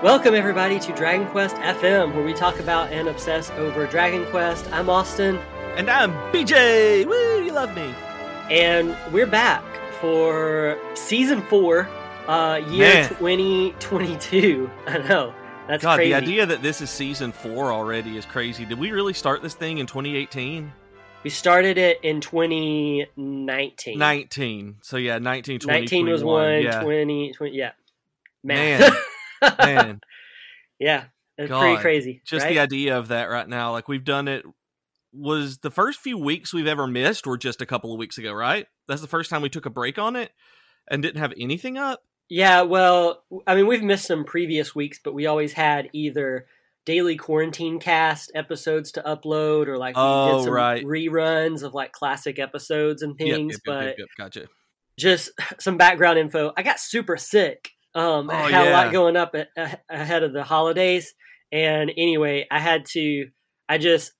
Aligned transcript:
Welcome, 0.00 0.36
everybody, 0.36 0.78
to 0.78 0.92
Dragon 0.94 1.26
Quest 1.26 1.56
FM, 1.56 2.14
where 2.14 2.24
we 2.24 2.32
talk 2.32 2.60
about 2.60 2.92
and 2.92 3.08
obsess 3.08 3.50
over 3.56 3.84
Dragon 3.88 4.24
Quest. 4.26 4.64
I'm 4.72 4.88
Austin. 4.88 5.38
And 5.76 5.90
I'm 5.90 6.12
BJ. 6.32 7.04
Woo, 7.04 7.42
you 7.44 7.50
love 7.50 7.74
me. 7.74 7.92
And 8.48 8.96
we're 9.12 9.26
back 9.26 9.64
for 10.00 10.78
season 10.94 11.42
four, 11.42 11.88
uh, 12.28 12.60
year 12.68 12.94
Man. 12.94 13.08
2022. 13.08 14.70
I 14.86 14.98
know. 14.98 15.34
That's 15.66 15.82
God, 15.82 15.96
crazy. 15.96 16.10
the 16.12 16.16
idea 16.16 16.46
that 16.46 16.62
this 16.62 16.80
is 16.80 16.90
season 16.90 17.32
four 17.32 17.72
already 17.72 18.16
is 18.16 18.24
crazy. 18.24 18.64
Did 18.64 18.78
we 18.78 18.92
really 18.92 19.14
start 19.14 19.42
this 19.42 19.54
thing 19.54 19.78
in 19.78 19.86
2018? 19.86 20.72
We 21.24 21.30
started 21.30 21.76
it 21.76 21.98
in 22.04 22.20
2019. 22.20 23.98
19. 23.98 24.76
So 24.80 24.96
yeah, 24.96 25.18
19, 25.18 25.58
20, 25.58 25.80
19 25.80 26.06
was 26.08 26.22
one, 26.22 26.62
Yeah. 26.62 26.82
20, 26.84 27.32
20 27.32 27.56
yeah. 27.56 27.72
Man. 28.44 28.80
Man. 28.80 28.92
Man, 29.42 30.00
yeah. 30.78 31.04
It's 31.36 31.48
God. 31.48 31.60
pretty 31.60 31.80
crazy. 31.82 32.22
just 32.26 32.44
right? 32.44 32.52
the 32.54 32.58
idea 32.60 32.98
of 32.98 33.08
that 33.08 33.24
right 33.30 33.48
now. 33.48 33.72
Like 33.72 33.88
we've 33.88 34.04
done 34.04 34.26
it. 34.28 34.44
Was 35.12 35.58
the 35.58 35.70
first 35.70 36.00
few 36.00 36.18
weeks 36.18 36.52
we've 36.52 36.66
ever 36.66 36.86
missed 36.86 37.26
were 37.26 37.38
just 37.38 37.62
a 37.62 37.66
couple 37.66 37.92
of 37.92 37.98
weeks 37.98 38.18
ago, 38.18 38.32
right? 38.32 38.66
That's 38.88 39.00
the 39.00 39.06
first 39.06 39.30
time 39.30 39.40
we 39.40 39.48
took 39.48 39.64
a 39.66 39.70
break 39.70 39.98
on 39.98 40.16
it 40.16 40.32
and 40.90 41.02
didn't 41.02 41.20
have 41.20 41.32
anything 41.38 41.78
up. 41.78 42.00
Yeah, 42.28 42.62
well, 42.62 43.24
I 43.46 43.54
mean, 43.54 43.66
we've 43.66 43.82
missed 43.82 44.06
some 44.06 44.24
previous 44.24 44.74
weeks, 44.74 45.00
but 45.02 45.14
we 45.14 45.26
always 45.26 45.54
had 45.54 45.88
either 45.94 46.46
daily 46.84 47.16
quarantine 47.16 47.78
cast 47.78 48.30
episodes 48.34 48.92
to 48.92 49.02
upload 49.02 49.66
or 49.68 49.78
like 49.78 49.96
we 49.96 50.02
Oh, 50.02 50.38
did 50.38 50.44
some 50.44 50.52
right. 50.52 50.84
reruns 50.84 51.62
of 51.62 51.72
like 51.72 51.92
classic 51.92 52.38
episodes 52.38 53.00
and 53.02 53.16
things. 53.16 53.30
yep, 53.30 53.40
yep, 53.50 53.60
but 53.64 53.98
yep, 53.98 54.08
gotcha. 54.18 54.46
just 54.98 55.30
some 55.58 55.78
background 55.78 56.18
info. 56.18 56.52
I 56.56 56.62
got 56.62 56.80
super 56.80 57.16
sick. 57.16 57.70
Um, 57.94 58.30
I 58.30 58.44
Oh, 58.44 58.48
had 58.48 58.66
a 58.68 58.70
lot 58.70 58.92
going 58.92 59.16
up 59.16 59.34
a- 59.34 59.46
a- 59.56 59.78
ahead 59.88 60.22
of 60.22 60.32
the 60.32 60.44
holidays, 60.44 61.14
and 61.52 61.90
anyway, 61.96 62.46
I 62.50 62.58
had 62.60 62.84
to. 62.92 63.28
I 63.68 63.78
just 63.78 64.12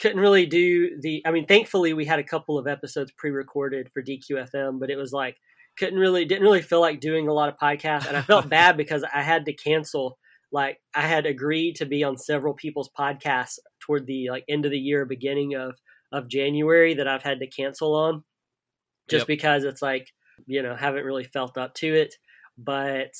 couldn't 0.00 0.20
really 0.20 0.46
do 0.46 0.98
the. 1.00 1.22
I 1.26 1.30
mean, 1.32 1.46
thankfully, 1.46 1.92
we 1.92 2.04
had 2.04 2.18
a 2.20 2.24
couple 2.24 2.58
of 2.58 2.66
episodes 2.66 3.12
pre-recorded 3.16 3.90
for 3.92 4.02
DQFM, 4.02 4.78
but 4.78 4.90
it 4.90 4.96
was 4.96 5.12
like 5.12 5.36
couldn't 5.78 5.98
really 5.98 6.24
didn't 6.24 6.42
really 6.44 6.62
feel 6.62 6.80
like 6.80 7.00
doing 7.00 7.28
a 7.28 7.32
lot 7.32 7.48
of 7.48 7.56
podcasts, 7.58 8.06
and 8.08 8.16
I 8.16 8.22
felt 8.22 8.48
bad 8.48 8.76
because 8.76 9.04
I 9.12 9.22
had 9.22 9.44
to 9.46 9.52
cancel. 9.52 10.18
Like 10.50 10.78
I 10.94 11.02
had 11.02 11.26
agreed 11.26 11.76
to 11.76 11.86
be 11.86 12.02
on 12.04 12.16
several 12.16 12.54
people's 12.54 12.88
podcasts 12.98 13.58
toward 13.80 14.06
the 14.06 14.30
like 14.30 14.44
end 14.48 14.64
of 14.64 14.70
the 14.70 14.78
year, 14.78 15.04
beginning 15.04 15.54
of 15.54 15.74
of 16.12 16.28
January 16.28 16.94
that 16.94 17.06
I've 17.08 17.22
had 17.22 17.40
to 17.40 17.46
cancel 17.46 17.94
on, 17.94 18.24
just 19.10 19.22
Yep. 19.22 19.26
because 19.26 19.64
it's 19.64 19.82
like 19.82 20.08
you 20.46 20.62
know 20.62 20.74
haven't 20.76 21.04
really 21.04 21.24
felt 21.24 21.58
up 21.58 21.74
to 21.74 21.86
it 21.94 22.14
but 22.58 23.12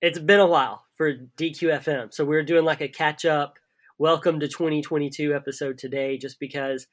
it's 0.00 0.18
been 0.18 0.40
a 0.40 0.46
while 0.46 0.84
for 0.94 1.14
DQFM. 1.36 2.12
So 2.14 2.24
we're 2.24 2.42
doing 2.44 2.64
like 2.64 2.80
a 2.80 2.88
catch 2.88 3.24
up 3.24 3.58
welcome 3.98 4.38
to 4.40 4.46
2022 4.48 5.34
episode 5.34 5.78
today 5.78 6.18
just 6.18 6.38
because 6.38 6.86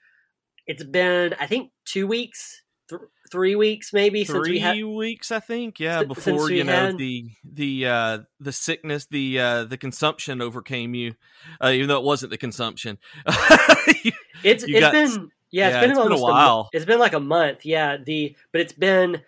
it's 0.68 0.84
been 0.84 1.36
I 1.40 1.46
think 1.48 1.72
2 1.86 2.08
weeks, 2.08 2.64
th- 2.90 3.02
3 3.32 3.56
weeks 3.56 3.92
maybe 3.94 4.24
since 4.26 4.38
we 4.40 4.46
three 4.46 4.60
had 4.60 4.84
weeks 4.84 5.32
i 5.32 5.40
think 5.40 5.80
yeah 5.80 6.00
since 6.00 6.14
before 6.14 6.52
you 6.52 6.64
know 6.64 6.72
had- 6.88 6.98
the 6.98 7.26
the 7.44 7.86
uh 7.88 8.18
the 8.40 8.52
sickness 8.52 9.08
the 9.08 9.40
uh 9.40 9.64
the 9.64 9.76
consumption 9.78 10.40
overcame 10.42 10.94
you 10.94 11.16
uh, 11.62 11.72
even 11.74 11.88
though 11.88 11.98
it 11.98 12.04
wasn't 12.04 12.30
the 12.30 12.38
consumption 12.38 12.98
It's 14.44 14.68
You 14.68 14.76
it's 14.76 14.80
got- 14.82 14.92
been 14.94 15.30
yeah, 15.52 15.68
it's 15.68 15.76
yeah, 15.76 15.82
been 15.82 15.92
it's 15.92 16.00
been 16.00 16.12
a 16.12 16.18
while. 16.22 16.70
it's 16.74 16.86
been 16.86 16.98
like 17.00 17.14
a 17.14 17.20
month. 17.20 17.64
Yeah, 17.66 17.98
the 18.04 18.36
but 18.52 18.60
it's 18.62 18.74
been 18.74 19.22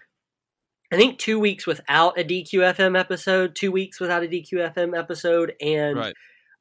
I 0.91 0.97
think 0.97 1.17
2 1.19 1.39
weeks 1.39 1.65
without 1.65 2.19
a 2.19 2.23
DQFM 2.23 2.97
episode, 2.97 3.55
2 3.55 3.71
weeks 3.71 3.99
without 3.99 4.23
a 4.23 4.27
DQFM 4.27 4.97
episode 4.97 5.53
and 5.61 5.97
right 5.97 6.13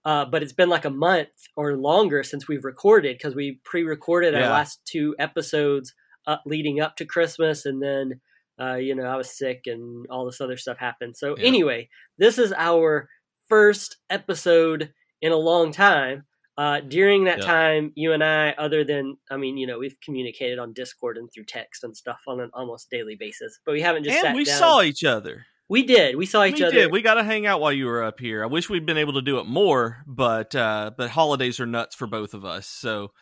uh, 0.04 0.24
but 0.24 0.42
it's 0.42 0.52
been 0.52 0.68
like 0.68 0.84
a 0.84 0.90
month 0.90 1.28
or 1.56 1.76
longer 1.76 2.22
since 2.22 2.46
we've 2.46 2.64
recorded 2.64 3.16
because 3.16 3.34
we 3.34 3.60
pre-recorded 3.64 4.34
our 4.34 4.50
last 4.50 4.80
two 4.84 5.14
episodes 5.18 5.94
uh, 6.26 6.36
leading 6.44 6.80
up 6.80 6.96
to 6.96 7.06
Christmas, 7.06 7.64
and 7.64 7.82
then 7.82 8.20
uh, 8.60 8.74
you 8.74 8.94
know 8.94 9.04
I 9.04 9.16
was 9.16 9.36
sick 9.36 9.62
and 9.66 10.06
all 10.10 10.26
this 10.26 10.40
other 10.40 10.56
stuff 10.56 10.78
happened. 10.78 11.16
So 11.16 11.36
Yeah. 11.38 11.46
anyway, 11.46 11.88
this 12.18 12.38
is 12.38 12.52
our 12.52 13.08
first 13.48 13.96
episode 14.10 14.92
in 15.22 15.32
a 15.32 15.36
long 15.36 15.72
time. 15.72 16.24
Uh, 16.56 16.80
during 16.80 17.24
that 17.24 17.38
Yeah. 17.38 17.44
time, 17.46 17.92
you 17.96 18.12
and 18.12 18.22
I, 18.22 18.50
other 18.52 18.84
than 18.84 19.16
I 19.30 19.36
mean, 19.36 19.56
you 19.56 19.66
know, 19.66 19.78
we've 19.78 19.96
communicated 20.04 20.58
on 20.58 20.72
Discord 20.72 21.16
and 21.18 21.28
through 21.32 21.44
text 21.46 21.82
and 21.82 21.96
stuff 21.96 22.20
on 22.28 22.40
an 22.40 22.50
almost 22.54 22.90
daily 22.90 23.16
basis, 23.18 23.58
but 23.66 23.72
we 23.72 23.80
haven't 23.80 24.04
just 24.04 24.16
and 24.16 24.22
sat 24.26 24.36
we 24.36 24.44
down. 24.44 24.58
saw 24.58 24.82
each 24.82 25.02
other 25.04 25.46
we 25.66 25.82
did. 25.82 26.14
We 26.16 26.26
saw 26.26 26.44
each 26.44 26.54
other. 26.60 26.60
we 26.60 26.66
other. 26.66 26.76
did 26.76 26.92
we 26.92 27.02
got 27.02 27.14
to 27.14 27.24
hang 27.24 27.46
out 27.46 27.58
while 27.60 27.72
you 27.72 27.86
were 27.86 28.02
up 28.04 28.20
here 28.20 28.42
i 28.42 28.46
wish 28.46 28.68
we'd 28.68 28.84
been 28.86 28.98
able 28.98 29.14
to 29.14 29.22
do 29.22 29.38
it 29.38 29.46
more 29.46 30.02
but 30.06 30.54
uh 30.54 30.90
but 30.96 31.10
holidays 31.10 31.58
are 31.58 31.66
nuts 31.66 31.94
for 31.96 32.06
both 32.06 32.34
of 32.34 32.44
us 32.44 32.66
so 32.68 33.12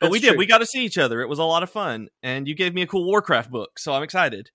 but 0.00 0.10
we 0.10 0.18
did 0.18 0.30
true. 0.30 0.38
we 0.38 0.46
got 0.46 0.58
to 0.58 0.66
see 0.66 0.84
each 0.84 0.96
other 0.98 1.20
it 1.20 1.28
was 1.28 1.38
a 1.38 1.44
lot 1.44 1.62
of 1.62 1.68
fun 1.70 2.08
and 2.22 2.48
you 2.48 2.54
gave 2.54 2.72
me 2.74 2.80
a 2.82 2.86
cool 2.86 3.04
warcraft 3.04 3.50
book 3.50 3.78
so 3.78 3.92
i'm 3.92 4.02
excited 4.02 4.50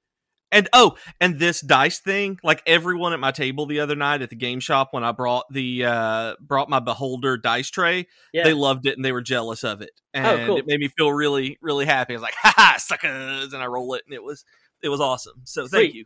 and 0.52 0.70
oh 0.74 0.96
and 1.20 1.40
this 1.40 1.62
dice 1.62 2.00
thing 2.00 2.40
like 2.44 2.64
everyone 2.66 3.14
at 3.14 3.20
my 3.20 3.32
table 3.32 3.66
the 3.66 3.80
other 3.80 3.96
night 3.96 4.22
at 4.22 4.30
the 4.30 4.36
game 4.36 4.60
shop 4.60 4.90
when 4.92 5.04
i 5.04 5.12
brought 5.12 5.46
the 5.52 5.84
uh 5.86 6.36
brought 6.40 6.70
my 6.70 6.80
beholder 6.80 7.38
dice 7.38 7.70
tray 7.70 8.08
yeah. 8.34 8.44
they 8.44 8.54
loved 8.54 8.86
it 8.86 8.96
and 8.96 9.04
they 9.04 9.12
were 9.12 9.22
jealous 9.22 9.64
of 9.64 9.82
it. 9.82 9.92
And 10.14 10.26
Oh, 10.26 10.46
cool. 10.46 10.58
it 10.58 10.66
made 10.68 10.80
me 10.80 10.90
feel 10.98 11.12
really 11.12 11.58
really 11.62 11.86
happy. 11.86 12.14
I 12.14 12.16
was 12.16 12.24
like 12.24 12.36
ha 12.36 12.54
ha 12.56 12.76
suckers 12.78 13.54
and 13.54 13.62
i 13.62 13.66
roll 13.66 13.94
it 13.94 14.04
and 14.06 14.14
it 14.14 14.24
was 14.24 14.46
it 14.82 14.90
was 14.90 15.02
awesome. 15.02 15.42
So 15.44 15.68
thank 15.68 15.94
you 15.94 16.06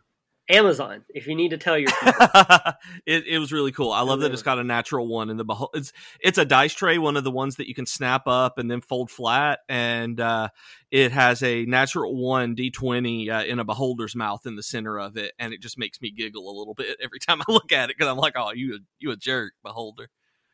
Amazon. 0.49 1.05
If 1.09 1.27
you 1.27 1.35
need 1.35 1.49
to 1.49 1.57
tell 1.57 1.77
your 1.77 1.91
people. 1.91 2.13
it, 3.05 3.27
it 3.27 3.39
was 3.39 3.51
really 3.51 3.71
cool. 3.71 3.91
I 3.91 4.01
love 4.01 4.19
that 4.21 4.31
it's 4.31 4.41
got 4.41 4.59
a 4.59 4.63
natural 4.63 5.07
one 5.07 5.29
in 5.29 5.37
the 5.37 5.45
behold. 5.45 5.69
It's 5.73 5.93
it's 6.19 6.37
a 6.37 6.45
dice 6.45 6.73
tray, 6.73 6.97
one 6.97 7.17
of 7.17 7.23
the 7.23 7.31
ones 7.31 7.55
that 7.55 7.67
you 7.67 7.75
can 7.75 7.85
snap 7.85 8.23
up 8.27 8.57
and 8.57 8.69
then 8.69 8.81
fold 8.81 9.09
flat, 9.09 9.59
and 9.69 10.19
uh, 10.19 10.49
it 10.89 11.11
has 11.11 11.41
a 11.43 11.65
natural 11.65 12.15
one 12.15 12.55
d 12.55 12.69
twenty 12.69 13.29
uh, 13.29 13.43
in 13.43 13.59
a 13.59 13.63
beholder's 13.63 14.15
mouth 14.15 14.45
in 14.45 14.55
the 14.55 14.63
center 14.63 14.99
of 14.99 15.17
it, 15.17 15.33
and 15.39 15.53
it 15.53 15.61
just 15.61 15.77
makes 15.77 16.01
me 16.01 16.11
giggle 16.11 16.49
a 16.49 16.57
little 16.57 16.73
bit 16.73 16.97
every 17.03 17.19
time 17.19 17.41
I 17.41 17.51
look 17.51 17.71
at 17.71 17.89
it 17.89 17.97
because 17.97 18.11
I'm 18.11 18.17
like, 18.17 18.33
oh, 18.35 18.51
you 18.51 18.75
a, 18.75 18.79
you 18.99 19.11
a 19.11 19.17
jerk, 19.17 19.53
beholder. 19.63 20.09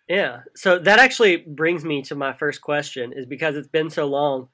Yeah. 0.07 0.41
So 0.55 0.79
that 0.79 0.99
actually 0.99 1.37
brings 1.37 1.83
me 1.83 2.01
to 2.03 2.15
my 2.15 2.33
first 2.33 2.61
question 2.61 3.13
is 3.13 3.25
because 3.25 3.57
it's 3.57 3.67
been 3.67 3.89
so 3.89 4.05
long 4.05 4.47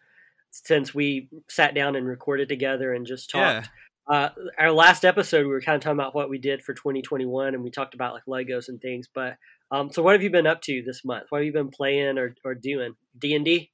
since 0.50 0.96
we 0.96 1.30
sat 1.48 1.76
down 1.76 1.96
and 1.96 2.08
recorded 2.08 2.50
together 2.50 2.94
and 2.94 3.06
just 3.06 3.30
talked. 3.30 3.70
Uh, 4.08 4.30
our 4.58 4.72
last 4.72 5.06
episode, 5.06 5.46
we 5.46 5.52
were 5.52 5.62
kind 5.62 5.75
of 5.75 5.81
talking 5.81 5.97
about 5.97 6.16
what 6.16 6.30
we 6.30 6.38
did 6.38 6.62
for 6.62 6.74
2021 6.74 7.53
and 7.53 7.64
we 7.64 7.69
talked 7.72 7.94
about 7.94 8.14
like 8.14 8.25
Legos 8.25 8.68
and 8.68 8.81
things. 8.81 9.08
But 9.14 9.38
um, 9.72 9.91
so 9.91 10.03
what 10.03 10.14
have 10.14 10.24
you 10.24 10.30
been 10.30 10.47
up 10.47 10.62
to 10.64 10.81
this 10.86 11.06
month? 11.06 11.25
What 11.30 11.40
have 11.40 11.46
you 11.46 11.53
been 11.53 11.69
playing 11.69 12.18
or, 12.18 12.36
or 12.44 12.53
doing? 12.53 12.96
D&D? 13.18 13.72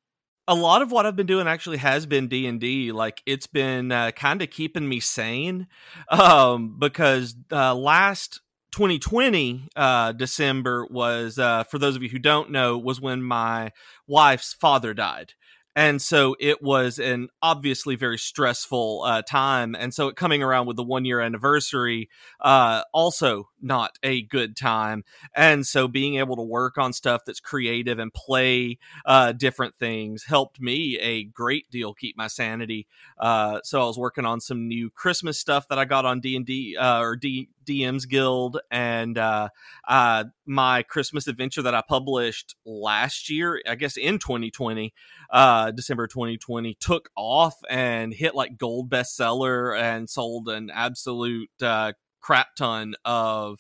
a 0.49 0.55
lot 0.55 0.81
of 0.81 0.91
what 0.91 1.05
I've 1.05 1.15
been 1.15 1.27
doing 1.27 1.47
actually 1.47 1.77
has 1.77 2.07
been 2.07 2.27
D 2.27 2.47
and 2.47 2.59
D. 2.59 2.91
Like 2.91 3.21
it's 3.27 3.45
been 3.45 3.91
uh, 3.91 4.09
kind 4.11 4.41
of 4.41 4.49
keeping 4.49 4.89
me 4.89 4.99
sane, 4.99 5.67
um, 6.09 6.75
because 6.79 7.35
uh, 7.51 7.75
last 7.75 8.41
2020 8.71 9.69
uh, 9.75 10.11
December 10.13 10.87
was, 10.89 11.37
uh, 11.37 11.63
for 11.65 11.77
those 11.77 11.95
of 11.95 12.01
you 12.03 12.09
who 12.09 12.19
don't 12.19 12.49
know, 12.49 12.77
was 12.77 12.99
when 12.99 13.21
my 13.21 13.71
wife's 14.07 14.53
father 14.53 14.93
died. 14.93 15.33
And 15.79 16.01
so 16.01 16.35
it 16.41 16.61
was 16.61 16.99
an 16.99 17.29
obviously 17.41 17.95
very 17.95 18.17
stressful 18.17 19.03
uh, 19.05 19.21
time. 19.21 19.77
And 19.79 19.93
so 19.93 20.09
it 20.09 20.17
coming 20.17 20.43
around 20.43 20.67
with 20.67 20.75
the 20.75 20.83
one 20.83 21.05
year 21.05 21.21
anniversary, 21.21 22.09
uh, 22.41 22.81
also 22.93 23.47
not 23.61 23.97
a 24.03 24.23
good 24.23 24.57
time. 24.57 25.05
And 25.33 25.65
so 25.65 25.87
being 25.87 26.15
able 26.15 26.35
to 26.35 26.41
work 26.41 26.77
on 26.77 26.91
stuff 26.91 27.21
that's 27.25 27.39
creative 27.39 27.97
and 27.97 28.13
play 28.13 28.77
uh, 29.05 29.31
different 29.31 29.73
things 29.79 30.25
helped 30.25 30.59
me 30.59 30.99
a 30.99 31.23
great 31.23 31.71
deal 31.71 31.93
keep 31.93 32.17
my 32.17 32.27
sanity. 32.27 32.85
Uh, 33.17 33.61
so 33.63 33.81
I 33.81 33.85
was 33.85 33.97
working 33.97 34.25
on 34.25 34.41
some 34.41 34.67
new 34.67 34.89
Christmas 34.89 35.39
stuff 35.39 35.69
that 35.69 35.79
I 35.79 35.85
got 35.85 36.03
on 36.03 36.19
D 36.19 36.35
and 36.35 36.45
D 36.45 36.75
uh, 36.75 36.99
or 36.99 37.15
D 37.15 37.47
DMs 37.65 38.07
Guild, 38.07 38.59
and 38.71 39.17
uh, 39.17 39.49
uh, 39.87 40.25
my 40.45 40.83
Christmas 40.83 41.27
adventure 41.27 41.61
that 41.61 41.75
I 41.75 41.81
published 41.87 42.55
last 42.65 43.29
year, 43.29 43.61
I 43.67 43.75
guess 43.75 43.97
in 43.97 44.19
2020, 44.19 44.93
uh, 45.29 45.71
December 45.71 46.07
2020, 46.07 46.75
took 46.79 47.09
off 47.15 47.55
and 47.69 48.13
hit 48.13 48.35
like 48.35 48.57
gold 48.57 48.89
bestseller 48.89 49.79
and 49.79 50.09
sold 50.09 50.49
an 50.49 50.69
absolute 50.73 51.49
uh, 51.61 51.93
crap 52.21 52.55
ton 52.55 52.95
of 53.05 53.59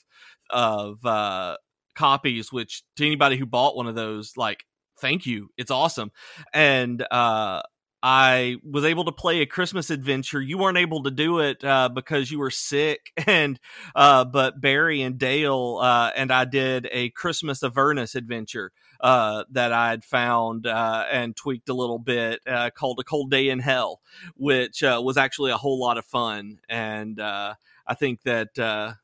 of 0.49 1.05
uh, 1.05 1.57
copies. 1.95 2.51
Which 2.51 2.83
to 2.97 3.05
anybody 3.05 3.37
who 3.37 3.45
bought 3.45 3.75
one 3.75 3.87
of 3.87 3.95
those, 3.95 4.37
like, 4.37 4.65
thank 4.99 5.25
you, 5.25 5.49
it's 5.57 5.71
awesome, 5.71 6.11
and 6.53 7.05
uh, 7.11 7.61
I 8.01 8.57
was 8.63 8.85
able 8.85 9.05
to 9.05 9.11
play 9.11 9.41
a 9.41 9.45
Christmas 9.45 9.89
adventure. 9.89 10.41
You 10.41 10.57
weren't 10.57 10.77
able 10.77 11.03
to 11.03 11.11
do 11.11 11.39
it 11.39 11.63
uh, 11.63 11.89
because 11.89 12.31
you 12.31 12.39
were 12.39 12.51
sick, 12.51 13.11
and 13.27 13.59
uh, 13.93 14.25
but 14.25 14.61
Barry 14.61 15.01
and 15.01 15.17
Dale 15.17 15.79
uh, 15.81 16.11
and 16.15 16.31
I 16.31 16.45
did 16.45 16.87
a 16.91 17.09
Christmas 17.09 17.61
Avernus 17.61 18.15
adventure 18.15 18.71
uh, 19.01 19.43
that 19.51 19.73
I 19.73 19.89
had 19.89 20.03
found 20.03 20.65
uh, 20.65 21.05
and 21.11 21.35
tweaked 21.35 21.69
a 21.69 21.73
little 21.73 21.99
bit 21.99 22.39
uh, 22.47 22.69
called 22.69 22.99
"A 22.99 23.03
Cold 23.03 23.31
Day 23.31 23.49
in 23.49 23.59
Hell," 23.59 23.99
which 24.35 24.81
was 24.81 25.17
actually 25.17 25.51
a 25.51 25.57
whole 25.57 25.79
lot 25.79 25.97
of 25.97 26.05
fun, 26.05 26.59
and 26.69 27.19
I 27.21 27.55
think 27.97 28.21
that. 28.23 28.95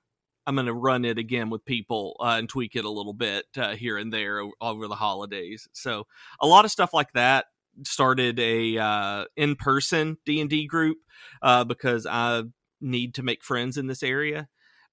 I'm 0.47 0.53
going 0.53 0.67
to 0.67 0.75
run 0.75 1.05
it 1.05 1.17
again 1.17 1.49
with 1.49 1.65
people 1.65 2.15
and 2.19 2.47
tweak 2.47 2.75
it 2.75 2.85
a 2.85 2.89
little 2.91 3.15
bit 3.15 3.45
here 3.77 3.97
and 3.97 4.13
there 4.13 4.43
over 4.61 4.87
the 4.87 4.93
holidays. 4.93 5.67
So, 5.73 6.05
a 6.39 6.45
lot 6.45 6.65
of 6.65 6.71
stuff 6.71 6.93
like 6.93 7.11
that 7.13 7.45
started 7.83 8.39
a 8.39 8.77
uh, 8.77 9.25
in 9.35 9.55
person 9.55 10.17
D 10.25 10.41
and 10.41 10.49
D 10.49 10.67
group 10.67 10.97
uh, 11.41 11.63
because 11.63 12.05
I 12.05 12.43
need 12.81 13.15
to 13.15 13.23
make 13.23 13.43
friends 13.43 13.77
in 13.77 13.87
this 13.87 14.03
area, 14.03 14.47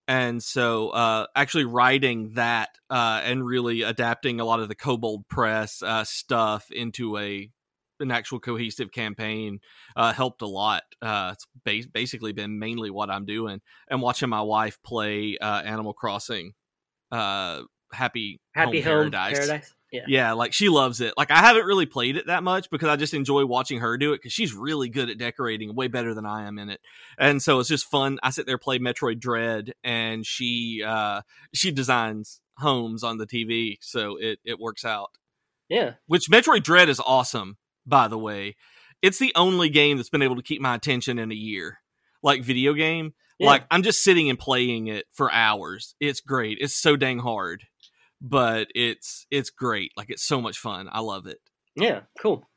and 0.09 0.43
so 0.43 0.91
uh, 0.91 1.27
actually 1.35 1.65
writing 1.65 2.33
that 2.35 2.71
uh, 2.91 3.21
and 3.25 3.45
really 3.45 3.83
adapting 3.83 4.41
a 4.41 4.45
lot 4.45 4.61
of 4.61 4.69
the 4.69 4.75
Kobold 4.75 5.29
Press 5.29 5.83
uh, 5.83 6.05
stuff 6.05 6.71
into 6.71 7.19
a 7.19 7.51
an 8.01 8.11
actual 8.11 8.41
cohesive 8.41 8.91
campaign 8.91 9.61
uh, 9.95 10.13
helped 10.13 10.43
a 10.43 10.47
lot. 10.47 10.83
it's 11.03 11.47
ba- 11.65 11.89
basically 11.93 12.33
been 12.33 12.59
mainly 12.59 12.91
what 12.91 13.11
I'm 13.11 13.27
doing, 13.27 13.61
and 13.89 14.03
watching 14.03 14.29
my 14.29 14.43
wife 14.43 14.79
play 14.83 15.37
Animal 15.41 15.95
Crossing. 15.95 16.55
Happy 17.13 18.41
Happy 18.55 18.81
Home, 18.81 18.93
Home 18.93 19.11
Paradise. 19.11 19.39
Paradise. 19.39 19.75
Yeah. 19.93 20.05
yeah, 20.09 20.33
like 20.33 20.55
she 20.55 20.71
loves 20.71 21.03
it. 21.03 21.13
Like 21.19 21.31
I 21.31 21.41
haven't 21.41 21.67
really 21.67 21.85
played 21.85 22.17
it 22.17 22.27
that 22.27 22.43
much 22.43 22.71
because 22.71 22.89
I 22.89 22.97
just 22.97 23.13
enjoy 23.13 23.45
watching 23.45 23.81
her 23.81 23.99
do 23.99 24.15
it 24.15 24.17
because 24.17 24.33
she's 24.33 24.55
really 24.55 24.89
good 24.89 25.11
at 25.11 25.19
decorating, 25.19 25.75
way 25.75 25.89
better 25.89 26.15
than 26.15 26.25
I 26.25 26.47
am 26.47 26.59
in 26.59 26.71
it. 26.71 26.81
And 27.19 27.43
so 27.43 27.61
it's 27.61 27.69
just 27.69 27.91
fun. 27.91 28.19
I 28.23 28.31
sit 28.31 28.47
there 28.47 28.57
play 28.57 28.79
Metroid 28.79 29.21
Dread, 29.21 29.75
and 29.85 30.25
she 30.25 30.83
uh 30.85 31.21
she 31.55 31.71
designs 31.71 32.41
homes 32.57 33.05
on 33.05 33.19
the 33.19 33.27
TV, 33.27 33.77
so 33.83 34.17
it 34.19 34.39
it 34.47 34.59
works 34.59 34.87
out. 34.87 35.11
Yeah, 35.69 35.95
which 36.07 36.31
Metroid 36.31 36.63
Dread 36.63 36.89
is 36.89 37.01
awesome, 37.05 37.59
by 37.87 38.09
the 38.09 38.19
way. 38.19 38.57
It's 39.03 39.19
the 39.19 39.33
only 39.37 39.69
game 39.69 39.99
that's 39.99 40.11
been 40.11 40.23
able 40.23 40.37
to 40.37 40.43
keep 40.43 40.63
my 40.63 40.75
attention 40.75 41.19
in 41.19 41.31
a 41.31 41.35
year, 41.35 41.81
like 42.23 42.43
video 42.43 42.73
game. 42.73 43.13
Yeah. 43.39 43.49
Like 43.49 43.65
I'm 43.71 43.83
just 43.83 44.03
sitting 44.03 44.31
and 44.31 44.39
playing 44.39 44.87
it 44.87 45.05
for 45.13 45.31
hours. 45.31 45.95
It's 46.01 46.21
great. 46.21 46.59
It's 46.63 46.81
so 46.81 46.97
dang 46.97 47.19
hard 47.19 47.65
but 48.23 48.69
it's 48.75 49.27
it's 49.31 49.51
great. 49.51 49.93
Like 49.97 50.09
it's 50.09 50.23
so 50.23 50.41
much 50.41 50.59
fun. 50.59 50.89
I 50.91 51.01
love 51.01 51.27
it. 51.27 51.39
Yeah, 51.75 52.03
cool. 52.21 52.49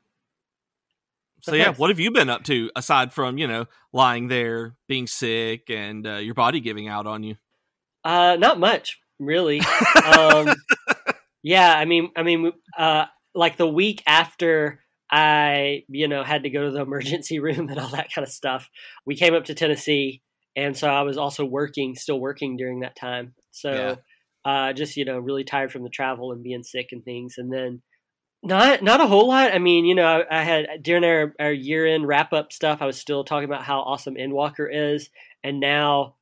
So 1.42 1.54
yeah, 1.54 1.72
what 1.72 1.90
have 1.90 2.00
you 2.00 2.10
been 2.10 2.30
up 2.30 2.44
to 2.44 2.70
aside 2.76 3.12
from 3.12 3.36
you 3.36 3.48
know 3.48 3.66
lying 3.92 4.28
there, 4.28 4.76
being 4.88 5.06
sick, 5.06 5.68
and 5.68 6.06
uh, 6.06 6.14
your 6.14 6.34
body 6.34 6.60
giving 6.60 6.88
out 6.88 7.06
on 7.06 7.24
you? 7.24 7.36
Uh, 8.04 8.36
not 8.38 8.60
much 8.60 9.00
really. 9.18 9.60
um, 10.04 10.54
yeah, 11.42 11.74
I 11.76 11.84
mean, 11.84 12.10
I 12.16 12.22
mean, 12.22 12.52
uh, 12.78 13.06
like 13.34 13.56
the 13.56 13.66
week 13.66 14.02
after 14.06 14.80
I, 15.10 15.84
you 15.88 16.06
know, 16.06 16.22
had 16.22 16.44
to 16.44 16.50
go 16.50 16.64
to 16.64 16.70
the 16.70 16.80
emergency 16.82 17.40
room 17.40 17.68
and 17.68 17.78
all 17.78 17.90
that 17.90 18.12
kind 18.14 18.26
of 18.26 18.32
stuff, 18.32 18.68
we 19.04 19.16
came 19.16 19.34
up 19.34 19.46
to 19.46 19.54
Tennessee, 19.54 20.22
and 20.54 20.76
so 20.76 20.88
I 20.88 21.02
was 21.02 21.16
also 21.16 21.44
working, 21.44 21.96
still 21.96 22.20
working 22.20 22.56
during 22.56 22.80
that 22.80 22.94
time. 22.96 23.34
So. 23.50 23.72
Yeah 23.72 23.94
uh, 24.46 24.72
just 24.72 24.96
you 24.96 25.04
know 25.04 25.18
really 25.18 25.42
tired 25.42 25.72
from 25.72 25.82
the 25.82 25.90
travel 25.90 26.30
and 26.30 26.44
being 26.44 26.62
sick 26.62 26.90
and 26.92 27.04
things. 27.04 27.34
And 27.36 27.52
then 27.52 27.82
not 28.44 28.80
not 28.80 29.00
a 29.00 29.06
whole 29.06 29.26
lot. 29.26 29.52
I 29.52 29.58
mean 29.58 29.84
you 29.84 29.96
know 29.96 30.06
i, 30.06 30.40
I 30.40 30.44
had 30.44 30.82
during 30.82 31.04
our, 31.04 31.34
our 31.40 31.52
year 31.52 31.84
end 31.84 32.06
wrap 32.06 32.32
up 32.32 32.52
stuff 32.52 32.80
i 32.80 32.86
was 32.86 32.98
still 32.98 33.24
talking 33.24 33.48
about 33.48 33.64
how 33.64 33.80
awesome 33.80 34.14
endwalker 34.14 34.68
is. 34.70 35.10
And 35.42 35.58
now 35.58 36.14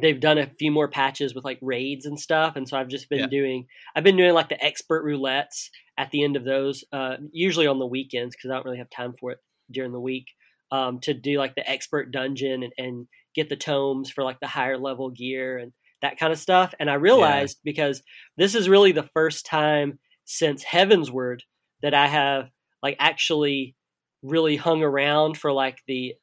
they've 0.00 0.20
done 0.20 0.38
a 0.38 0.50
few 0.58 0.70
more 0.70 0.88
patches 0.88 1.34
with 1.34 1.44
like 1.44 1.58
raids 1.60 2.06
and 2.06 2.18
stuff. 2.18 2.56
And 2.56 2.66
so 2.66 2.78
i've 2.78 2.88
just 2.88 3.10
been 3.10 3.20
yeah. 3.20 3.26
doing 3.26 3.66
i've 3.94 4.04
been 4.04 4.16
doing 4.16 4.32
like 4.32 4.48
the 4.48 4.64
expert 4.64 5.04
roulettes 5.04 5.68
at 5.98 6.10
the 6.10 6.24
end 6.24 6.36
of 6.36 6.44
those 6.44 6.84
uh, 6.92 7.16
usually 7.32 7.66
on 7.66 7.78
the 7.78 7.86
weekends 7.86 8.34
because 8.34 8.50
i 8.50 8.54
don't 8.54 8.64
really 8.64 8.78
have 8.78 8.90
time 8.90 9.14
for 9.20 9.32
it 9.32 9.38
during 9.70 9.92
the 9.92 10.00
week 10.00 10.28
um, 10.72 11.00
to 11.00 11.14
do 11.14 11.38
like 11.38 11.54
the 11.54 11.68
expert 11.68 12.10
dungeon 12.10 12.62
and, 12.62 12.72
and 12.78 13.06
get 13.34 13.48
the 13.48 13.56
tomes 13.56 14.10
for 14.10 14.24
like 14.24 14.40
the 14.40 14.46
higher 14.46 14.78
level 14.78 15.10
gear 15.10 15.58
and 15.58 15.72
that 16.06 16.18
kind 16.18 16.32
of 16.32 16.38
stuff. 16.38 16.72
And 16.78 16.88
I 16.88 16.94
realized 16.94 17.58
yeah. 17.58 17.72
because 17.72 18.02
this 18.36 18.54
is 18.54 18.68
really 18.68 18.92
the 18.92 19.08
first 19.14 19.44
time 19.44 19.98
since 20.24 20.64
Heavensward 20.64 21.40
that 21.82 21.94
I 21.94 22.06
have 22.06 22.50
like 22.82 22.96
actually 22.98 23.74
really 24.22 24.56
hung 24.56 24.82
around 24.82 25.36
for 25.36 25.52
like 25.52 25.78
the 25.86 26.14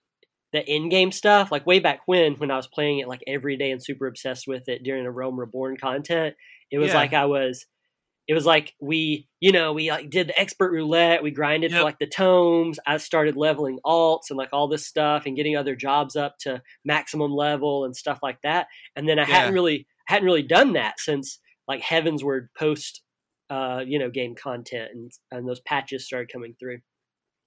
the 0.52 0.64
in-game 0.72 1.12
stuff 1.12 1.52
like 1.52 1.66
way 1.66 1.80
back 1.80 2.02
when 2.06 2.34
when 2.34 2.52
i 2.52 2.56
was 2.56 2.68
playing 2.68 3.00
it 3.00 3.08
like 3.08 3.24
every 3.26 3.58
day 3.58 3.72
and 3.72 3.84
super 3.84 4.08
obsessed 4.08 4.46
with 4.48 4.68
it 4.70 4.84
during 4.84 5.04
the 5.04 5.12
realm 5.12 5.40
reborn 5.40 5.78
content 5.78 6.36
it 6.70 6.78
was 6.78 6.90
yeah. 6.90 6.96
like 6.96 7.14
i 7.14 7.26
was 7.26 7.66
it 8.28 8.34
was 8.34 8.46
like 8.46 8.74
we 8.82 9.28
you 9.40 9.52
know 9.52 9.74
we 9.74 9.90
like 9.92 10.10
did 10.10 10.28
the 10.28 10.40
expert 10.40 10.72
roulette 10.72 11.24
we 11.24 11.32
grinded 11.32 11.72
yep. 11.72 11.80
for 11.80 11.84
like 11.84 12.00
the 12.00 12.08
tomes 12.08 12.80
i 12.88 12.98
started 12.98 13.36
leveling 13.36 13.80
alts 13.86 14.30
and 14.30 14.38
like 14.38 14.50
all 14.54 14.68
this 14.68 14.88
stuff 14.88 15.26
and 15.26 15.36
getting 15.36 15.58
other 15.58 15.76
jobs 15.76 16.16
up 16.16 16.38
to 16.40 16.62
maximum 16.86 17.32
level 17.32 17.86
and 17.86 17.96
stuff 17.96 18.20
like 18.24 18.42
that 18.42 18.68
and 18.96 19.08
then 19.08 19.20
i 19.20 19.24
yeah. 19.28 19.40
hadn't 19.40 19.54
really 19.54 19.88
hadn't 20.08 20.26
really 20.26 20.44
done 20.44 20.74
that 20.74 21.00
since 21.00 21.40
like 21.68 21.82
heavensward 21.82 22.48
post 22.58 23.02
uh 23.50 23.82
you 23.86 24.00
know 24.00 24.10
game 24.10 24.36
content 24.36 24.90
and 24.94 25.12
and 25.32 25.48
those 25.48 25.62
patches 25.62 26.06
started 26.06 26.32
coming 26.32 26.56
through 26.60 26.80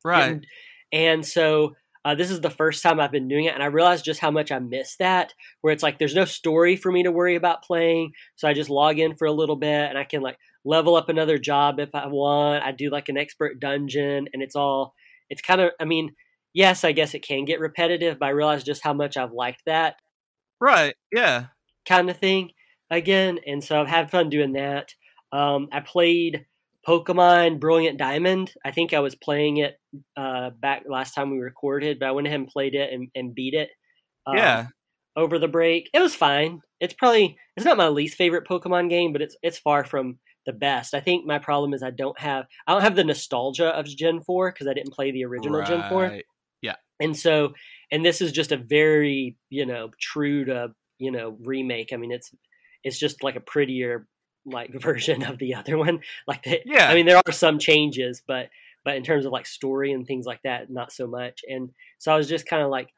right 0.05 0.31
and, 0.31 0.47
and 0.93 1.27
so 1.27 1.75
uh, 2.07 2.15
this 2.15 2.31
is 2.31 2.41
the 2.41 2.49
first 2.49 2.85
time 2.85 3.01
I've 3.01 3.11
been 3.11 3.27
doing 3.27 3.47
it, 3.47 3.55
and 3.55 3.65
I 3.65 3.67
realized 3.67 4.05
just 4.05 4.21
how 4.21 4.31
much 4.31 4.53
I 4.53 4.61
miss 4.61 4.95
that. 4.99 5.35
Where 5.61 5.73
it's 5.73 5.83
like 5.83 5.99
there's 5.99 6.15
no 6.15 6.25
story 6.25 6.77
for 6.77 6.93
me 6.93 7.03
to 7.03 7.11
worry 7.11 7.35
about 7.35 7.65
playing, 7.65 8.13
so 8.37 8.47
I 8.47 8.55
just 8.55 8.71
log 8.71 9.01
in 9.01 9.17
for 9.17 9.27
a 9.27 9.33
little 9.33 9.57
bit, 9.57 9.89
and 9.89 9.99
I 9.99 10.05
can 10.05 10.23
like 10.23 10.37
level 10.67 10.97
up 10.97 11.09
another 11.09 11.39
job 11.39 11.79
if 11.79 11.95
I 11.95 12.07
want. 12.09 12.65
I 12.65 12.73
do 12.73 12.91
like 12.91 13.09
an 13.09 13.17
expert 13.17 13.61
dungeon, 13.61 14.29
and 14.33 14.43
it's 14.43 14.57
all. 14.57 14.95
It's 15.31 15.43
kind 15.43 15.61
of. 15.61 15.71
I 15.81 15.85
mean, 15.85 16.15
yes, 16.53 16.85
I 16.85 16.93
guess 16.93 17.15
it 17.15 17.27
can 17.27 17.45
get 17.45 17.61
repetitive, 17.61 18.19
but 18.19 18.27
I 18.27 18.31
realize 18.31 18.65
just 18.65 18.85
how 18.85 18.93
much 18.93 19.17
I've 19.17 19.33
liked 19.33 19.63
that. 19.67 19.97
Right. 20.61 20.95
Yeah. 21.13 21.47
Kind 21.89 22.11
of 22.11 22.19
thing 22.19 22.51
again, 22.91 23.39
and 23.47 23.63
so 23.63 23.81
I've 23.81 23.89
had 23.89 24.11
fun 24.11 24.29
doing 24.29 24.53
that. 24.55 24.95
Um, 25.33 25.69
I 25.73 25.81
played 25.81 26.47
Pokemon 26.87 27.61
Brilliant 27.61 27.99
Diamond. 27.99 28.53
I 28.65 28.71
think 28.71 28.93
I 28.93 29.01
was 29.01 29.15
playing 29.15 29.59
it 29.59 29.79
uh, 30.17 30.51
back 30.51 30.85
last 30.89 31.15
time 31.15 31.31
we 31.31 31.39
recorded, 31.39 31.99
but 31.99 32.09
I 32.09 32.13
went 32.13 32.27
ahead 32.27 32.41
and 32.41 32.49
played 32.49 32.75
it 32.75 32.93
and, 32.93 33.09
and 33.15 33.35
beat 33.35 33.55
it. 33.55 33.71
Um, 34.27 34.37
yeah. 34.37 34.67
Over 35.17 35.39
the 35.39 35.49
break, 35.49 35.89
it 35.95 36.01
was 36.01 36.15
fine. 36.15 36.61
It's 36.79 36.93
probably 36.93 37.39
it's 37.57 37.65
not 37.65 37.79
my 37.79 37.89
least 37.89 38.19
favorite 38.19 38.47
Pokemon 38.47 38.91
game, 38.91 39.13
but 39.13 39.23
it's 39.23 39.35
it's 39.43 39.59
far 39.59 39.85
from 39.85 40.19
the 40.47 40.53
best. 40.53 40.95
I 40.95 41.01
think 41.01 41.27
my 41.27 41.39
problem 41.39 41.75
is 41.75 41.83
I 41.83 41.91
don't 41.91 42.19
have 42.19 42.47
I 42.67 42.73
don't 42.73 42.83
have 42.83 42.97
the 42.97 43.05
nostalgia 43.05 43.69
of 43.69 43.87
Gen 43.87 44.21
4 44.21 44.53
because 44.53 44.67
I 44.67 44.73
didn't 44.73 44.93
play 44.93 45.11
the 45.11 45.25
original 45.25 45.59
right. 45.59 45.69
Gen 45.69 45.89
4. 45.89 46.21
Yeah. 46.63 46.77
And 47.01 47.17
so 47.17 47.53
and 47.93 48.05
this 48.05 48.21
is 48.21 48.33
just 48.33 48.53
a 48.53 48.57
very, 48.57 49.37
you 49.51 49.67
know, 49.67 49.91
true 50.01 50.45
to, 50.47 50.69
you 50.99 51.11
know, 51.11 51.37
remake. 51.45 51.93
I 51.93 51.97
mean, 51.97 52.13
it's 52.13 52.33
it's 52.83 52.99
just 52.99 53.23
like 53.23 53.37
a 53.37 53.41
prettier 53.41 54.07
like 54.47 54.73
version 54.81 55.23
of 55.25 55.39
the 55.39 55.55
other 55.55 55.77
one. 55.77 56.01
Like 56.27 56.45
the, 56.45 56.61
yeah. 56.65 56.89
I 56.89 56.95
mean, 56.95 57.07
there 57.07 57.21
are 57.25 57.33
some 57.33 57.59
changes, 57.59 58.23
but 58.27 58.49
but 58.85 58.97
in 58.97 59.03
terms 59.03 59.27
of 59.27 59.33
like 59.33 59.47
story 59.47 59.93
and 59.93 60.07
things 60.07 60.27
like 60.27 60.41
that, 60.45 60.71
not 60.71 60.93
so 60.93 61.07
much. 61.07 61.43
And 61.49 61.71
so 61.99 62.13
I 62.13 62.17
was 62.17 62.29
just 62.29 62.47
kind 62.47 62.63
of 62.63 62.71
like 62.71 62.89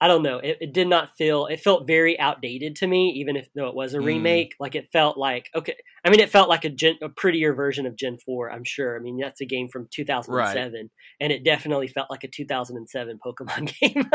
I 0.00 0.06
don't 0.06 0.22
know. 0.22 0.38
It, 0.38 0.58
it, 0.60 0.72
did 0.72 0.86
not 0.86 1.16
feel. 1.16 1.46
It 1.46 1.58
felt 1.58 1.86
very 1.86 2.18
outdated 2.20 2.76
to 2.76 2.86
me, 2.86 3.14
even 3.16 3.34
if 3.36 3.48
though 3.54 3.66
it 3.66 3.74
was 3.74 3.94
a 3.94 3.98
mm. 3.98 4.04
remake. 4.04 4.54
Like 4.60 4.76
it 4.76 4.92
felt 4.92 5.18
like 5.18 5.50
okay. 5.56 5.74
I 6.04 6.10
mean, 6.10 6.20
it 6.20 6.30
felt 6.30 6.48
like 6.48 6.64
a, 6.64 6.68
gen, 6.68 6.98
a 7.02 7.08
prettier 7.08 7.52
version 7.52 7.84
of 7.84 7.96
Gen 7.96 8.16
Four. 8.24 8.50
I'm 8.50 8.62
sure. 8.62 8.96
I 8.96 9.00
mean, 9.00 9.18
that's 9.18 9.40
a 9.40 9.46
game 9.46 9.68
from 9.68 9.88
2007, 9.92 10.72
right. 10.72 10.90
and 11.20 11.32
it 11.32 11.44
definitely 11.44 11.88
felt 11.88 12.10
like 12.10 12.22
a 12.22 12.28
2007 12.28 13.18
Pokemon 13.24 13.72
game. 13.80 14.08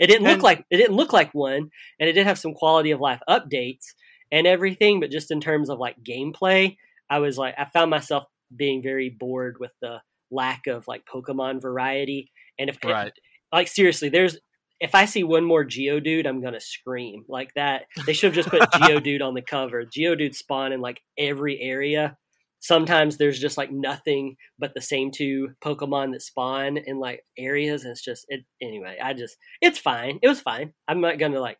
it 0.00 0.08
didn't 0.08 0.26
and, 0.26 0.36
look 0.36 0.42
like 0.42 0.64
it 0.70 0.76
didn't 0.76 0.96
look 0.96 1.12
like 1.12 1.32
one, 1.32 1.70
and 2.00 2.08
it 2.08 2.14
did 2.14 2.26
have 2.26 2.38
some 2.38 2.54
quality 2.54 2.90
of 2.90 3.00
life 3.00 3.20
updates 3.28 3.94
and 4.32 4.44
everything. 4.44 4.98
But 4.98 5.12
just 5.12 5.30
in 5.30 5.40
terms 5.40 5.70
of 5.70 5.78
like 5.78 5.96
gameplay, 6.02 6.76
I 7.08 7.20
was 7.20 7.38
like, 7.38 7.54
I 7.56 7.66
found 7.66 7.90
myself 7.90 8.24
being 8.54 8.82
very 8.82 9.08
bored 9.08 9.56
with 9.60 9.72
the 9.80 9.98
lack 10.32 10.66
of 10.66 10.88
like 10.88 11.04
Pokemon 11.04 11.62
variety. 11.62 12.32
And 12.58 12.68
if 12.68 12.78
right. 12.84 13.12
like 13.52 13.68
seriously, 13.68 14.08
there's 14.08 14.36
if 14.80 14.94
I 14.94 15.04
see 15.06 15.24
one 15.24 15.44
more 15.44 15.64
Geodude, 15.64 16.26
I'm 16.26 16.40
gonna 16.40 16.60
scream 16.60 17.24
like 17.28 17.52
that. 17.54 17.86
They 18.06 18.12
should 18.12 18.34
have 18.34 18.46
just 18.46 18.48
put 18.48 18.70
Geodude 18.82 19.22
on 19.22 19.34
the 19.34 19.42
cover. 19.42 19.84
Geodude 19.84 20.34
spawn 20.34 20.72
in 20.72 20.80
like 20.80 21.00
every 21.18 21.60
area. 21.60 22.16
Sometimes 22.60 23.16
there's 23.16 23.38
just 23.38 23.56
like 23.56 23.70
nothing 23.70 24.36
but 24.58 24.74
the 24.74 24.80
same 24.80 25.10
two 25.10 25.50
Pokemon 25.64 26.12
that 26.12 26.22
spawn 26.22 26.76
in 26.76 26.98
like 26.98 27.24
areas, 27.36 27.84
and 27.84 27.92
it's 27.92 28.04
just 28.04 28.26
it. 28.28 28.44
Anyway, 28.62 28.98
I 29.02 29.14
just 29.14 29.36
it's 29.60 29.78
fine. 29.78 30.18
It 30.22 30.28
was 30.28 30.40
fine. 30.40 30.72
I'm 30.86 31.00
not 31.00 31.18
gonna 31.18 31.40
like 31.40 31.58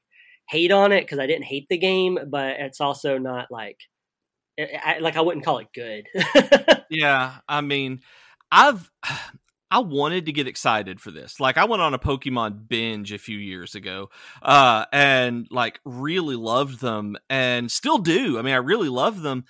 hate 0.48 0.72
on 0.72 0.92
it 0.92 1.02
because 1.02 1.18
I 1.18 1.26
didn't 1.26 1.44
hate 1.44 1.66
the 1.68 1.78
game, 1.78 2.18
but 2.30 2.56
it's 2.58 2.80
also 2.80 3.18
not 3.18 3.48
like 3.50 3.78
I, 4.58 4.98
like 5.00 5.16
I 5.16 5.20
wouldn't 5.20 5.44
call 5.44 5.58
it 5.58 5.68
good. 5.74 6.06
yeah, 6.90 7.36
I 7.48 7.60
mean, 7.60 8.00
I've 8.50 8.90
I 9.70 9.80
wanted 9.80 10.26
to 10.26 10.32
get 10.32 10.46
excited 10.46 11.00
for 11.00 11.10
this. 11.10 11.40
Like 11.40 11.58
I 11.58 11.64
went 11.64 11.82
on 11.82 11.94
a 11.94 11.98
Pokemon 11.98 12.68
binge 12.68 13.12
a 13.12 13.18
few 13.18 13.38
years 13.38 13.74
ago, 13.74 14.10
uh, 14.42 14.86
and 14.92 15.46
like 15.50 15.80
really 15.84 16.36
loved 16.36 16.80
them, 16.80 17.16
and 17.28 17.70
still 17.70 17.98
do. 17.98 18.38
I 18.38 18.42
mean, 18.42 18.54
I 18.54 18.58
really 18.58 18.88
love 18.88 19.22
them, 19.22 19.44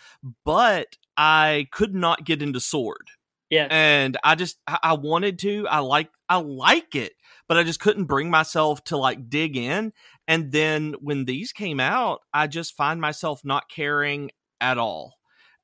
but 0.44 0.96
I 1.16 1.68
could 1.72 1.94
not 1.94 2.24
get 2.24 2.42
into 2.42 2.60
Sword. 2.60 3.08
Yeah, 3.50 3.68
and 3.70 4.16
I 4.22 4.34
just 4.34 4.58
I, 4.66 4.78
I 4.82 4.92
wanted 4.94 5.38
to. 5.40 5.66
I 5.68 5.78
like 5.78 6.10
I 6.28 6.36
like 6.36 6.94
it, 6.94 7.12
but 7.48 7.56
I 7.56 7.62
just 7.62 7.80
couldn't 7.80 8.04
bring 8.04 8.30
myself 8.30 8.82
to 8.84 8.96
like 8.96 9.30
dig 9.30 9.56
in. 9.56 9.92
And 10.26 10.52
then 10.52 10.94
when 11.00 11.24
these 11.24 11.52
came 11.52 11.80
out, 11.80 12.20
I 12.34 12.46
just 12.46 12.76
find 12.76 13.00
myself 13.00 13.40
not 13.44 13.70
caring 13.70 14.30
at 14.60 14.76
all. 14.76 15.14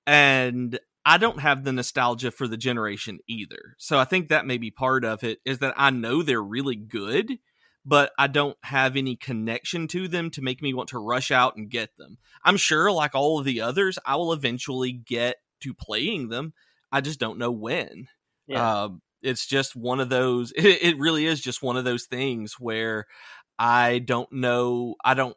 And 0.06 0.78
I 1.06 1.18
don't 1.18 1.40
have 1.40 1.64
the 1.64 1.72
nostalgia 1.72 2.30
for 2.30 2.48
the 2.48 2.56
generation 2.56 3.18
either. 3.28 3.74
So 3.78 3.98
I 3.98 4.04
think 4.04 4.28
that 4.28 4.46
may 4.46 4.56
be 4.56 4.70
part 4.70 5.04
of 5.04 5.22
it 5.22 5.38
is 5.44 5.58
that 5.58 5.74
I 5.76 5.90
know 5.90 6.22
they're 6.22 6.42
really 6.42 6.76
good, 6.76 7.38
but 7.84 8.12
I 8.18 8.26
don't 8.26 8.56
have 8.62 8.96
any 8.96 9.16
connection 9.16 9.86
to 9.88 10.08
them 10.08 10.30
to 10.30 10.42
make 10.42 10.62
me 10.62 10.72
want 10.72 10.88
to 10.90 10.98
rush 10.98 11.30
out 11.30 11.56
and 11.56 11.68
get 11.68 11.90
them. 11.98 12.16
I'm 12.42 12.56
sure, 12.56 12.90
like 12.90 13.14
all 13.14 13.38
of 13.38 13.44
the 13.44 13.60
others, 13.60 13.98
I 14.06 14.16
will 14.16 14.32
eventually 14.32 14.92
get 14.92 15.36
to 15.60 15.74
playing 15.74 16.28
them. 16.28 16.54
I 16.90 17.02
just 17.02 17.20
don't 17.20 17.38
know 17.38 17.50
when. 17.50 18.08
Yeah. 18.46 18.66
Uh, 18.66 18.88
it's 19.22 19.46
just 19.46 19.76
one 19.76 20.00
of 20.00 20.08
those, 20.08 20.52
it, 20.56 20.82
it 20.82 20.98
really 20.98 21.26
is 21.26 21.40
just 21.40 21.62
one 21.62 21.76
of 21.76 21.84
those 21.84 22.04
things 22.04 22.54
where 22.58 23.06
I 23.58 23.98
don't 23.98 24.32
know, 24.32 24.94
I 25.04 25.14
don't 25.14 25.36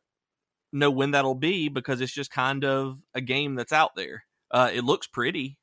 know 0.72 0.92
when 0.92 1.12
that'll 1.12 1.36
be 1.36 1.68
because 1.70 2.00
it's 2.00 2.14
just 2.14 2.32
kind 2.32 2.64
of 2.64 3.00
a 3.14 3.22
game 3.22 3.56
that's 3.56 3.74
out 3.74 3.96
there. 3.96 4.24
Uh, 4.51 4.70
it 4.74 4.84
looks 4.84 5.08
pretty. 5.08 5.58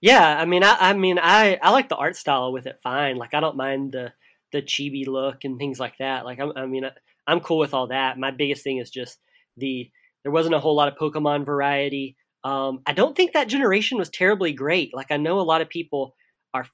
Yeah, 0.00 0.38
I 0.38 0.44
mean, 0.44 0.62
I, 0.62 0.76
I 0.78 0.92
mean, 0.92 1.18
I, 1.18 1.58
I 1.62 1.70
like 1.70 1.88
the 1.88 1.96
art 1.96 2.16
style 2.16 2.52
with 2.52 2.66
it 2.66 2.78
fine. 2.82 3.16
Like, 3.16 3.34
I 3.34 3.40
don't 3.40 3.56
mind 3.56 3.92
the 3.92 4.12
the 4.52 4.62
chibi 4.62 5.06
look 5.06 5.44
and 5.44 5.58
things 5.58 5.80
like 5.80 5.98
that. 5.98 6.24
Like, 6.24 6.38
I, 6.38 6.48
I 6.54 6.66
mean, 6.66 6.84
I, 6.84 6.92
I'm 7.26 7.40
cool 7.40 7.58
with 7.58 7.74
all 7.74 7.88
that. 7.88 8.18
My 8.18 8.30
biggest 8.30 8.62
thing 8.62 8.78
is 8.78 8.90
just 8.90 9.18
the 9.56 9.90
there 10.22 10.32
wasn't 10.32 10.54
a 10.54 10.60
whole 10.60 10.76
lot 10.76 10.88
of 10.88 10.98
Pokemon 10.98 11.46
variety. 11.46 12.16
Um, 12.44 12.80
I 12.86 12.92
don't 12.92 13.16
think 13.16 13.32
that 13.32 13.48
generation 13.48 13.98
was 13.98 14.10
terribly 14.10 14.52
great. 14.52 14.94
Like, 14.94 15.10
I 15.10 15.16
know 15.16 15.40
a 15.40 15.42
lot 15.42 15.60
of 15.60 15.68
people 15.68 16.14
are 16.54 16.66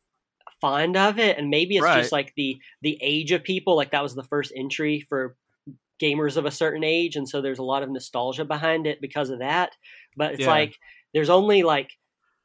fond 0.61 0.97
of 0.97 1.19
it, 1.19 1.38
and 1.38 1.49
maybe 1.49 1.76
it's 1.76 1.85
right. 1.85 1.99
just 1.99 2.12
like 2.12 2.33
the 2.37 2.59
the 2.83 2.99
age 3.00 3.31
of 3.33 3.45
people. 3.45 3.76
Like, 3.76 3.92
that 3.92 4.02
was 4.02 4.14
the 4.14 4.25
first 4.25 4.52
entry 4.57 5.07
for 5.09 5.37
gamers 6.02 6.37
of 6.37 6.45
a 6.45 6.50
certain 6.50 6.83
age, 6.83 7.16
and 7.16 7.28
so 7.28 7.40
there's 7.40 7.61
a 7.61 7.64
lot 7.64 7.83
of 7.83 7.90
nostalgia 7.90 8.45
behind 8.45 8.87
it 8.87 9.00
because 9.00 9.31
of 9.31 9.38
that. 9.38 9.76
But 10.16 10.33
it's 10.33 10.40
yeah. 10.40 10.49
like 10.49 10.75
there's 11.14 11.31
only 11.31 11.62
like 11.62 11.90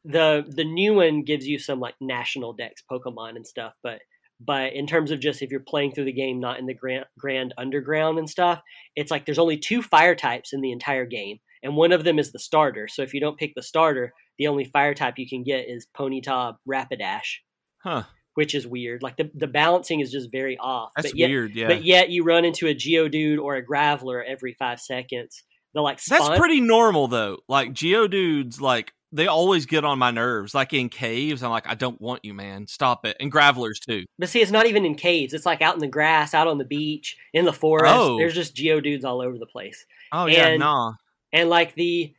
the 0.05 0.45
the 0.47 0.63
new 0.63 0.93
one 0.95 1.23
gives 1.23 1.47
you 1.47 1.59
some 1.59 1.79
like 1.79 1.95
National 1.99 2.53
Dex, 2.53 2.81
Pokemon 2.89 3.35
and 3.35 3.45
stuff, 3.45 3.73
but 3.83 3.99
but 4.39 4.73
in 4.73 4.85
terms 4.85 5.11
of 5.11 5.19
just 5.19 5.41
if 5.41 5.49
you're 5.49 5.59
playing 5.59 5.93
through 5.93 6.05
the 6.05 6.11
game, 6.11 6.39
not 6.39 6.59
in 6.59 6.67
the 6.67 6.73
grand, 6.73 7.05
grand 7.17 7.53
underground 7.57 8.19
and 8.19 8.29
stuff, 8.29 8.61
it's 8.95 9.09
like 9.09 9.25
there's 9.25 9.39
only 9.39 9.57
two 9.57 9.81
fire 9.81 10.15
types 10.15 10.53
in 10.53 10.61
the 10.61 10.71
entire 10.71 11.05
game, 11.05 11.39
and 11.63 11.75
one 11.75 11.91
of 11.91 12.03
them 12.03 12.19
is 12.19 12.31
the 12.31 12.39
starter. 12.39 12.87
So 12.87 13.01
if 13.01 13.13
you 13.13 13.19
don't 13.19 13.37
pick 13.37 13.53
the 13.55 13.63
starter, 13.63 14.13
the 14.37 14.47
only 14.47 14.65
fire 14.65 14.93
type 14.93 15.15
you 15.17 15.27
can 15.27 15.43
get 15.43 15.67
is 15.67 15.87
Ponyta 15.97 16.55
Rapidash. 16.69 17.37
Huh. 17.79 18.03
Which 18.35 18.53
is 18.53 18.67
weird. 18.67 19.01
Like 19.01 19.17
the, 19.17 19.31
the 19.33 19.47
balancing 19.47 19.99
is 19.99 20.11
just 20.11 20.31
very 20.31 20.59
off. 20.59 20.91
That's 20.95 21.09
but 21.09 21.17
yet, 21.17 21.29
weird, 21.31 21.55
yeah. 21.55 21.67
But 21.67 21.83
yet 21.83 22.09
you 22.11 22.23
run 22.23 22.45
into 22.45 22.67
a 22.67 22.75
Geodude 22.75 23.39
or 23.39 23.55
a 23.55 23.65
Graveler 23.65 24.23
every 24.23 24.53
five 24.59 24.79
seconds. 24.79 25.43
The 25.73 25.81
like 25.81 26.03
That's 26.03 26.37
pretty 26.37 26.61
normal 26.61 27.07
though. 27.07 27.39
Like 27.47 27.73
Geodudes, 27.73 28.59
like 28.59 28.93
they 29.11 29.27
always 29.27 29.65
get 29.65 29.85
on 29.85 29.99
my 29.99 30.11
nerves. 30.11 30.53
Like 30.53 30.73
in 30.73 30.89
caves, 30.89 31.43
I'm 31.43 31.51
like, 31.51 31.67
I 31.67 31.75
don't 31.75 31.99
want 32.01 32.25
you, 32.25 32.33
man. 32.33 32.67
Stop 32.67 33.05
it. 33.05 33.15
And 33.19 33.31
gravelers 33.31 33.79
too. 33.79 34.05
But 34.19 34.29
see, 34.29 34.41
it's 34.41 34.51
not 34.51 34.65
even 34.65 34.85
in 34.85 34.95
caves. 34.95 35.33
It's 35.33 35.45
like 35.45 35.61
out 35.61 35.75
in 35.75 35.79
the 35.79 35.87
grass, 35.87 36.33
out 36.33 36.47
on 36.47 36.57
the 36.57 36.65
beach, 36.65 37.17
in 37.33 37.45
the 37.45 37.53
forest. 37.53 37.93
Oh. 37.95 38.17
There's 38.17 38.35
just 38.35 38.55
geodudes 38.55 39.05
all 39.05 39.21
over 39.21 39.37
the 39.37 39.45
place. 39.45 39.85
Oh 40.11 40.25
yeah, 40.25 40.55
nah. 40.57 40.93
And 41.33 41.49
like 41.49 41.75
the, 41.75 42.13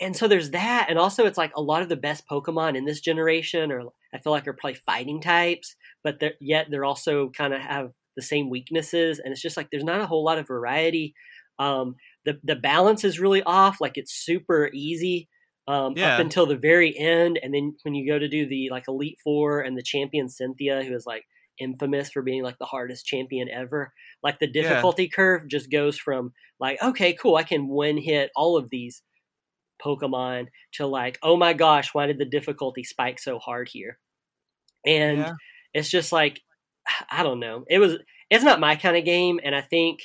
and 0.00 0.16
so 0.16 0.28
there's 0.28 0.50
that, 0.50 0.86
and 0.88 0.98
also 0.98 1.26
it's 1.26 1.38
like 1.38 1.52
a 1.56 1.62
lot 1.62 1.82
of 1.82 1.88
the 1.88 1.96
best 1.96 2.26
Pokemon 2.28 2.76
in 2.76 2.84
this 2.84 3.00
generation, 3.00 3.70
or 3.70 3.82
I 4.14 4.18
feel 4.18 4.32
like 4.32 4.46
are 4.48 4.52
probably 4.52 4.78
fighting 4.86 5.20
types, 5.20 5.74
but 6.02 6.20
they're, 6.20 6.34
yet 6.40 6.68
they're 6.70 6.84
also 6.84 7.30
kind 7.30 7.52
of 7.52 7.60
have 7.60 7.90
the 8.16 8.22
same 8.22 8.48
weaknesses, 8.48 9.18
and 9.18 9.32
it's 9.32 9.42
just 9.42 9.56
like 9.56 9.68
there's 9.70 9.84
not 9.84 10.00
a 10.00 10.06
whole 10.06 10.24
lot 10.24 10.38
of 10.38 10.46
variety. 10.46 11.14
Um, 11.58 11.96
the 12.24 12.40
the 12.42 12.56
balance 12.56 13.04
is 13.04 13.20
really 13.20 13.42
off. 13.42 13.80
Like 13.80 13.96
it's 13.96 14.12
super 14.12 14.70
easy 14.72 15.28
um, 15.66 15.94
yeah. 15.96 16.14
up 16.14 16.20
until 16.20 16.46
the 16.46 16.56
very 16.56 16.96
end. 16.96 17.38
And 17.42 17.54
then 17.54 17.74
when 17.82 17.94
you 17.94 18.10
go 18.10 18.18
to 18.18 18.28
do 18.28 18.46
the 18.46 18.68
like 18.70 18.88
Elite 18.88 19.18
Four 19.22 19.60
and 19.60 19.76
the 19.76 19.82
champion 19.82 20.28
Cynthia, 20.28 20.82
who 20.82 20.94
is 20.94 21.06
like 21.06 21.24
infamous 21.58 22.10
for 22.10 22.22
being 22.22 22.42
like 22.42 22.58
the 22.58 22.64
hardest 22.66 23.06
champion 23.06 23.48
ever, 23.48 23.92
like 24.22 24.38
the 24.38 24.46
difficulty 24.46 25.04
yeah. 25.04 25.14
curve 25.14 25.48
just 25.48 25.70
goes 25.70 25.96
from 25.98 26.32
like, 26.60 26.82
okay, 26.82 27.14
cool, 27.14 27.36
I 27.36 27.42
can 27.42 27.68
one 27.68 27.96
hit 27.96 28.30
all 28.36 28.56
of 28.56 28.70
these 28.70 29.02
Pokemon 29.82 30.48
to 30.74 30.86
like, 30.86 31.18
oh 31.22 31.36
my 31.36 31.52
gosh, 31.52 31.90
why 31.92 32.06
did 32.06 32.18
the 32.18 32.24
difficulty 32.24 32.84
spike 32.84 33.18
so 33.18 33.38
hard 33.38 33.68
here? 33.68 33.98
And 34.86 35.18
yeah. 35.18 35.32
it's 35.72 35.90
just 35.90 36.12
like, 36.12 36.40
I 37.10 37.22
don't 37.22 37.40
know. 37.40 37.64
It 37.68 37.78
was, 37.78 37.96
it's 38.30 38.44
not 38.44 38.60
my 38.60 38.76
kind 38.76 38.96
of 38.96 39.04
game. 39.04 39.40
And 39.42 39.54
I 39.54 39.60
think, 39.60 40.00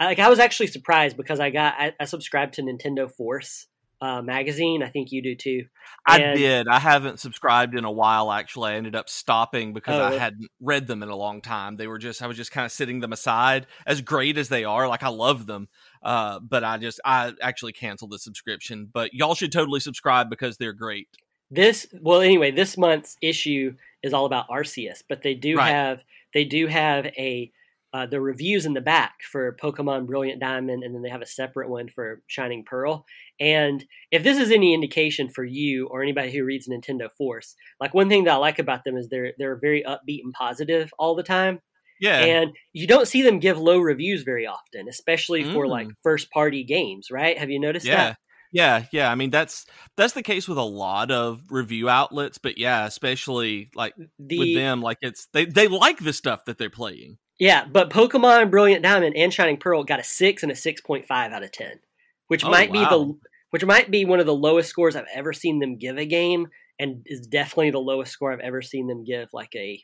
like, 0.00 0.18
I 0.18 0.28
was 0.28 0.38
actually 0.38 0.68
surprised 0.68 1.16
because 1.16 1.40
I 1.40 1.50
got, 1.50 1.74
I, 1.78 1.94
I 1.98 2.04
subscribed 2.04 2.54
to 2.54 2.62
Nintendo 2.62 3.10
Force 3.10 3.66
uh, 4.00 4.22
magazine. 4.22 4.82
I 4.82 4.88
think 4.88 5.10
you 5.12 5.22
do 5.22 5.34
too. 5.34 5.64
And, 6.06 6.22
I 6.22 6.34
did. 6.34 6.68
I 6.68 6.78
haven't 6.78 7.20
subscribed 7.20 7.76
in 7.76 7.84
a 7.84 7.90
while. 7.90 8.30
Actually, 8.30 8.72
I 8.72 8.74
ended 8.76 8.94
up 8.94 9.08
stopping 9.08 9.72
because 9.72 9.98
oh, 9.98 10.04
I 10.04 10.18
hadn't 10.18 10.48
read 10.60 10.86
them 10.86 11.02
in 11.02 11.08
a 11.08 11.16
long 11.16 11.40
time. 11.40 11.76
They 11.76 11.86
were 11.86 11.98
just 11.98 12.22
I 12.22 12.26
was 12.26 12.36
just 12.36 12.52
kind 12.52 12.64
of 12.64 12.72
sitting 12.72 13.00
them 13.00 13.12
aside. 13.12 13.66
As 13.86 14.00
great 14.02 14.38
as 14.38 14.48
they 14.48 14.64
are, 14.64 14.88
like 14.88 15.02
I 15.02 15.08
love 15.08 15.46
them, 15.46 15.68
uh, 16.02 16.40
but 16.40 16.62
I 16.62 16.78
just 16.78 17.00
I 17.04 17.32
actually 17.40 17.72
canceled 17.72 18.10
the 18.10 18.18
subscription. 18.18 18.88
But 18.92 19.14
y'all 19.14 19.34
should 19.34 19.52
totally 19.52 19.80
subscribe 19.80 20.28
because 20.30 20.56
they're 20.56 20.72
great. 20.72 21.08
This 21.50 21.86
well, 22.00 22.20
anyway, 22.20 22.50
this 22.50 22.76
month's 22.76 23.16
issue 23.22 23.74
is 24.02 24.12
all 24.12 24.26
about 24.26 24.48
Arceus, 24.48 25.02
but 25.08 25.22
they 25.22 25.34
do 25.34 25.56
right. 25.56 25.70
have 25.70 26.00
they 26.34 26.44
do 26.44 26.66
have 26.66 27.06
a 27.06 27.50
uh, 27.92 28.06
the 28.06 28.20
reviews 28.20 28.66
in 28.66 28.74
the 28.74 28.80
back 28.80 29.14
for 29.30 29.56
Pokemon 29.62 30.06
Brilliant 30.06 30.40
Diamond, 30.40 30.82
and 30.82 30.94
then 30.94 31.02
they 31.02 31.08
have 31.08 31.22
a 31.22 31.26
separate 31.26 31.70
one 31.70 31.88
for 31.88 32.22
Shining 32.26 32.64
Pearl. 32.64 33.06
And 33.40 33.84
if 34.10 34.22
this 34.22 34.38
is 34.38 34.50
any 34.50 34.74
indication 34.74 35.28
for 35.28 35.44
you 35.44 35.86
or 35.86 36.02
anybody 36.02 36.30
who 36.32 36.44
reads 36.44 36.68
Nintendo 36.68 37.08
Force, 37.16 37.54
like 37.80 37.94
one 37.94 38.08
thing 38.08 38.24
that 38.24 38.34
I 38.34 38.36
like 38.36 38.58
about 38.58 38.84
them 38.84 38.96
is 38.96 39.08
they're 39.08 39.32
they're 39.38 39.56
very 39.56 39.82
upbeat 39.82 40.20
and 40.24 40.32
positive 40.32 40.92
all 40.98 41.14
the 41.14 41.22
time. 41.22 41.60
Yeah. 42.00 42.18
And 42.20 42.52
you 42.72 42.86
don't 42.86 43.08
see 43.08 43.22
them 43.22 43.38
give 43.38 43.58
low 43.58 43.78
reviews 43.78 44.22
very 44.22 44.46
often, 44.46 44.88
especially 44.88 45.44
mm. 45.44 45.52
for 45.52 45.66
like 45.66 45.88
first 46.02 46.30
party 46.30 46.64
games, 46.64 47.08
right? 47.10 47.38
Have 47.38 47.50
you 47.50 47.58
noticed 47.58 47.86
yeah. 47.86 47.96
that? 47.96 48.18
Yeah, 48.52 48.84
yeah. 48.92 49.10
I 49.10 49.14
mean 49.16 49.30
that's 49.30 49.66
that's 49.96 50.12
the 50.12 50.22
case 50.22 50.48
with 50.48 50.58
a 50.58 50.62
lot 50.62 51.10
of 51.10 51.42
review 51.50 51.88
outlets, 51.88 52.38
but 52.38 52.58
yeah, 52.58 52.86
especially 52.86 53.70
like 53.74 53.94
the, 54.18 54.38
with 54.38 54.54
them, 54.54 54.80
like 54.80 54.98
it's 55.02 55.26
they 55.32 55.44
they 55.44 55.68
like 55.68 55.98
the 55.98 56.12
stuff 56.12 56.44
that 56.46 56.58
they're 56.58 56.70
playing. 56.70 57.18
Yeah, 57.38 57.66
but 57.66 57.90
Pokemon 57.90 58.50
Brilliant 58.50 58.82
Diamond 58.82 59.16
and 59.16 59.32
Shining 59.32 59.58
Pearl 59.58 59.84
got 59.84 60.00
a 60.00 60.04
six 60.04 60.42
and 60.42 60.50
a 60.50 60.56
six 60.56 60.80
point 60.80 61.06
five 61.06 61.32
out 61.32 61.42
of 61.42 61.52
ten, 61.52 61.80
which 62.28 62.44
oh, 62.44 62.50
might 62.50 62.70
wow. 62.70 62.72
be 62.72 62.96
the 62.96 63.18
which 63.50 63.64
might 63.64 63.90
be 63.90 64.04
one 64.04 64.20
of 64.20 64.26
the 64.26 64.34
lowest 64.34 64.68
scores 64.68 64.96
I've 64.96 65.06
ever 65.14 65.32
seen 65.32 65.58
them 65.58 65.78
give 65.78 65.98
a 65.98 66.06
game, 66.06 66.48
and 66.78 67.02
is 67.06 67.26
definitely 67.26 67.70
the 67.70 67.78
lowest 67.78 68.12
score 68.12 68.32
I've 68.32 68.40
ever 68.40 68.62
seen 68.62 68.86
them 68.86 69.04
give 69.04 69.28
like 69.32 69.54
a 69.54 69.82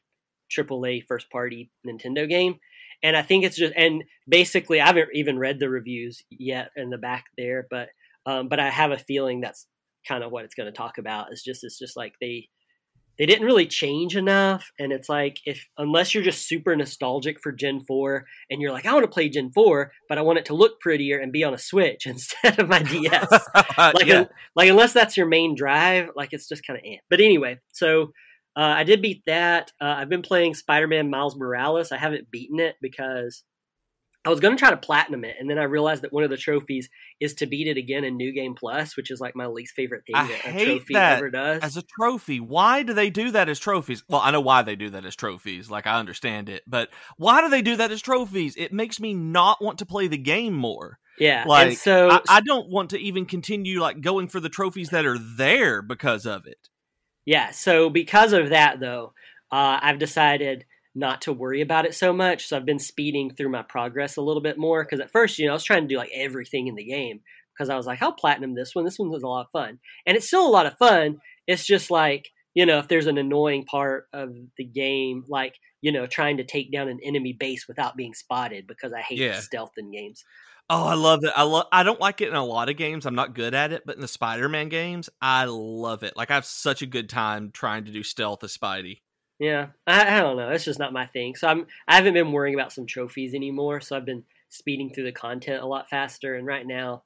AAA 0.57 1.05
first 1.07 1.31
party 1.31 1.71
Nintendo 1.87 2.29
game. 2.29 2.57
And 3.03 3.17
I 3.17 3.23
think 3.23 3.45
it's 3.45 3.57
just 3.57 3.75
and 3.77 4.05
basically 4.29 4.81
I 4.81 4.87
haven't 4.87 5.09
even 5.13 5.39
read 5.39 5.59
the 5.59 5.69
reviews 5.69 6.23
yet 6.31 6.71
in 6.77 6.91
the 6.91 6.99
back 6.99 7.25
there, 7.37 7.67
but 7.71 7.89
um, 8.25 8.49
but 8.49 8.61
I 8.61 8.71
have 8.71 8.93
a 8.93 8.99
feeling 8.99 9.41
that's 9.41 9.67
kind 10.07 10.25
of 10.25 10.31
what 10.31 10.45
it's 10.45 10.55
going 10.55 10.71
to 10.71 10.77
talk 10.77 10.99
about. 10.99 11.33
It's 11.33 11.43
just 11.43 11.65
it's 11.65 11.79
just 11.79 11.97
like 11.97 12.15
they 12.21 12.49
they 13.19 13.27
didn't 13.27 13.47
really 13.47 13.67
change 13.67 14.17
enough 14.17 14.73
and 14.79 14.93
it's 14.93 15.09
like 15.09 15.39
if 15.45 15.67
unless 15.79 16.15
you're 16.15 16.23
just 16.23 16.47
super 16.47 16.75
nostalgic 16.75 17.41
for 17.41 17.53
gen 17.53 17.81
4 17.81 18.25
and 18.51 18.61
you're 18.61 18.73
like 18.73 18.87
i 18.87 18.93
want 18.93 19.05
to 19.05 19.11
play 19.11 19.29
gen 19.29 19.51
4 19.53 19.93
but 20.09 20.19
i 20.19 20.23
want 20.23 20.39
it 20.39 20.45
to 20.47 20.55
look 20.55 20.81
prettier 20.81 21.19
and 21.19 21.33
be 21.33 21.45
on 21.45 21.55
a 21.55 21.59
switch 21.59 22.07
instead 22.07 22.59
of 22.59 22.69
my 22.69 22.79
ds 22.83 23.31
like 23.79 24.07
yeah. 24.07 24.25
like 24.55 24.71
unless 24.71 24.93
that's 24.93 25.17
your 25.17 25.27
main 25.27 25.55
drive 25.55 26.11
like 26.17 26.33
it's 26.33 26.49
just 26.49 26.67
kind 26.67 26.79
of 26.79 26.85
eh. 26.87 26.97
but 27.11 27.21
anyway 27.21 27.59
so 27.73 28.13
uh, 28.57 28.61
i 28.77 28.85
did 28.85 29.03
beat 29.03 29.23
that 29.27 29.73
uh, 29.81 29.95
i've 29.99 30.09
been 30.09 30.23
playing 30.23 30.55
spider-man 30.55 31.11
miles 31.11 31.37
morales 31.37 31.93
i 31.93 31.97
haven't 31.97 32.31
beaten 32.31 32.61
it 32.61 32.77
because 32.81 33.45
I 34.25 34.31
was 34.31 34.39
going 34.39 34.57
to 34.57 34.59
try 34.59 34.71
to 34.71 34.77
platinum 34.77 35.25
it, 35.25 35.37
and 35.41 35.51
then 35.51 35.59
I 35.59 35.65
realized 35.65 36.03
that 36.03 36.13
one 36.13 36.23
of 36.23 36.31
the 36.31 36.37
trophies 36.37 36.89
is 37.19 37.35
to 37.35 37.47
beat 37.47 37.67
it 37.67 37.77
again 37.77 38.05
in 38.05 38.17
New 38.17 38.33
Game 38.33 38.55
Plus, 38.55 38.97
which 38.97 39.11
is 39.11 39.21
like 39.21 39.35
my 39.35 39.47
least 39.47 39.75
favorite 39.75 40.05
thing 40.07 40.15
I 40.15 40.29
that 40.29 40.47
a 40.47 40.65
trophy 40.65 40.95
that 40.95 41.19
ever 41.19 41.31
does. 41.31 41.63
as 41.63 41.77
a 41.77 41.83
trophy. 41.83 42.39
Why 42.39 42.85
do 42.85 42.95
they 42.95 43.11
do 43.11 43.33
that 43.33 43.49
as 43.49 43.59
trophies? 43.59 44.05
Well, 44.09 44.21
I 44.21 44.31
know 44.31 44.41
why 44.41 44.63
they 44.63 44.77
do 44.77 44.91
that 44.91 45.05
as 45.05 45.17
trophies. 45.17 45.69
Like 45.69 45.89
I 45.89 45.99
understand 45.99 46.49
it, 46.49 46.63
but 46.69 46.91
why 47.17 47.41
do 47.41 47.49
they 47.49 47.63
do 47.63 47.77
that 47.77 47.91
as 47.91 48.01
trophies? 48.01 48.55
It 48.57 48.73
makes 48.73 49.01
me 49.01 49.13
not 49.13 49.63
want 49.63 49.79
to 49.79 49.87
play 49.87 50.07
the 50.07 50.19
game 50.19 50.55
more. 50.55 50.99
yeah, 51.19 51.45
Like 51.47 51.69
and 51.69 51.77
so 51.77 52.11
I, 52.11 52.21
I 52.29 52.41
don't 52.43 52.71
want 52.71 52.91
to 52.91 52.99
even 52.99 53.27
continue 53.27 53.81
like 53.81 54.01
going 54.01 54.29
for 54.29 54.39
the 54.39 54.49
trophies 54.49 54.91
that 54.91 55.05
are 55.05 55.19
there 55.19 55.83
because 55.83 56.27
of 56.27 56.47
it. 56.47 56.69
Yeah, 57.25 57.51
so 57.51 57.91
because 57.91 58.33
of 58.33 58.51
that, 58.51 58.79
though, 58.81 59.15
uh, 59.51 59.79
I've 59.83 59.99
decided 59.99 60.65
not 60.95 61.23
to 61.23 61.33
worry 61.33 61.61
about 61.61 61.87
it 61.87 61.95
so 61.95 62.13
much. 62.13 62.47
So 62.47 62.57
I've 62.57 62.67
been 62.67 62.79
speeding 62.79 63.31
through 63.35 63.49
my 63.49 63.63
progress 63.63 64.17
a 64.17 64.23
little 64.23 64.43
bit 64.43 64.59
more 64.59 64.85
because 64.85 65.01
at 65.01 65.11
first, 65.11 65.39
you 65.39 65.47
know, 65.47 65.53
I 65.53 65.55
was 65.55 65.65
trying 65.65 65.83
to 65.83 65.89
do 65.89 65.97
like 65.97 66.11
everything 66.15 66.67
in 66.67 66.75
the 66.75 66.85
game 66.85 67.21
because 67.55 67.71
I 67.71 67.77
was 67.77 67.87
like, 67.87 68.03
I'll 68.03 68.13
platinum 68.13 68.55
this 68.55 68.75
one. 68.75 68.85
This 68.85 68.99
one 68.99 69.11
was 69.11 69.23
a 69.23 69.29
lot 69.29 69.47
of 69.47 69.51
fun. 69.53 69.79
And 70.07 70.17
it's 70.17 70.27
still 70.27 70.47
a 70.47 70.51
lot 70.51 70.67
of 70.67 70.77
fun. 70.79 71.19
It's 71.47 71.67
just 71.67 71.91
like, 71.91 72.31
you 72.55 72.67
know, 72.67 72.79
if 72.79 72.89
there's 72.89 73.07
an 73.07 73.19
annoying 73.19 73.65
part 73.65 74.09
of 74.13 74.35
the 74.59 74.65
game, 74.65 75.25
like, 75.29 75.55
you 75.81 75.93
know, 75.93 76.07
trying 76.07 76.37
to 76.37 76.45
take 76.45 76.71
down 76.71 76.89
an 76.89 77.01
enemy 77.03 77.33
base 77.33 77.67
without 77.67 77.97
being 77.97 78.15
spotted 78.15 78.67
because 78.67 78.93
I 78.93 79.01
hate 79.01 79.19
Yeah. 79.19 79.41
stealth 79.41 79.73
in 79.79 79.91
games. 79.91 80.25
Oh, 80.71 80.85
I 80.85 80.95
love 80.95 81.21
it. 81.25 81.33
I 81.35 81.43
love. 81.43 81.67
I 81.73 81.83
don't 81.83 82.01
like 82.01 82.21
it 82.21 82.29
in 82.29 82.35
a 82.35 82.45
lot 82.45 82.69
of 82.69 82.77
games. 82.77 83.05
I'm 83.05 83.15
not 83.15 83.35
good 83.35 83.53
at 83.55 83.73
it, 83.73 83.83
but 83.85 83.97
in 83.97 84.01
the 84.01 84.09
Spider-Man 84.09 84.69
games, 84.69 85.11
I 85.21 85.45
love 85.47 86.03
it. 86.03 86.17
Like 86.17 86.31
I 86.31 86.35
have 86.35 86.47
such 86.47 86.83
a 86.83 86.87
good 86.87 87.09
time 87.09 87.51
trying 87.53 87.85
to 87.87 87.93
do 87.93 88.03
stealth 88.03 88.45
as 88.45 88.57
Spidey. 88.57 89.01
Yeah, 89.43 89.69
I, 89.89 90.19
I 90.19 90.21
don't 90.21 90.37
know. 90.37 90.51
It's 90.51 90.65
just 90.65 90.79
not 90.79 90.93
my 90.93 91.07
thing. 91.07 91.35
So 91.35 91.49
I'm 91.49 91.67
I 91.89 91.97
haven't 91.97 92.15
been 92.15 92.31
worrying 92.31 92.55
about 92.55 92.73
some 92.73 92.87
trophies 92.87 93.35
anymore. 93.35 93.81
So 93.81 93.97
I've 93.97 94.07
been 94.07 94.23
speeding 94.51 94.91
through 94.95 95.05
the 95.05 95.13
content 95.13 95.63
a 95.63 95.67
lot 95.67 95.91
faster. 95.91 96.37
And 96.37 96.47
right 96.47 96.67
now, 96.67 97.03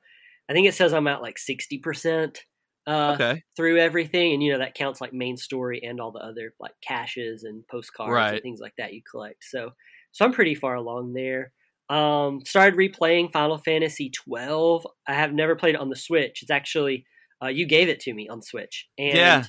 I 0.49 0.53
think 0.53 0.67
it 0.69 0.75
says 0.75 0.93
I'm 0.93 1.07
at 1.07 1.23
like 1.23 1.39
sixty 1.39 1.79
percent 1.79 2.41
uh, 2.87 3.13
Okay. 3.15 3.43
through 3.57 3.79
everything, 3.79 4.35
and 4.35 4.43
you 4.43 4.53
know 4.53 4.59
that 4.59 4.75
counts 4.75 5.01
like 5.01 5.15
main 5.15 5.39
story 5.39 5.81
and 5.83 5.99
all 5.99 6.13
the 6.13 6.19
other 6.19 6.53
like 6.61 6.75
caches 6.87 7.45
and 7.45 7.67
postcards 7.69 8.13
Right. 8.13 8.35
and 8.35 8.43
things 8.43 8.61
like 8.61 8.75
that 8.77 8.93
you 8.93 9.01
collect. 9.11 9.43
So 9.45 9.71
so 10.13 10.25
I'm 10.27 10.33
pretty 10.33 10.55
far 10.55 10.75
along 10.75 11.15
there. 11.15 11.53
Um, 11.89 12.43
started 12.45 12.77
replaying 12.79 13.33
Final 13.33 13.57
Fantasy 13.59 14.11
twelve. 14.11 14.87
I 15.09 15.15
have 15.15 15.33
never 15.33 15.57
played 15.57 15.77
it 15.77 15.81
on 15.81 15.89
the 15.89 15.97
Switch. 15.97 16.43
It's 16.43 16.51
actually 16.51 17.07
uh, 17.43 17.49
you 17.49 17.65
gave 17.67 17.89
it 17.89 18.01
to 18.01 18.13
me 18.13 18.29
on 18.29 18.43
Switch, 18.43 18.89
and 18.99 19.17
Yeah. 19.17 19.45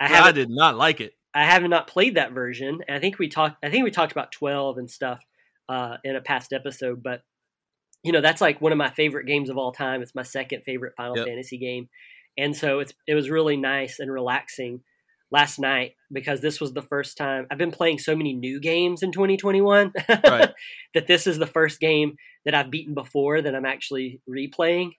I 0.00 0.28
I, 0.28 0.32
did 0.32 0.48
not 0.50 0.76
like 0.76 1.02
it. 1.02 1.12
I 1.34 1.44
have 1.44 1.62
not 1.62 1.86
played 1.86 2.16
that 2.16 2.32
version. 2.32 2.80
And 2.88 2.96
I 2.96 3.00
think 3.00 3.18
we 3.18 3.28
talked. 3.28 3.56
I 3.64 3.70
think 3.70 3.84
we 3.84 3.90
talked 3.90 4.12
about 4.12 4.32
twelve 4.32 4.78
and 4.78 4.90
stuff 4.90 5.20
uh, 5.68 5.96
in 6.04 6.16
a 6.16 6.20
past 6.20 6.52
episode. 6.52 7.02
But 7.02 7.22
you 8.02 8.12
know, 8.12 8.20
that's 8.20 8.40
like 8.40 8.60
one 8.60 8.72
of 8.72 8.78
my 8.78 8.90
favorite 8.90 9.26
games 9.26 9.50
of 9.50 9.58
all 9.58 9.72
time. 9.72 10.02
It's 10.02 10.14
my 10.14 10.22
second 10.22 10.62
favorite 10.64 10.94
Final 10.96 11.18
Yep. 11.18 11.26
Fantasy 11.26 11.58
game, 11.58 11.88
and 12.36 12.56
so 12.56 12.80
it's 12.80 12.94
it 13.06 13.14
was 13.14 13.30
really 13.30 13.56
nice 13.56 13.98
and 14.00 14.10
relaxing 14.12 14.80
last 15.32 15.58
night 15.60 15.92
because 16.12 16.40
this 16.40 16.60
was 16.60 16.72
the 16.72 16.82
first 16.82 17.16
time 17.16 17.46
I've 17.50 17.58
been 17.58 17.70
playing 17.70 17.98
so 18.00 18.16
many 18.16 18.32
new 18.32 18.58
games 18.60 19.02
in 19.02 19.12
2021 19.12 19.92
Right. 20.08 20.50
that 20.94 21.06
this 21.06 21.26
is 21.28 21.38
the 21.38 21.46
first 21.46 21.78
game 21.78 22.16
that 22.44 22.54
I've 22.54 22.70
beaten 22.70 22.94
before 22.94 23.40
that 23.40 23.54
I'm 23.54 23.64
actually 23.64 24.20
replaying. 24.28 24.90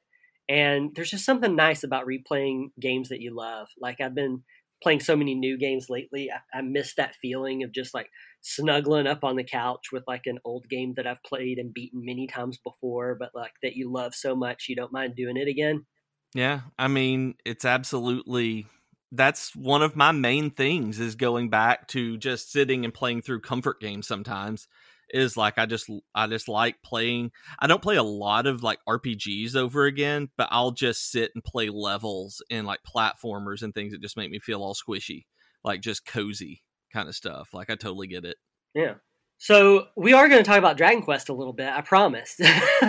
And 0.48 0.92
there's 0.96 1.12
just 1.12 1.26
something 1.26 1.56
nice 1.56 1.84
about 1.84 2.08
replaying 2.08 2.68
games 2.80 3.10
that 3.10 3.20
you 3.20 3.36
love. 3.36 3.68
Like 3.80 4.00
I've 4.00 4.16
been 4.16 4.44
playing 4.82 5.00
so 5.00 5.16
many 5.16 5.36
new 5.36 5.58
games 5.58 5.88
lately. 5.90 6.30
I, 6.32 6.60
I 6.60 6.62
miss 6.62 6.96
that 6.96 7.16
feeling 7.22 7.64
of 7.64 7.72
just 7.72 7.94
like 7.94 8.10
snuggling 8.42 9.08
up 9.08 9.24
on 9.24 9.36
the 9.36 9.44
couch 9.44 9.88
with 9.92 10.04
like 10.08 10.26
an 10.26 10.40
old 10.44 10.68
game 10.70 10.94
that 10.98 11.08
I've 11.08 11.24
played 11.24 11.58
and 11.58 11.74
beaten 11.74 12.04
many 12.04 12.28
times 12.28 12.58
before, 12.64 13.16
but 13.16 13.32
like 13.36 13.54
that 13.64 13.76
you 13.76 13.92
love 13.92 14.16
so 14.16 14.36
much 14.36 14.66
you 14.68 14.76
don't 14.76 14.94
mind 14.94 15.16
doing 15.16 15.38
it 15.38 15.48
again. 15.48 15.86
Yeah, 16.34 16.62
I 16.80 16.88
mean, 16.88 17.36
it's 17.46 17.66
absolutely 17.66 18.68
that's 19.12 19.56
one 19.56 19.82
of 19.82 19.96
my 19.96 20.12
main 20.12 20.50
things 20.50 21.00
is 21.00 21.16
going 21.16 21.50
back 21.50 21.88
to 21.90 22.18
just 22.18 22.52
sitting 22.52 22.86
and 22.86 22.94
playing 22.94 23.22
through 23.22 23.42
comfort 23.42 23.82
games 23.82 24.08
sometimes 24.08 24.68
is 25.14 25.38
like 25.38 25.58
I 25.58 25.66
just 25.66 25.90
I 26.16 26.28
just 26.28 26.48
like 26.48 26.82
playing 26.84 27.32
I 27.60 27.68
don't 27.68 27.82
play 27.82 27.96
a 27.96 28.04
lot 28.04 28.48
of 28.48 28.64
like 28.64 28.80
RPGs 28.88 29.56
over 29.56 29.86
again, 29.86 30.30
but 30.38 30.48
I'll 30.52 30.72
just 30.72 31.12
sit 31.12 31.32
and 31.36 31.44
play 31.44 31.70
levels 31.70 32.44
and 32.50 32.68
like 32.68 32.80
platformers 32.84 33.62
and 33.62 33.74
things 33.74 33.92
that 33.94 34.02
just 34.02 34.18
make 34.18 34.32
me 34.32 34.40
feel 34.40 34.62
all 34.62 34.76
squishy, 34.76 35.26
like 35.64 35.82
just 35.82 36.06
cozy 36.06 36.64
kind 36.94 37.10
of 37.10 37.16
stuff. 37.16 37.50
Like 37.54 37.70
I 37.70 37.76
totally 37.76 38.08
get 38.08 38.26
it. 38.26 38.38
Yeah. 38.74 38.96
So 39.44 39.88
we 39.98 40.14
are 40.14 40.30
going 40.30 40.44
to 40.44 40.48
talk 40.48 40.60
about 40.60 40.78
Dragon 40.78 41.02
Quest 41.02 41.30
a 41.30 41.34
little 41.34 41.52
bit. 41.52 41.68
I 41.68 41.82
promise. 41.82 42.36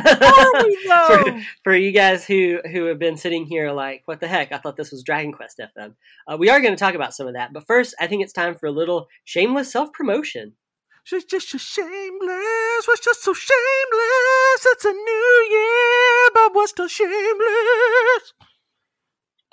for, 1.07 1.43
for 1.65 1.75
you 1.75 1.93
guys 1.93 2.27
who 2.27 2.61
who 2.71 2.85
have 2.85 2.99
been 2.99 3.17
sitting 3.17 3.47
here 3.47 3.73
like, 3.73 4.03
what 4.05 4.21
the 4.21 4.29
heck? 4.29 4.53
I 4.53 4.59
thought 4.59 4.77
this 4.77 4.93
was 4.93 5.03
Dragon 5.03 5.33
Quest 5.33 5.59
FM. 5.59 5.95
Uh, 6.29 6.37
we 6.37 6.51
are 6.51 6.61
going 6.61 6.75
to 6.75 6.79
talk 6.79 6.95
about 6.95 7.15
some 7.15 7.27
of 7.27 7.33
that, 7.33 7.55
but 7.55 7.67
first, 7.67 7.95
I 7.99 8.07
think 8.07 8.23
it's 8.23 8.35
time 8.35 8.55
for 8.55 8.67
a 8.67 8.71
little 8.71 9.09
shameless 9.25 9.73
self 9.73 9.95
promotion. 9.95 10.53
She's 11.05 11.25
just 11.25 11.51
so 11.51 11.59
shameless. 11.59 12.87
Was 12.89 13.01
just 13.03 13.23
so 13.25 13.35
shameless. 13.35 14.67
It's 14.67 14.85
a 14.85 14.93
new 14.93 15.47
year, 15.51 16.31
but 16.35 16.55
we're 16.55 16.67
still 16.67 16.89
shameless. 16.89 18.33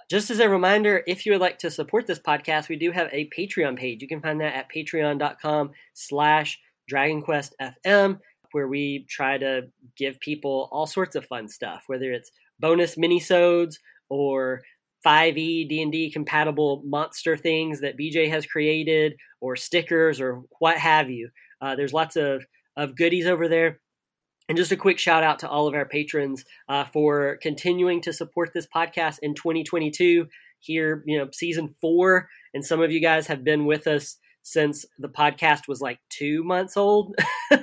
Just 0.10 0.32
as 0.32 0.40
a 0.40 0.50
reminder, 0.50 1.04
if 1.06 1.26
you 1.26 1.32
would 1.34 1.42
like 1.42 1.60
to 1.60 1.70
support 1.70 2.08
this 2.08 2.20
podcast, 2.20 2.68
we 2.68 2.76
do 2.76 2.92
have 2.92 3.10
a 3.12 3.30
Patreon 3.38 3.78
page. 3.78 4.02
You 4.02 4.08
can 4.08 4.22
find 4.22 4.42
that 4.42 4.56
at 4.56 4.72
patreon.com 4.72 5.72
slash 5.94 6.60
dragonquestfm, 6.92 8.20
where 8.52 8.68
we 8.68 9.06
try 9.08 9.38
to 9.38 9.68
give 9.96 10.20
people 10.20 10.68
all 10.72 10.88
sorts 10.88 11.16
of 11.16 11.26
fun 11.28 11.48
stuff, 11.48 11.84
whether 11.88 12.12
it's 12.12 12.32
bonus 12.60 12.96
minisodes 12.96 13.76
or 14.10 14.62
5e 15.06 15.68
D&D 15.70 16.12
compatible 16.12 16.82
monster 16.86 17.38
things 17.38 17.82
that 17.82 17.98
BJ 17.98 18.30
has 18.30 18.46
created 18.46 19.14
or 19.42 19.56
stickers 19.56 20.20
or 20.20 20.42
what 20.60 20.78
have 20.78 21.10
you. 21.10 21.30
Uh, 21.62 21.76
there's 21.76 21.94
lots 21.94 22.16
of, 22.16 22.44
of 22.76 22.96
goodies 22.96 23.26
over 23.26 23.48
there. 23.48 23.80
And 24.48 24.58
just 24.58 24.72
a 24.72 24.78
quick 24.78 24.98
shout 24.98 25.22
out 25.24 25.40
to 25.40 25.50
all 25.50 25.68
of 25.68 25.76
our 25.76 25.86
patrons 25.86 26.44
uh, 26.68 26.84
for 26.86 27.38
continuing 27.42 28.02
to 28.02 28.12
support 28.14 28.50
this 28.54 28.68
podcast 28.76 29.20
in 29.22 29.36
2022. 29.36 30.28
Here, 30.62 31.04
you 31.06 31.18
know, 31.18 31.30
season 31.32 31.74
four, 31.80 32.28
and 32.54 32.66
some 32.66 32.82
of 32.82 32.92
you 32.92 33.00
guys 33.00 33.28
have 33.28 33.44
been 33.46 33.66
with 33.66 33.88
us 33.88 34.18
since 34.42 34.86
the 34.98 35.08
podcast 35.08 35.68
was 35.70 35.80
like 35.80 36.00
two 36.10 36.44
months 36.44 36.76
old, 36.76 37.16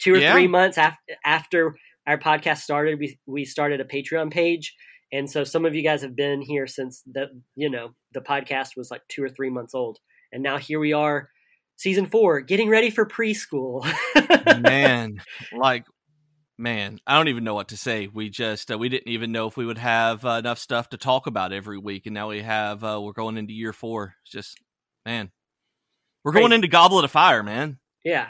two 0.00 0.14
or 0.14 0.18
Yeah. 0.18 0.32
three 0.32 0.48
months 0.48 0.76
after 0.76 0.98
after 1.24 1.76
our 2.06 2.18
podcast 2.18 2.58
started. 2.58 2.98
We 2.98 3.18
we 3.26 3.44
started 3.44 3.80
a 3.80 3.84
Patreon 3.84 4.30
page, 4.30 4.74
and 5.12 5.30
so 5.30 5.44
some 5.44 5.64
of 5.64 5.74
you 5.74 5.82
guys 5.82 6.02
have 6.02 6.16
been 6.16 6.40
here 6.42 6.66
since 6.66 7.02
the 7.10 7.26
you 7.54 7.70
know 7.70 7.90
the 8.12 8.20
podcast 8.20 8.76
was 8.76 8.90
like 8.90 9.02
two 9.08 9.22
or 9.22 9.28
three 9.28 9.50
months 9.50 9.74
old, 9.74 9.98
and 10.32 10.42
now 10.42 10.58
here 10.58 10.78
we 10.80 10.92
are, 10.92 11.30
season 11.76 12.06
four, 12.06 12.40
getting 12.40 12.68
ready 12.68 12.90
for 12.90 13.06
preschool. 13.06 13.84
man, 14.62 15.20
like, 15.56 15.86
man, 16.58 16.98
I 17.06 17.16
don't 17.16 17.28
even 17.28 17.44
know 17.44 17.54
what 17.54 17.68
to 17.68 17.76
say. 17.76 18.08
We 18.08 18.28
just 18.28 18.70
uh, 18.70 18.78
we 18.78 18.88
didn't 18.88 19.08
even 19.08 19.32
know 19.32 19.46
if 19.46 19.56
we 19.56 19.64
would 19.64 19.78
have 19.78 20.24
uh, 20.24 20.30
enough 20.30 20.58
stuff 20.58 20.90
to 20.90 20.98
talk 20.98 21.26
about 21.26 21.52
every 21.52 21.78
week, 21.78 22.06
and 22.06 22.14
now 22.14 22.28
we 22.28 22.42
have. 22.42 22.84
Uh, 22.84 23.00
we're 23.02 23.12
going 23.12 23.38
into 23.38 23.54
year 23.54 23.72
four. 23.72 24.14
It's 24.24 24.32
just, 24.32 24.58
man, 25.06 25.30
we're 26.24 26.32
going 26.32 26.46
Crazy. 26.46 26.56
into 26.56 26.68
Goblet 26.68 27.04
of 27.04 27.10
Fire, 27.10 27.42
man. 27.42 27.78
Yeah. 28.04 28.28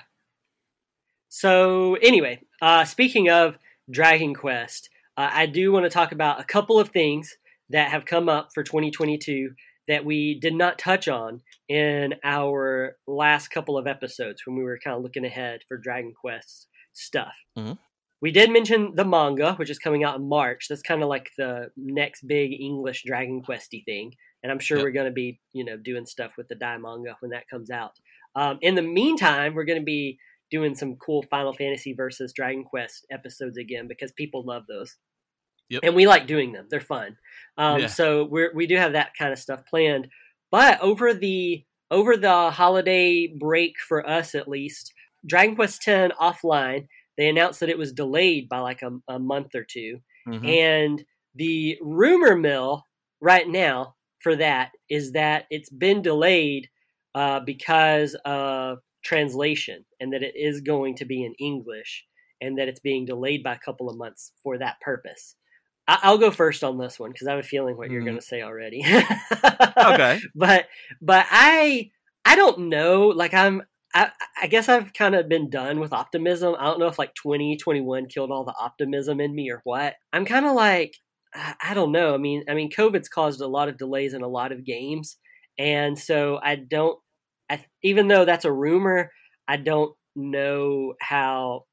So 1.29 1.95
anyway, 1.97 2.41
uh, 2.62 2.85
speaking 2.85 3.29
of 3.29 3.59
Dragon 3.91 4.35
Quest, 4.35 4.88
uh, 5.18 5.31
I 5.33 5.46
do 5.46 5.72
want 5.72 5.85
to 5.85 5.90
talk 5.90 6.12
about 6.12 6.40
a 6.40 6.44
couple 6.44 6.78
of 6.78 6.88
things 6.90 7.37
that 7.70 7.90
have 7.90 8.07
come 8.07 8.28
up 8.28 8.48
for 8.54 8.62
2022 8.62 9.50
that 9.88 10.04
we 10.04 10.38
did 10.40 10.54
not 10.54 10.78
touch 10.78 11.09
on 11.09 11.40
in 11.68 12.14
our 12.22 12.96
last 13.07 13.48
couple 13.48 13.76
of 13.76 13.87
episodes 13.87 14.42
when 14.46 14.57
we 14.57 14.62
were 14.62 14.78
kind 14.83 14.96
of 14.96 15.02
looking 15.02 15.24
ahead 15.24 15.61
for 15.66 15.76
Dragon 15.76 16.12
Quest 16.18 16.68
stuff. 16.92 17.35
Mhm. 17.59 17.78
We 18.20 18.31
did 18.33 18.50
mention 18.50 18.94
the 18.96 19.04
manga, 19.04 19.54
which 19.54 19.70
is 19.70 19.78
coming 19.78 20.04
out 20.04 20.16
in 20.18 20.28
March. 20.28 20.66
That's 20.68 20.83
kind 20.83 21.02
of 21.02 21.09
like 21.09 21.31
the 21.38 21.70
next 21.76 22.26
big 22.26 22.52
English 22.61 23.04
Dragon 23.07 23.42
Questy 23.42 23.85
thing, 23.85 24.14
and 24.42 24.50
I'm 24.52 24.59
sure 24.59 24.78
Yep. 24.78 24.85
we're 24.85 24.90
going 24.92 25.07
to 25.07 25.12
be, 25.12 25.40
you 25.52 25.64
know, 25.64 25.76
doing 25.76 26.04
stuff 26.07 26.33
with 26.37 26.48
the 26.48 26.54
Dai 26.57 26.78
manga 26.78 27.16
when 27.20 27.31
that 27.31 27.48
comes 27.48 27.70
out. 27.70 27.92
Um, 28.35 28.59
in 28.61 28.74
the 28.74 28.83
meantime, 28.83 29.54
we're 29.54 29.64
going 29.64 29.81
to 29.81 29.85
be 29.85 30.18
doing 30.50 30.74
some 30.74 30.96
cool 30.96 31.22
Final 31.31 31.52
Fantasy 31.52 31.92
versus 31.92 32.33
Dragon 32.33 32.64
Quest 32.64 33.07
episodes 33.11 33.57
again 33.59 33.87
because 33.87 34.12
people 34.12 34.42
love 34.44 34.64
those. 34.66 34.96
Yep. 35.70 35.81
And 35.85 35.94
we 35.94 36.07
like 36.07 36.26
doing 36.26 36.52
them. 36.52 36.66
They're 36.70 36.81
fun. 36.81 37.16
Um, 37.57 37.81
Yeah. 37.81 37.87
So 37.88 38.24
we're, 38.24 38.52
we 38.54 38.66
do 38.66 38.76
have 38.76 38.92
that 38.92 39.12
kind 39.18 39.33
of 39.33 39.38
stuff 39.38 39.64
planned. 39.66 40.09
But 40.50 40.81
over 40.81 41.12
the 41.14 41.64
over 41.90 42.16
the 42.16 42.50
holiday 42.50 43.26
break 43.26 43.74
for 43.88 44.07
us 44.09 44.35
at 44.35 44.48
least, 44.48 44.92
Dragon 45.26 45.57
Quest 45.57 45.87
X 45.88 46.14
offline, 46.20 46.87
they 47.16 47.28
announced 47.28 47.61
that 47.61 47.70
it 47.70 47.78
was 47.78 47.92
delayed 47.92 48.48
by 48.48 48.59
like 48.61 48.83
a, 48.83 48.90
a 49.09 49.18
month 49.18 49.54
or 49.54 49.64
2 49.64 49.98
Mhm. 50.26 50.46
and 50.46 51.04
the 51.35 51.78
rumor 51.81 52.37
mill 52.37 52.85
right 53.20 53.48
now 53.48 53.94
for 54.20 54.37
that 54.37 54.72
is 54.90 55.12
that 55.12 55.46
it's 55.50 55.70
been 55.70 56.02
delayed 56.02 56.68
uh, 57.14 57.40
because 57.40 58.14
of 58.26 58.78
translation 59.02 59.85
and 60.00 60.12
that 60.12 60.22
it 60.22 60.35
is 60.37 60.61
going 60.61 60.94
to 60.96 61.04
be 61.04 61.24
in 61.24 61.35
English. 61.38 62.04
and 62.40 62.57
that 62.57 62.68
it's 62.68 62.78
being 62.81 63.04
delayed 63.04 63.42
by 63.42 63.52
a 63.54 63.59
couple 63.59 63.88
of 63.90 63.96
months 63.98 64.31
for 64.44 64.59
that 64.59 64.81
purpose. 64.81 65.35
I- 65.88 66.11
will 66.11 66.18
go 66.18 66.31
first 66.31 66.62
on 66.62 66.79
this 66.79 67.01
one 67.01 67.11
because 67.11 67.27
I 67.27 67.31
have 67.33 67.40
a 67.40 67.48
feeling 67.48 67.77
what 67.77 67.87
mm-hmm. 67.87 67.94
you're 67.94 68.05
going 68.05 68.16
to 68.16 68.22
say 68.22 68.42
already. 68.42 68.85
okay, 68.87 70.20
but 70.35 70.66
but 71.01 71.27
I 71.31 71.90
I 72.24 72.37
don't 72.37 72.68
know. 72.68 73.09
Like 73.09 73.35
I'm 73.35 73.62
I, 73.94 74.11
I 74.40 74.46
guess 74.48 74.68
I've 74.68 74.92
kind 74.92 75.14
of 75.14 75.29
been 75.29 75.48
done 75.48 75.81
with 75.81 75.94
optimism. 75.94 76.55
I 76.59 76.66
don't 76.66 76.79
know 76.79 76.88
if 76.88 76.98
like 76.98 77.14
2021 77.14 78.07
killed 78.07 78.31
all 78.31 78.44
the 78.44 78.55
optimism 78.61 79.18
in 79.18 79.35
me 79.35 79.51
or 79.51 79.62
what. 79.64 79.94
I'm 80.12 80.27
kind 80.27 80.44
of 80.44 80.55
like 80.55 80.94
I 81.35 81.74
don't 81.74 81.92
know. 81.92 82.14
I 82.14 82.18
mean, 82.18 82.44
I 82.48 82.55
mean, 82.55 82.70
COVID's 82.70 83.09
caused 83.09 83.40
a 83.40 83.46
lot 83.46 83.68
of 83.68 83.79
delays 83.79 84.14
in 84.14 84.22
a 84.22 84.29
lot 84.29 84.53
of 84.53 84.64
games, 84.64 85.16
and 85.59 85.98
so 85.98 86.38
I 86.42 86.57
don't. 86.57 86.98
I, 87.51 87.64
even 87.83 88.09
though 88.09 88.24
that's 88.24 88.44
a 88.44 88.53
rumor, 88.53 89.11
I 89.46 89.57
don't 89.57 89.94
know 90.16 90.94
how. 91.01 91.64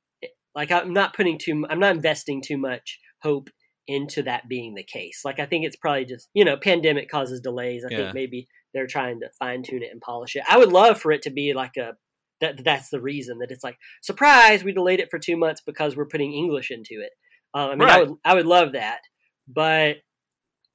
Like, 0.53 0.71
I'm 0.71 0.93
not 0.93 1.15
putting 1.15 1.37
too. 1.37 1.65
I'm 1.69 1.79
not 1.79 1.95
investing 1.95 2.41
too 2.41 2.57
much 2.57 2.99
hope 3.21 3.49
into 3.87 4.23
that 4.23 4.47
being 4.47 4.75
the 4.75 4.83
case. 4.83 5.21
Like, 5.23 5.39
I 5.39 5.45
think 5.45 5.65
it's 5.65 5.75
probably 5.75 6.05
just 6.05 6.29
you 6.33 6.45
know, 6.45 6.57
pandemic 6.57 7.09
causes 7.09 7.41
delays. 7.41 7.83
I 7.83 7.91
yeah. 7.91 7.97
think 7.97 8.13
maybe 8.13 8.47
they're 8.73 8.87
trying 8.87 9.21
to 9.21 9.29
fine 9.39 9.63
tune 9.63 9.83
it 9.83 9.91
and 9.91 10.01
polish 10.01 10.35
it. 10.35 10.43
I 10.49 10.57
would 10.57 10.71
love 10.71 10.99
for 10.99 11.11
it 11.11 11.21
to 11.23 11.29
be 11.29 11.53
like 11.53 11.77
a 11.77 11.93
that 12.41 12.63
that's 12.63 12.89
the 12.89 13.01
reason 13.01 13.39
that 13.39 13.49
it's 13.49 13.63
like 13.63 13.77
surprise 14.01 14.61
we 14.61 14.73
delayed 14.73 14.99
it 14.99 15.09
for 15.09 15.17
two 15.17 15.37
months 15.37 15.61
because 15.65 15.95
we're 15.95 16.05
putting 16.05 16.33
English 16.33 16.69
into 16.71 17.01
it. 17.01 17.11
Uh, 17.53 17.69
I 17.69 17.75
mean, 17.75 17.87
right. 17.87 17.91
I 17.91 17.99
would 17.99 18.13
I 18.25 18.35
would 18.35 18.45
love 18.45 18.73
that, 18.73 18.99
but 19.47 19.97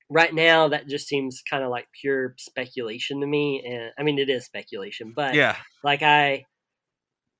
right 0.08 0.34
now 0.34 0.68
that 0.68 0.88
just 0.88 1.06
seems 1.06 1.42
kind 1.48 1.62
of 1.62 1.70
like 1.70 1.86
pure 2.00 2.34
speculation 2.38 3.20
to 3.20 3.26
me. 3.26 3.62
And 3.64 3.92
I 3.98 4.02
mean, 4.02 4.18
it 4.18 4.30
is 4.30 4.44
speculation, 4.44 5.12
but 5.14 5.34
yeah, 5.34 5.56
like 5.84 6.02
I 6.02 6.46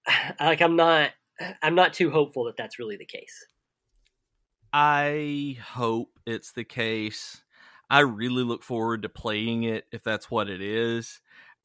like 0.41 0.61
I'm 0.61 0.77
not 0.77 1.11
I'm 1.63 1.75
not 1.75 1.95
too 1.95 2.11
hopeful 2.11 2.45
that 2.45 2.57
that's 2.57 2.79
really 2.79 2.97
the 2.97 3.07
case. 3.07 3.35
I 4.73 5.59
hope 5.73 6.19
it's 6.27 6.53
the 6.53 6.65
case. 6.65 7.43
I 7.89 8.01
really 8.01 8.45
look 8.45 8.63
forward 8.63 9.03
to 9.03 9.09
playing 9.09 9.65
it 9.65 9.87
if 9.91 10.03
that's 10.03 10.31
what 10.31 10.49
it 10.49 10.61
is 10.61 11.21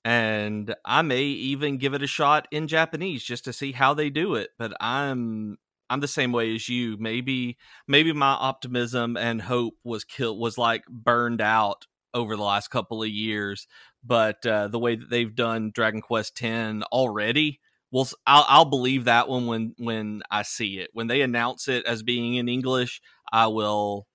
and 0.05 0.75
I 0.85 1.01
may 1.01 1.23
even 1.23 1.77
give 1.77 1.95
it 1.95 2.03
a 2.03 2.07
shot 2.07 2.47
in 2.51 2.67
Japanese 2.67 3.23
just 3.23 3.43
to 3.45 3.53
see 3.53 3.71
how 3.71 3.95
they 3.95 4.11
do 4.11 4.35
it. 4.35 4.51
But 4.57 4.73
I'm 4.79 5.57
I'm 5.89 5.99
the 5.99 6.07
same 6.07 6.31
way 6.31 6.53
as 6.53 6.69
you. 6.69 6.95
Maybe 6.99 7.57
maybe 7.87 8.13
my 8.13 8.33
optimism 8.33 9.17
and 9.17 9.41
hope 9.41 9.73
was 9.83 10.03
killed 10.03 10.39
was 10.39 10.59
like 10.59 10.85
burned 10.87 11.41
out 11.41 11.87
over 12.13 12.35
the 12.35 12.43
last 12.43 12.69
couple 12.69 13.01
of 13.01 13.09
years. 13.09 13.67
But 14.03 14.45
uh, 14.45 14.67
the 14.67 14.77
way 14.77 14.95
that 14.95 15.09
they've 15.09 15.35
done 15.35 15.71
Dragon 15.73 16.01
Quest 16.01 16.39
X 16.41 16.83
already, 16.91 17.59
well, 17.91 18.07
I'll, 18.25 18.45
I'll 18.47 18.65
believe 18.65 19.05
that 19.05 19.29
one 19.29 19.47
when 19.47 19.75
when 19.77 20.23
I 20.29 20.41
see 20.43 20.79
it. 20.79 20.89
When 20.93 21.07
they 21.07 21.21
announce 21.21 21.67
it 21.67 21.85
as 21.85 22.03
being 22.03 22.35
in 22.35 22.49
English, 22.49 23.01
I 23.31 23.47
will 23.47 24.07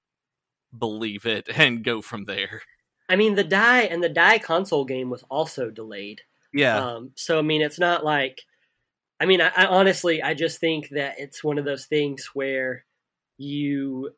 believe 0.77 1.27
it 1.27 1.49
and 1.55 1.85
go 1.85 2.03
from 2.03 2.25
there. 2.25 2.63
I 3.09 3.17
mean, 3.17 3.35
the 3.35 3.45
Dai 3.45 3.83
and 3.83 4.03
the 4.03 4.09
Dai 4.09 4.39
console 4.39 4.85
game 4.85 5.11
was 5.11 5.25
also 5.31 5.71
delayed. 5.71 6.23
Yeah. 6.53 6.79
Um, 6.79 7.13
so 7.17 7.39
I 7.39 7.43
mean, 7.43 7.63
it's 7.63 7.79
not 7.79 8.05
like. 8.05 8.43
I 9.23 9.27
mean, 9.27 9.43
I, 9.43 9.53
I 9.55 9.67
honestly, 9.67 10.23
I 10.23 10.33
just 10.33 10.61
think 10.61 10.89
that 10.91 11.17
it's 11.19 11.45
one 11.45 11.59
of 11.59 11.67
those 11.67 11.85
things 11.85 12.31
where 12.33 12.87
you 13.37 14.15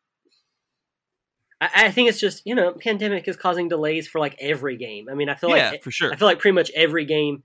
I, 1.60 1.90
think 1.90 2.08
it's 2.08 2.20
just 2.20 2.42
you 2.44 2.54
know 2.54 2.72
pandemic 2.72 3.28
is 3.28 3.36
causing 3.36 3.68
delays 3.68 4.08
for 4.08 4.18
like 4.18 4.36
every 4.40 4.76
game. 4.76 5.08
I 5.08 5.14
mean, 5.14 5.28
I 5.28 5.34
feel 5.34 5.50
yeah, 5.56 5.70
like 5.70 5.82
for 5.82 5.90
sure. 5.90 6.12
I 6.12 6.16
feel 6.16 6.26
like 6.26 6.40
pretty 6.40 6.54
much 6.54 6.70
every 6.74 7.04
game 7.04 7.42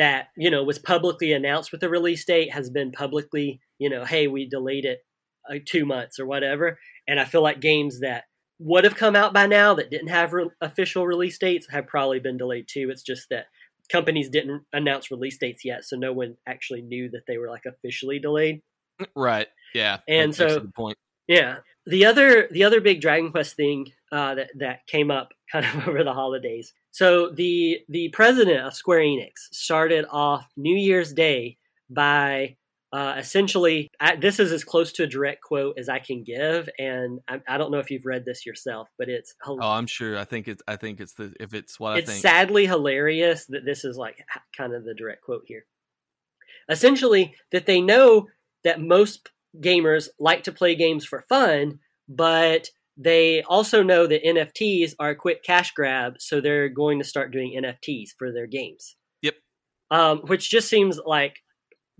that 0.00 0.28
you 0.36 0.50
know 0.50 0.64
was 0.64 0.78
publicly 0.78 1.32
announced 1.32 1.70
with 1.70 1.80
the 1.80 1.88
release 1.88 2.24
date 2.24 2.52
has 2.52 2.70
been 2.70 2.90
publicly 2.90 3.60
you 3.78 3.90
know 3.90 4.04
hey 4.04 4.26
we 4.26 4.48
delayed 4.48 4.84
it 4.84 5.00
uh, 5.48 5.58
two 5.64 5.84
months 5.84 6.18
or 6.18 6.26
whatever. 6.26 6.78
And 7.08 7.18
I 7.18 7.24
feel 7.24 7.42
like 7.42 7.60
games 7.60 8.00
that 8.00 8.24
would 8.58 8.84
have 8.84 8.94
come 8.94 9.16
out 9.16 9.32
by 9.32 9.46
now 9.46 9.74
that 9.74 9.90
didn't 9.90 10.08
have 10.08 10.32
re- 10.32 10.50
official 10.60 11.06
release 11.06 11.38
dates 11.38 11.66
have 11.70 11.86
probably 11.86 12.20
been 12.20 12.36
delayed 12.36 12.66
too. 12.68 12.88
It's 12.90 13.02
just 13.02 13.28
that 13.30 13.46
companies 13.90 14.28
didn't 14.28 14.62
announce 14.72 15.10
release 15.10 15.38
dates 15.38 15.64
yet, 15.64 15.84
so 15.84 15.96
no 15.96 16.12
one 16.12 16.36
actually 16.46 16.82
knew 16.82 17.10
that 17.10 17.22
they 17.26 17.38
were 17.38 17.48
like 17.48 17.64
officially 17.66 18.18
delayed. 18.18 18.60
Right. 19.16 19.48
Yeah. 19.74 19.98
And 20.06 20.34
so 20.34 20.58
the 20.58 20.72
point. 20.74 20.98
Yeah. 21.26 21.58
The 21.86 22.04
other 22.04 22.48
the 22.50 22.64
other 22.64 22.80
big 22.80 23.00
Dragon 23.00 23.30
Quest 23.30 23.56
thing 23.56 23.86
uh, 24.12 24.34
that 24.34 24.50
that 24.58 24.86
came 24.86 25.10
up 25.10 25.30
kind 25.50 25.64
of 25.64 25.88
over 25.88 26.04
the 26.04 26.12
holidays. 26.12 26.72
So 26.90 27.30
the 27.30 27.78
the 27.88 28.08
president 28.10 28.66
of 28.66 28.74
Square 28.74 29.00
Enix 29.00 29.32
started 29.52 30.06
off 30.10 30.46
New 30.56 30.76
Year's 30.76 31.12
Day 31.12 31.56
by 31.88 32.56
uh, 32.92 33.14
essentially, 33.18 33.88
I, 34.00 34.16
this 34.16 34.40
is 34.40 34.50
as 34.50 34.64
close 34.64 34.92
to 34.94 35.04
a 35.04 35.06
direct 35.06 35.42
quote 35.42 35.78
as 35.78 35.88
I 35.88 36.00
can 36.00 36.24
give, 36.24 36.68
and 36.76 37.20
I, 37.28 37.40
I, 37.48 37.56
don't 37.56 37.70
know 37.70 37.78
if 37.78 37.88
you've 37.88 38.04
read 38.04 38.24
this 38.24 38.44
yourself, 38.44 38.88
but 38.98 39.08
it's. 39.08 39.32
Oh, 39.46 39.60
I'm 39.60 39.86
sure. 39.86 40.18
I 40.18 40.24
think 40.24 40.48
it's. 40.48 40.62
I 40.66 40.74
think 40.74 41.00
it's 41.00 41.12
the. 41.12 41.32
If 41.38 41.54
it's 41.54 41.78
what 41.78 41.98
it's 41.98 42.08
I 42.08 42.12
think. 42.12 42.16
It's 42.16 42.22
sadly 42.22 42.66
hilarious 42.66 43.46
that 43.46 43.64
this 43.64 43.84
is 43.84 43.96
like 43.96 44.18
kind 44.56 44.74
of 44.74 44.84
the 44.84 44.94
direct 44.94 45.22
quote 45.22 45.44
here. 45.46 45.66
Essentially, 46.68 47.34
that 47.52 47.66
they 47.66 47.80
know 47.80 48.26
that 48.64 48.80
most 48.80 49.30
gamers 49.56 50.08
like 50.18 50.42
to 50.44 50.52
play 50.52 50.74
games 50.74 51.04
for 51.04 51.24
fun, 51.28 51.78
but 52.08 52.70
they 52.96 53.42
also 53.42 53.82
know 53.82 54.06
that 54.06 54.24
NFTs 54.24 54.94
are 54.98 55.10
a 55.10 55.16
quick 55.16 55.42
cash 55.42 55.72
grab, 55.72 56.14
so 56.18 56.40
they're 56.40 56.68
going 56.68 56.98
to 56.98 57.04
start 57.04 57.32
doing 57.32 57.60
NFTs 57.62 58.10
for 58.18 58.32
their 58.32 58.46
games. 58.46 58.96
Yep. 59.22 59.34
Um, 59.90 60.18
which 60.20 60.50
just 60.50 60.68
seems 60.68 60.98
like, 61.04 61.38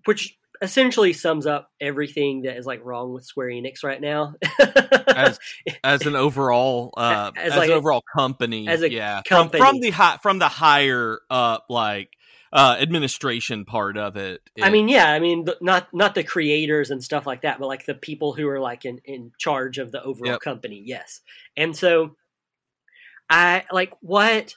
which 0.04 0.36
essentially 0.62 1.12
sums 1.12 1.46
up 1.46 1.70
everything 1.80 2.42
that 2.42 2.56
is 2.56 2.66
like 2.66 2.84
wrong 2.84 3.14
with 3.14 3.24
Square 3.24 3.48
Enix 3.48 3.82
right 3.82 4.00
now. 4.00 4.34
as, 5.06 5.38
as 5.84 6.06
an 6.06 6.16
overall 6.16 6.92
uh 6.96 7.30
as, 7.34 7.52
as 7.52 7.58
like 7.58 7.70
an 7.70 7.76
overall 7.76 8.02
company. 8.14 8.68
As 8.68 8.82
a 8.82 8.90
yeah. 8.90 9.22
company. 9.22 9.60
From, 9.60 9.74
from 9.74 9.80
the 9.80 9.90
high, 9.90 10.18
from 10.22 10.38
the 10.38 10.48
higher 10.48 11.20
up 11.30 11.66
like 11.70 12.10
uh 12.52 12.76
administration 12.80 13.64
part 13.64 13.96
of 13.96 14.16
it, 14.16 14.42
it. 14.56 14.64
I 14.64 14.70
mean, 14.70 14.88
yeah, 14.88 15.10
I 15.10 15.18
mean 15.20 15.46
not 15.60 15.92
not 15.94 16.14
the 16.14 16.24
creators 16.24 16.90
and 16.90 17.02
stuff 17.02 17.26
like 17.26 17.42
that, 17.42 17.58
but 17.58 17.66
like 17.66 17.86
the 17.86 17.94
people 17.94 18.32
who 18.32 18.48
are 18.48 18.60
like 18.60 18.84
in 18.84 19.00
in 19.04 19.32
charge 19.38 19.78
of 19.78 19.92
the 19.92 20.02
overall 20.02 20.32
yep. 20.32 20.40
company. 20.40 20.82
Yes. 20.84 21.20
And 21.56 21.76
so 21.76 22.16
I 23.28 23.64
like 23.70 23.94
what 24.00 24.54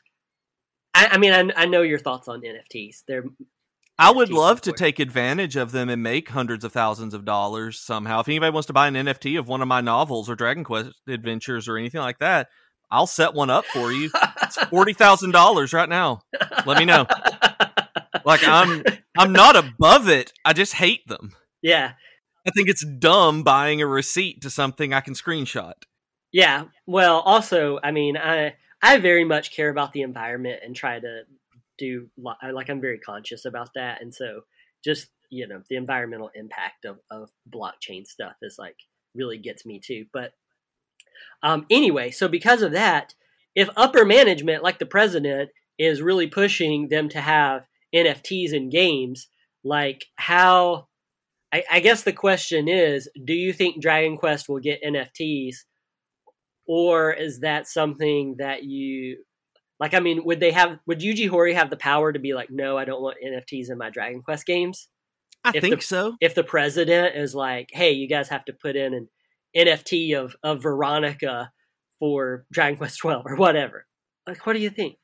I, 0.93 1.09
I 1.13 1.17
mean, 1.17 1.33
I, 1.33 1.63
I 1.63 1.65
know 1.65 1.81
your 1.81 1.99
thoughts 1.99 2.27
on 2.27 2.41
NFTs. 2.41 3.03
They're 3.07 3.25
I 3.99 4.11
would 4.11 4.31
love 4.31 4.59
to 4.61 4.71
take 4.71 4.99
advantage 4.99 5.55
of 5.55 5.71
them 5.71 5.87
and 5.87 6.01
make 6.01 6.29
hundreds 6.29 6.63
of 6.63 6.73
thousands 6.73 7.13
of 7.13 7.25
dollars 7.25 7.79
somehow. 7.79 8.21
If 8.21 8.27
anybody 8.27 8.51
wants 8.51 8.65
to 8.67 8.73
buy 8.73 8.87
an 8.87 8.95
NFT 8.95 9.37
of 9.37 9.47
one 9.47 9.61
of 9.61 9.67
my 9.67 9.81
novels 9.81 10.29
or 10.29 10.35
Dragon 10.35 10.63
Quest 10.63 10.89
adventures 11.07 11.67
or 11.67 11.77
anything 11.77 12.01
like 12.01 12.17
that, 12.17 12.49
I'll 12.89 13.07
set 13.07 13.35
one 13.35 13.51
up 13.51 13.65
for 13.65 13.91
you. 13.91 14.09
It's 14.41 14.57
forty 14.65 14.93
thousand 14.93 15.31
dollars 15.31 15.73
right 15.73 15.87
now. 15.87 16.21
Let 16.65 16.79
me 16.79 16.85
know. 16.85 17.05
Like 18.25 18.47
I'm 18.47 18.83
I'm 19.17 19.31
not 19.31 19.55
above 19.55 20.07
it. 20.07 20.33
I 20.45 20.53
just 20.53 20.73
hate 20.73 21.07
them. 21.07 21.33
Yeah. 21.61 21.93
I 22.45 22.51
think 22.51 22.69
it's 22.69 22.85
dumb 22.85 23.43
buying 23.43 23.81
a 23.81 23.87
receipt 23.87 24.41
to 24.41 24.49
something 24.49 24.93
I 24.93 25.01
can 25.01 25.13
screenshot. 25.13 25.73
Yeah. 26.31 26.65
Well, 26.85 27.19
also, 27.21 27.79
I 27.83 27.91
mean, 27.91 28.17
I 28.17 28.55
I 28.81 28.97
very 28.97 29.23
much 29.23 29.55
care 29.55 29.69
about 29.69 29.93
the 29.93 30.01
environment 30.01 30.59
and 30.63 30.75
try 30.75 30.99
to 30.99 31.23
do 31.77 32.09
like 32.17 32.69
I'm 32.69 32.81
very 32.81 32.99
conscious 32.99 33.45
about 33.45 33.69
that, 33.75 34.01
and 34.01 34.13
so 34.13 34.41
just 34.83 35.07
you 35.29 35.47
know 35.47 35.63
the 35.69 35.77
environmental 35.77 36.29
impact 36.35 36.85
of 36.85 36.99
of 37.09 37.29
blockchain 37.49 38.05
stuff 38.05 38.35
is 38.41 38.57
like 38.59 38.75
really 39.15 39.37
gets 39.37 39.65
me 39.65 39.79
too. 39.79 40.05
But 40.11 40.33
um, 41.41 41.65
anyway, 41.69 42.11
so 42.11 42.27
because 42.27 42.61
of 42.61 42.73
that, 42.73 43.15
if 43.55 43.69
upper 43.75 44.05
management 44.05 44.63
like 44.63 44.79
the 44.79 44.85
president 44.85 45.49
is 45.79 46.01
really 46.01 46.27
pushing 46.27 46.89
them 46.89 47.09
to 47.09 47.21
have 47.21 47.65
NFTs 47.93 48.53
in 48.53 48.69
games, 48.69 49.27
like 49.63 50.05
how 50.15 50.87
I, 51.53 51.63
I, 51.71 51.79
guess 51.81 52.03
the 52.03 52.13
question 52.13 52.67
is, 52.67 53.07
do 53.23 53.33
you 53.33 53.53
think 53.53 53.79
Dragon 53.79 54.17
Quest 54.17 54.49
will 54.49 54.59
get 54.59 54.83
NFTs? 54.83 55.57
Or 56.67 57.13
is 57.13 57.41
that 57.41 57.67
something 57.67 58.37
that 58.39 58.63
you 58.63 59.17
like, 59.79 59.93
I 59.93 59.99
mean, 59.99 60.23
would 60.25 60.39
they 60.39 60.51
have? 60.51 60.79
Would 60.87 61.01
Yuji 61.01 61.29
Horii 61.29 61.53
have 61.53 61.69
the 61.69 61.77
power 61.77 62.11
to 62.11 62.19
be 62.19 62.33
like, 62.33 62.49
no, 62.49 62.77
I 62.77 62.85
don't 62.85 63.01
want 63.01 63.17
NFTs 63.23 63.69
in 63.69 63.77
my 63.77 63.89
Dragon 63.89 64.21
Quest 64.21 64.45
games? 64.45 64.87
I 65.43 65.51
if 65.53 65.61
think 65.61 65.75
the, 65.75 65.81
so. 65.81 66.15
If 66.21 66.35
the 66.35 66.43
president 66.43 67.17
is 67.17 67.35
like, 67.35 67.69
hey, 67.71 67.91
you 67.91 68.07
guys 68.07 68.29
have 68.29 68.45
to 68.45 68.53
put 68.53 68.75
in 68.75 68.93
an 68.93 69.09
NFT 69.55 70.17
of 70.17 70.35
of 70.41 70.63
Veronica 70.63 71.51
for 71.99 72.45
Dragon 72.51 72.77
Quest 72.77 72.99
Twelve 72.99 73.23
or 73.25 73.35
whatever, 73.35 73.85
like, 74.25 74.45
what 74.47 74.53
do 74.53 74.59
you 74.59 74.69
think? 74.69 74.95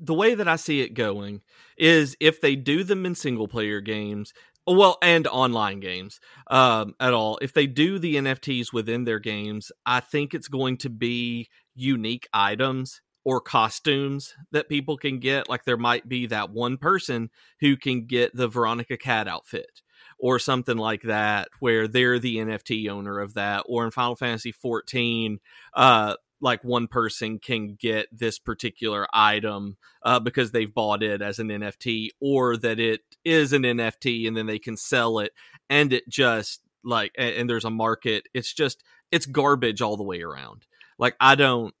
The 0.00 0.14
way 0.14 0.34
that 0.34 0.48
I 0.48 0.56
see 0.56 0.80
it 0.80 0.94
going 0.94 1.42
is 1.76 2.16
if 2.20 2.40
they 2.40 2.56
do 2.56 2.84
them 2.84 3.06
in 3.06 3.14
single 3.14 3.48
player 3.48 3.80
games, 3.80 4.32
well 4.66 4.98
and 5.00 5.26
online 5.28 5.78
games 5.78 6.18
um, 6.48 6.94
at 6.98 7.14
all 7.14 7.38
if 7.40 7.52
they 7.52 7.68
do 7.68 8.00
the 8.00 8.16
nfts 8.16 8.72
within 8.72 9.04
their 9.04 9.20
games 9.20 9.70
i 9.86 10.00
think 10.00 10.34
it's 10.34 10.48
going 10.48 10.76
to 10.76 10.90
be 10.90 11.48
unique 11.76 12.26
items 12.32 13.00
or 13.26 13.40
costumes 13.40 14.36
that 14.52 14.68
people 14.68 14.96
can 14.96 15.18
get. 15.18 15.48
Like 15.48 15.64
there 15.64 15.76
might 15.76 16.08
be 16.08 16.26
that 16.26 16.50
one 16.50 16.76
person 16.76 17.28
who 17.58 17.76
can 17.76 18.06
get 18.06 18.32
the 18.36 18.46
Veronica 18.46 18.96
Cat 18.96 19.26
outfit, 19.26 19.82
or 20.16 20.38
something 20.38 20.76
like 20.76 21.02
that, 21.02 21.48
where 21.58 21.88
they're 21.88 22.20
the 22.20 22.36
NFT 22.36 22.88
owner 22.88 23.18
of 23.18 23.34
that, 23.34 23.64
or 23.66 23.84
in 23.84 23.90
Final 23.90 24.14
Fantasy 24.14 24.52
14, 24.52 25.40
uh, 25.74 26.14
like 26.40 26.62
one 26.62 26.86
person 26.86 27.38
can 27.38 27.74
get 27.74 28.06
this 28.12 28.38
particular 28.38 29.06
item 29.12 29.76
uh, 30.02 30.20
because 30.20 30.50
they've 30.52 30.72
bought 30.72 31.02
it 31.02 31.22
as 31.22 31.38
an 31.38 31.48
NFT, 31.48 32.10
or 32.20 32.56
that 32.56 32.78
it 32.78 33.00
is 33.24 33.52
an 33.52 33.62
NFT 33.62 34.26
and 34.28 34.36
then 34.36 34.46
they 34.46 34.58
can 34.58 34.76
sell 34.76 35.18
it, 35.18 35.32
and 35.70 35.92
it 35.92 36.08
just 36.08 36.60
like 36.84 37.12
and, 37.16 37.34
and 37.34 37.50
there's 37.50 37.64
a 37.64 37.70
market. 37.70 38.28
It's 38.34 38.52
just 38.52 38.82
it's 39.10 39.26
garbage 39.26 39.80
all 39.80 39.96
the 39.96 40.02
way 40.02 40.22
around. 40.22 40.66
Like 40.98 41.16
I 41.20 41.34
don't 41.34 41.74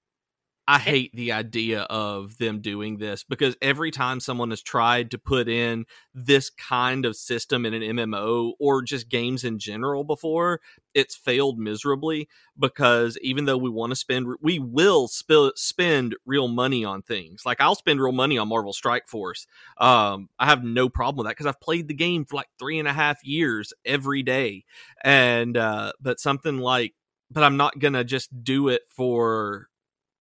I 0.68 0.80
hate 0.80 1.14
the 1.14 1.30
idea 1.30 1.82
of 1.82 2.38
them 2.38 2.60
doing 2.60 2.98
this 2.98 3.22
because 3.22 3.54
every 3.62 3.92
time 3.92 4.18
someone 4.18 4.50
has 4.50 4.62
tried 4.62 5.12
to 5.12 5.18
put 5.18 5.48
in 5.48 5.86
this 6.12 6.50
kind 6.50 7.04
of 7.04 7.14
system 7.14 7.64
in 7.64 7.72
an 7.72 7.82
MMO 7.82 8.54
or 8.58 8.82
just 8.82 9.08
games 9.08 9.44
in 9.44 9.60
general 9.60 10.02
before, 10.02 10.60
it's 10.92 11.14
failed 11.14 11.56
miserably 11.56 12.28
because 12.58 13.16
even 13.22 13.44
though 13.44 13.56
we 13.56 13.70
want 13.70 13.92
to 13.92 13.96
spend, 13.96 14.26
we 14.40 14.58
will 14.58 15.06
sp- 15.06 15.54
spend 15.54 16.16
real 16.26 16.48
money 16.48 16.84
on 16.84 17.00
things. 17.00 17.42
Like 17.46 17.60
I'll 17.60 17.76
spend 17.76 18.00
real 18.00 18.10
money 18.10 18.36
on 18.36 18.48
Marvel 18.48 18.72
Strike 18.72 19.06
Force. 19.06 19.46
Um, 19.78 20.30
I 20.36 20.46
have 20.46 20.64
no 20.64 20.88
problem 20.88 21.18
with 21.18 21.26
that 21.26 21.36
because 21.36 21.46
I've 21.46 21.60
played 21.60 21.86
the 21.86 21.94
game 21.94 22.24
for 22.24 22.34
like 22.34 22.48
three 22.58 22.80
and 22.80 22.88
a 22.88 22.92
half 22.92 23.24
years 23.24 23.72
every 23.84 24.24
day. 24.24 24.64
And, 25.04 25.56
uh, 25.56 25.92
but 26.00 26.18
something 26.18 26.58
like, 26.58 26.94
but 27.30 27.44
I'm 27.44 27.56
not 27.56 27.78
going 27.78 27.94
to 27.94 28.04
just 28.04 28.42
do 28.42 28.68
it 28.68 28.82
for 28.88 29.68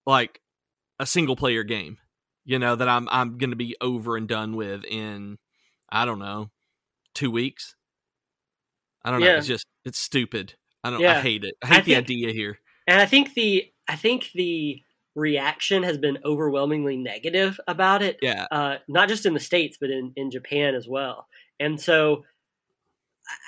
like 0.06 0.42
a 1.00 1.06
single 1.06 1.36
player 1.36 1.64
game, 1.64 1.98
you 2.46 2.60
know, 2.60 2.76
that 2.76 2.88
I'm 2.90 3.08
I'm 3.12 3.38
going 3.38 3.50
to 3.52 3.56
be 3.56 3.76
over 3.82 4.18
and 4.18 4.28
done 4.28 4.56
with 4.56 4.84
in 4.86 5.38
I 5.90 6.06
don't 6.06 6.20
know, 6.20 6.50
2 7.16 7.30
weeks. 7.32 7.76
I 9.04 9.12
don't 9.12 9.20
know, 9.22 9.36
it's 9.36 9.48
just 9.48 9.66
it's 9.84 10.00
stupid. 10.00 10.56
I 10.84 10.90
don't 10.90 11.00
Yeah. 11.00 11.18
I 11.18 11.22
hate 11.22 11.44
it. 11.44 11.56
I 11.64 11.68
hate 11.68 11.74
I 11.76 11.80
the 11.82 11.84
think- 11.96 11.98
idea 12.06 12.32
here. 12.34 12.60
And 12.88 13.00
I 13.02 13.06
think 13.06 13.34
the 13.34 13.66
I 13.88 13.96
think 13.96 14.30
the 14.34 14.82
reaction 15.16 15.84
has 15.84 15.98
been 15.98 16.18
overwhelmingly 16.26 16.98
negative 16.98 17.60
about 17.68 18.02
it. 18.02 18.18
Yeah. 18.22 18.48
uh, 18.52 18.78
not 18.88 19.08
just 19.10 19.26
in 19.26 19.34
the 19.34 19.40
states 19.40 19.78
but 19.80 19.90
in, 19.90 20.12
in 20.16 20.32
Japan 20.32 20.76
as 20.76 20.88
well. 20.88 21.28
And 21.60 21.80
so 21.80 22.24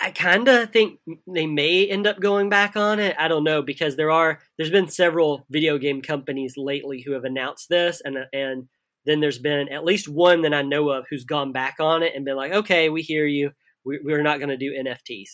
I- 0.02 0.12
kind 0.12 0.48
of 0.48 0.72
think 0.72 1.00
they 1.28 1.46
may 1.46 1.86
end 1.88 2.08
up 2.08 2.20
going 2.20 2.50
back 2.50 2.76
on 2.76 3.00
it. 3.00 3.16
I 3.20 3.28
don't 3.28 3.44
know 3.44 3.62
because 3.62 3.96
there 3.96 4.12
are 4.12 4.40
there's 4.58 4.72
been 4.72 4.88
several 4.90 5.46
video 5.50 5.78
game 5.78 6.02
companies 6.02 6.56
lately 6.58 7.02
who 7.02 7.12
have 7.13 7.24
announced 7.24 7.70
this, 7.70 8.02
and 8.04 8.18
and 8.34 8.68
then 9.06 9.20
there's 9.22 9.40
been 9.40 9.70
at 9.70 9.86
least 9.86 10.08
one 10.10 10.42
that 10.42 10.54
I 10.54 10.62
know 10.63 10.90
of 10.90 11.06
who's 11.10 11.24
gone 11.24 11.52
back 11.54 11.76
on 11.80 12.04
it 12.04 12.13
and 12.16 12.26
been 12.26 12.36
like, 12.36 12.52
okay, 12.52 12.90
we 12.90 13.02
hear 13.02 13.26
you. 13.26 13.52
We, 13.86 14.00
we're 14.04 14.22
not 14.24 14.40
going 14.40 14.50
to 14.50 14.58
do 14.58 14.74
NFTs. 14.74 15.30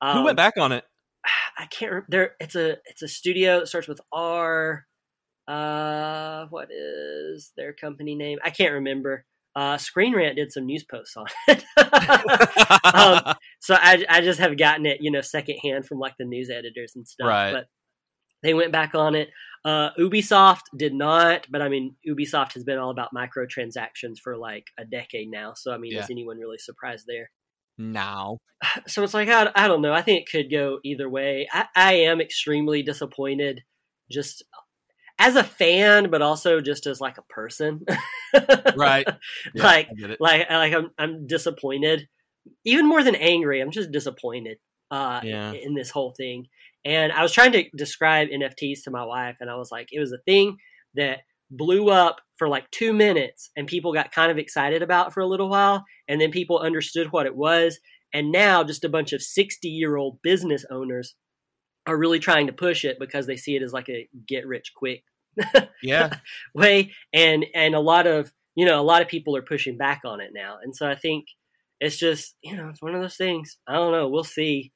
Who 0.00 0.08
Um, 0.08 0.24
went 0.24 0.36
back 0.38 0.56
on 0.56 0.72
it? 0.72 0.84
I 1.58 1.66
can't 1.66 1.90
remember. 1.90 2.06
There, 2.08 2.30
it's 2.40 2.54
a 2.54 2.76
it's 2.86 3.02
a 3.02 3.08
studio 3.08 3.60
that 3.60 3.66
starts 3.68 3.88
with 3.88 4.00
R. 4.12 4.86
Uh, 5.46 6.46
what 6.50 6.68
is 6.70 7.52
their 7.56 7.72
company 7.72 8.14
name? 8.14 8.38
I 8.44 8.50
can't 8.50 8.74
remember. 8.74 9.24
Uh, 9.56 9.76
Screen 9.76 10.14
Rant 10.14 10.36
did 10.36 10.52
some 10.52 10.66
news 10.66 10.84
posts 10.84 11.16
on 11.16 11.26
it. 11.48 11.64
um, 12.94 13.34
so 13.60 13.74
I 13.78 14.04
I 14.08 14.20
just 14.20 14.40
have 14.40 14.56
gotten 14.56 14.86
it, 14.86 14.98
you 15.00 15.10
know, 15.10 15.20
secondhand 15.20 15.86
from 15.86 15.98
like 15.98 16.14
the 16.18 16.24
news 16.24 16.50
editors 16.50 16.92
and 16.96 17.06
stuff. 17.06 17.28
Right. 17.28 17.52
But 17.52 17.66
they 18.42 18.54
went 18.54 18.72
back 18.72 18.94
on 18.94 19.14
it. 19.14 19.28
Uh, 19.64 19.90
Ubisoft 19.98 20.62
did 20.76 20.94
not, 20.94 21.46
but 21.50 21.60
I 21.60 21.68
mean, 21.68 21.96
Ubisoft 22.08 22.52
has 22.54 22.62
been 22.64 22.78
all 22.78 22.90
about 22.90 23.10
microtransactions 23.14 24.18
for 24.22 24.36
like 24.36 24.64
a 24.78 24.84
decade 24.84 25.28
now. 25.30 25.54
So 25.54 25.72
I 25.72 25.78
mean, 25.78 25.92
Yeah. 25.92 26.00
is 26.04 26.10
anyone 26.10 26.38
really 26.38 26.58
surprised 26.58 27.04
there? 27.06 27.30
now. 27.80 28.38
so 28.86 29.02
it's 29.04 29.14
like 29.14 29.28
I, 29.28 29.50
I 29.54 29.68
don't 29.68 29.82
know. 29.82 29.92
I 29.92 30.02
think 30.02 30.22
it 30.22 30.30
could 30.30 30.50
go 30.50 30.78
either 30.84 31.08
way. 31.08 31.48
I, 31.52 31.66
I 31.76 31.92
am 31.94 32.20
extremely 32.20 32.82
disappointed, 32.82 33.62
just 34.10 34.44
as 35.18 35.36
a 35.36 35.44
fan, 35.44 36.10
but 36.10 36.22
also 36.22 36.60
just 36.60 36.86
as 36.86 37.00
like 37.00 37.18
a 37.18 37.22
person. 37.22 37.80
Right. 38.76 39.06
Yeah, 39.54 39.62
like 39.64 39.88
I 39.90 39.94
get 39.94 40.10
it. 40.10 40.20
like 40.20 40.50
like 40.50 40.72
I'm 40.74 40.90
I'm 40.98 41.26
disappointed, 41.26 42.08
even 42.64 42.86
more 42.88 43.02
than 43.02 43.14
angry. 43.14 43.60
I'm 43.60 43.70
just 43.70 43.90
disappointed 43.92 44.58
uh, 44.90 45.20
Yeah. 45.22 45.52
in 45.52 45.74
this 45.74 45.90
whole 45.90 46.14
thing. 46.16 46.46
And 46.84 47.12
I 47.12 47.22
was 47.22 47.32
trying 47.32 47.52
to 47.52 47.64
describe 47.76 48.28
NFTs 48.28 48.84
to 48.84 48.90
my 48.90 49.04
wife, 49.04 49.36
and 49.40 49.50
I 49.50 49.56
was 49.56 49.70
like, 49.70 49.88
it 49.92 50.00
was 50.00 50.12
a 50.12 50.18
thing 50.26 50.56
that 50.94 51.20
blew 51.50 51.90
up 51.90 52.20
for 52.36 52.48
like 52.48 52.70
two 52.70 52.92
minutes, 52.92 53.50
and 53.56 53.66
people 53.66 53.92
got 53.92 54.12
kind 54.12 54.30
of 54.30 54.38
excited 54.38 54.82
about 54.82 55.12
for 55.12 55.20
a 55.20 55.26
little 55.26 55.48
while, 55.48 55.84
and 56.06 56.20
then 56.20 56.30
people 56.30 56.58
understood 56.58 57.08
what 57.10 57.26
it 57.26 57.34
was, 57.36 57.78
and 58.14 58.32
now 58.32 58.62
just 58.64 58.84
a 58.84 58.88
bunch 58.88 59.12
of 59.12 59.20
60 59.22 59.68
year 59.68 59.96
old 59.96 60.22
business 60.22 60.64
owners 60.70 61.14
are 61.86 61.96
really 61.98 62.18
trying 62.18 62.46
to 62.46 62.52
push 62.52 62.84
it 62.84 62.98
because 62.98 63.26
they 63.26 63.36
see 63.36 63.56
it 63.56 63.62
as 63.62 63.72
like 63.72 63.88
a 63.88 64.08
get 64.26 64.46
rich 64.46 64.72
quick 64.76 65.04
Yeah. 65.82 66.16
way 66.54 66.92
and 67.12 67.46
and 67.54 67.74
a 67.74 67.80
lot 67.80 68.06
of 68.06 68.32
you 68.54 68.66
know 68.66 68.80
a 68.80 68.82
lot 68.84 69.00
of 69.02 69.08
people 69.08 69.36
are 69.36 69.42
pushing 69.42 69.76
back 69.78 70.02
on 70.04 70.20
it 70.20 70.30
now 70.34 70.58
and 70.62 70.74
so 70.76 70.86
i 70.88 70.94
think 70.94 71.26
it's 71.80 71.96
just 71.96 72.36
you 72.42 72.56
know 72.56 72.68
it's 72.68 72.82
one 72.82 72.94
of 72.94 73.00
those 73.00 73.16
things 73.16 73.58
i 73.66 73.74
don't 73.74 73.92
know 73.92 74.08
we'll 74.08 74.24
see 74.24 74.72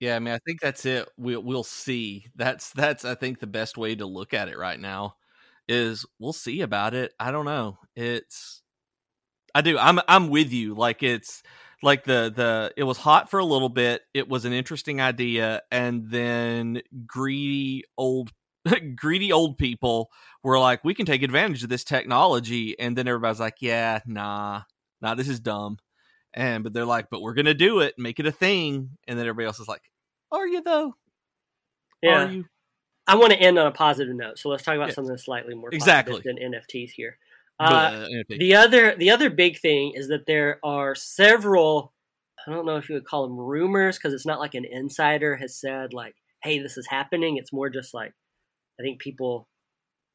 Yeah, 0.00 0.16
I 0.16 0.18
mean, 0.20 0.34
I 0.34 0.38
think 0.46 0.60
that's 0.60 0.86
it. 0.86 1.08
We'll 1.16 1.42
we'll 1.42 1.64
see. 1.64 2.26
That's 2.36 2.70
that's 2.72 3.04
I 3.04 3.14
think 3.14 3.40
the 3.40 3.46
best 3.46 3.76
way 3.76 3.94
to 3.96 4.06
look 4.06 4.32
at 4.34 4.48
it 4.48 4.58
right 4.58 4.78
now 4.78 5.14
is 5.68 6.06
we'll 6.18 6.32
see 6.32 6.60
about 6.62 6.94
it. 6.94 7.12
I 7.18 7.30
don't 7.32 7.44
know. 7.44 7.78
It's 7.96 8.62
I 9.54 9.62
do. 9.62 9.78
I'm 9.78 10.00
I'm 10.08 10.28
with 10.30 10.52
you. 10.52 10.74
Like 10.74 11.02
it's 11.02 11.42
like 11.82 12.04
the 12.04 12.32
the 12.34 12.72
it 12.76 12.84
was 12.84 12.98
hot 12.98 13.30
for 13.30 13.38
a 13.40 13.44
little 13.44 13.68
bit. 13.68 14.02
It 14.14 14.28
was 14.28 14.44
an 14.44 14.52
interesting 14.52 15.00
idea 15.00 15.62
and 15.70 16.10
then 16.10 16.82
greedy 17.06 17.84
old 17.96 18.32
greedy 18.96 19.32
old 19.32 19.58
people 19.58 20.10
were 20.42 20.58
like 20.58 20.84
we 20.84 20.94
can 20.94 21.06
take 21.06 21.22
advantage 21.22 21.62
of 21.64 21.70
this 21.70 21.84
technology 21.84 22.78
and 22.78 22.96
then 22.96 23.08
everybody's 23.08 23.40
like 23.40 23.56
yeah, 23.60 24.00
nah. 24.06 24.62
Nah, 25.00 25.14
this 25.14 25.28
is 25.28 25.40
dumb. 25.40 25.78
And 26.38 26.62
but 26.62 26.72
they're 26.72 26.84
like, 26.84 27.10
but 27.10 27.20
we're 27.20 27.34
gonna 27.34 27.52
do 27.52 27.80
it, 27.80 27.98
make 27.98 28.20
it 28.20 28.26
a 28.26 28.30
thing, 28.32 28.90
and 29.08 29.18
then 29.18 29.26
everybody 29.26 29.46
else 29.46 29.58
is 29.58 29.66
like, 29.66 29.82
"Are 30.30 30.46
you 30.46 30.62
though? 30.62 30.94
yeah 32.00 32.26
Are 32.26 32.32
you?" 32.32 32.44
i 33.08 33.16
want 33.16 33.32
to 33.32 33.38
end 33.40 33.58
on 33.58 33.66
a 33.66 33.72
positive 33.72 34.14
note 34.14 34.38
so 34.38 34.48
let's 34.48 34.62
talk 34.62 34.76
about 34.76 34.88
Yeah. 34.88 34.94
something 34.94 35.18
slightly 35.18 35.56
more 35.56 35.70
Exactly. 35.72 36.12
positive 36.12 36.36
than 36.36 36.52
nfts 36.52 36.90
here 36.90 37.18
uh, 37.58 37.64
uh, 37.64 38.08
the 38.28 38.54
other 38.54 38.94
the 38.94 39.10
other 39.10 39.30
big 39.30 39.58
thing 39.58 39.92
is 39.96 40.06
that 40.08 40.26
there 40.26 40.60
are 40.62 40.94
several 40.94 41.92
i 42.46 42.52
don't 42.52 42.66
know 42.66 42.76
if 42.76 42.88
you 42.88 42.94
would 42.94 43.04
call 43.04 43.26
them 43.26 43.36
rumors 43.36 43.98
because 43.98 44.14
it's 44.14 44.26
not 44.26 44.38
like 44.38 44.54
an 44.54 44.64
insider 44.64 45.34
has 45.34 45.56
said 45.56 45.92
like 45.92 46.14
hey 46.44 46.60
this 46.60 46.76
is 46.78 46.86
happening 46.86 47.36
it's 47.36 47.52
more 47.52 47.68
just 47.68 47.92
like 47.92 48.12
i 48.78 48.82
think 48.84 49.00
people 49.00 49.48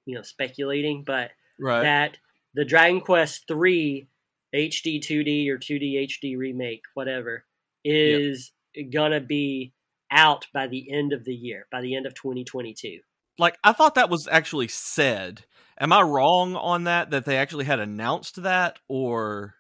you 0.05 0.15
know 0.15 0.21
speculating 0.21 1.03
but 1.05 1.31
right? 1.59 1.81
that 1.81 2.17
the 2.55 2.63
Dragon 2.63 3.01
Quest 3.01 3.45
three 3.47 4.07
HD 4.53 4.99
2D 4.99 5.49
or 5.49 5.57
2D 5.57 6.07
HD 6.07 6.37
remake, 6.37 6.83
whatever, 6.93 7.45
is 7.83 8.51
gonna 8.91 9.19
be 9.21 9.73
out 10.11 10.47
by 10.53 10.67
the 10.67 10.91
end 10.91 11.11
of 11.13 11.25
the 11.25 11.33
year, 11.33 11.65
by 11.71 11.81
the 11.81 11.95
end 11.95 12.05
of 12.05 12.13
2022. 12.13 12.99
like 13.39 13.57
I 13.63 13.71
thought 13.73 13.95
that 13.95 14.09
was 14.09 14.27
actually 14.27 14.67
said. 14.67 15.45
Am 15.79 15.91
I 15.91 16.01
wrong 16.01 16.55
on 16.55 16.83
that? 16.83 17.09
That 17.09 17.25
they 17.25 17.35
actually 17.37 17.65
had 17.65 17.79
announced 17.79 18.43
that, 18.43 18.77
or 18.87 19.55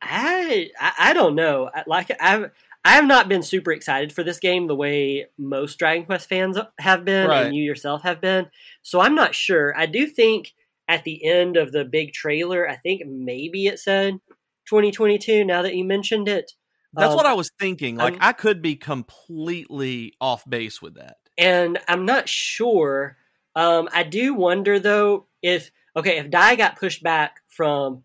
I 0.00 0.70
I, 0.78 0.92
I 0.98 1.12
don't 1.12 1.34
know. 1.34 1.68
I, 1.74 1.82
like 1.86 2.10
I've 2.20 2.50
I 2.84 2.90
have 2.92 3.06
not 3.06 3.28
been 3.28 3.42
super 3.42 3.72
excited 3.72 4.12
for 4.12 4.22
this 4.22 4.38
game 4.38 4.68
the 4.68 4.76
way 4.76 5.26
most 5.36 5.76
Dragon 5.80 6.06
Quest 6.06 6.28
fans 6.28 6.56
have 6.78 7.04
been, 7.04 7.26
Right. 7.28 7.46
and 7.46 7.56
you 7.56 7.64
yourself 7.64 8.02
have 8.02 8.20
been. 8.20 8.46
So 8.82 9.00
I'm 9.00 9.16
not 9.16 9.34
sure. 9.34 9.76
I 9.76 9.86
do 9.86 10.06
think 10.06 10.54
at 10.88 11.04
the 11.04 11.24
end 11.24 11.56
of 11.56 11.72
the 11.72 11.84
big 11.84 12.12
trailer, 12.12 12.68
I 12.68 12.76
think 12.76 13.02
maybe 13.06 13.66
it 13.66 13.78
said 13.78 14.20
2022. 14.68 15.44
Now 15.44 15.62
that 15.62 15.74
you 15.74 15.84
mentioned 15.84 16.28
it, 16.28 16.52
that's 16.92 17.10
Um, 17.10 17.16
what 17.16 17.26
I 17.26 17.34
was 17.34 17.50
thinking. 17.58 17.96
Like 17.96 18.14
I'm- 18.14 18.22
I 18.22 18.32
could 18.32 18.62
be 18.62 18.76
completely 18.76 20.14
off 20.20 20.48
base 20.48 20.80
with 20.80 20.94
that. 20.94 21.16
and 21.38 21.78
I'm 21.86 22.06
not 22.06 22.28
sure. 22.30 23.18
Um, 23.54 23.88
I 23.92 24.02
do 24.04 24.32
wonder 24.34 24.78
though 24.78 25.26
if 25.42 25.70
okay 25.94 26.16
if 26.18 26.30
Dai 26.30 26.56
got 26.56 26.78
pushed 26.78 27.02
back 27.02 27.40
from 27.48 28.04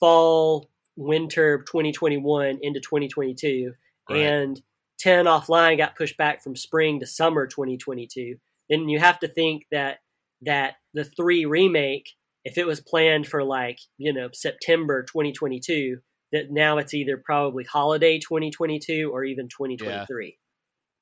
fall 0.00 0.70
winter 0.96 1.58
2021 1.66 2.58
into 2.62 2.80
2022 2.80 3.74
Right. 4.10 4.18
and 4.20 4.60
10 4.98 5.26
offline 5.26 5.76
got 5.76 5.96
pushed 5.96 6.16
back 6.16 6.42
from 6.42 6.56
spring 6.56 7.00
to 7.00 7.06
summer 7.06 7.46
2022 7.46 8.36
then 8.70 8.88
you 8.88 8.98
have 8.98 9.18
to 9.20 9.28
think 9.28 9.66
that 9.70 9.98
that 10.46 10.74
the 10.92 11.04
3 11.04 11.44
remake 11.44 12.10
if 12.44 12.58
it 12.58 12.66
was 12.66 12.80
planned 12.80 13.26
for 13.26 13.42
like 13.42 13.78
you 13.98 14.12
know 14.12 14.28
September 14.32 15.02
2022 15.02 15.98
that 16.32 16.50
now 16.50 16.78
it's 16.78 16.94
either 16.94 17.20
probably 17.24 17.64
holiday 17.64 18.18
2022 18.18 19.10
or 19.12 19.24
even 19.24 19.48
2023 19.48 20.36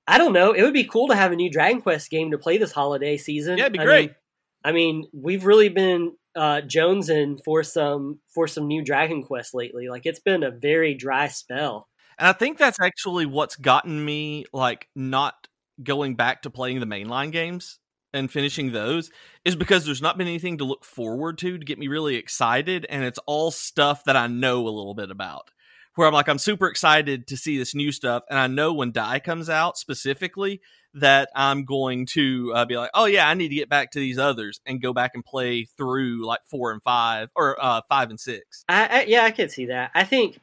I 0.06 0.18
don't 0.18 0.32
know. 0.32 0.52
It 0.52 0.62
would 0.62 0.74
be 0.74 0.84
cool 0.84 1.08
to 1.08 1.14
have 1.14 1.32
a 1.32 1.36
new 1.36 1.50
Dragon 1.50 1.80
Quest 1.80 2.10
game 2.10 2.32
to 2.32 2.38
play 2.38 2.58
this 2.58 2.72
holiday 2.72 3.16
season. 3.16 3.58
Yeah, 3.58 3.64
it'd 3.64 3.74
be 3.74 3.78
I 3.78 3.84
great. 3.84 4.10
Mean, 4.10 4.16
I 4.64 4.72
mean, 4.72 5.04
we've 5.12 5.44
really 5.44 5.68
been 5.68 6.12
uh, 6.34 6.62
jonesing 6.64 7.38
for 7.44 7.62
some 7.62 8.20
for 8.34 8.46
some 8.48 8.66
new 8.66 8.82
Dragon 8.82 9.22
Quest 9.22 9.54
lately. 9.54 9.88
Like 9.88 10.06
it's 10.06 10.20
been 10.20 10.42
a 10.42 10.50
very 10.50 10.94
dry 10.94 11.28
spell. 11.28 11.88
And 12.18 12.28
I 12.28 12.32
think 12.32 12.58
that's 12.58 12.80
actually 12.80 13.26
what's 13.26 13.56
gotten 13.56 14.04
me 14.04 14.44
like 14.52 14.88
not 14.94 15.46
going 15.82 16.14
back 16.14 16.42
to 16.42 16.50
playing 16.50 16.80
the 16.80 16.86
mainline 16.86 17.32
games 17.32 17.78
and 18.12 18.30
finishing 18.30 18.72
those 18.72 19.10
is 19.44 19.56
because 19.56 19.84
there's 19.84 20.02
not 20.02 20.18
been 20.18 20.26
anything 20.26 20.58
to 20.58 20.64
look 20.64 20.84
forward 20.84 21.38
to 21.38 21.58
to 21.58 21.64
get 21.64 21.78
me 21.78 21.88
really 21.88 22.16
excited 22.16 22.86
and 22.88 23.04
it's 23.04 23.18
all 23.26 23.50
stuff 23.50 24.04
that 24.04 24.16
I 24.16 24.26
know 24.26 24.66
a 24.66 24.70
little 24.70 24.94
bit 24.94 25.10
about. 25.10 25.50
Where 25.94 26.08
I'm 26.08 26.14
like 26.14 26.28
I'm 26.28 26.38
super 26.38 26.68
excited 26.68 27.26
to 27.26 27.36
see 27.36 27.58
this 27.58 27.74
new 27.74 27.92
stuff 27.92 28.22
and 28.30 28.38
I 28.38 28.46
know 28.46 28.72
when 28.72 28.92
Dai 28.92 29.18
comes 29.18 29.50
out 29.50 29.76
specifically 29.76 30.60
that 30.94 31.30
I'm 31.34 31.64
going 31.64 32.06
to 32.12 32.52
uh, 32.54 32.64
be 32.64 32.76
like, 32.76 32.90
"Oh 32.94 33.06
yeah, 33.06 33.28
I 33.28 33.34
need 33.34 33.48
to 33.48 33.54
get 33.54 33.68
back 33.68 33.92
to 33.92 33.98
these 33.98 34.18
others 34.18 34.60
and 34.66 34.82
go 34.82 34.92
back 34.92 35.12
and 35.14 35.24
play 35.24 35.64
through 35.64 36.26
like 36.26 36.40
4 36.50 36.72
and 36.72 36.82
5 36.82 37.28
or 37.34 37.62
uh 37.62 37.80
5 37.88 38.10
and 38.10 38.20
6." 38.20 38.64
I, 38.68 38.86
I 38.86 39.04
yeah, 39.04 39.24
I 39.24 39.30
can 39.30 39.48
see 39.48 39.66
that. 39.66 39.90
I 39.94 40.04
think 40.04 40.38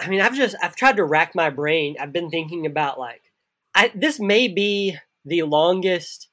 I 0.00 0.08
mean, 0.08 0.20
I've 0.20 0.34
just 0.34 0.56
I've 0.62 0.76
tried 0.76 0.96
to 0.96 1.04
rack 1.04 1.34
my 1.34 1.50
brain. 1.50 1.96
I've 2.00 2.12
been 2.12 2.30
thinking 2.30 2.66
about 2.66 2.98
like 2.98 3.22
I 3.74 3.90
this 3.94 4.20
may 4.20 4.48
be 4.48 4.96
the 5.24 5.42
longest 5.42 6.27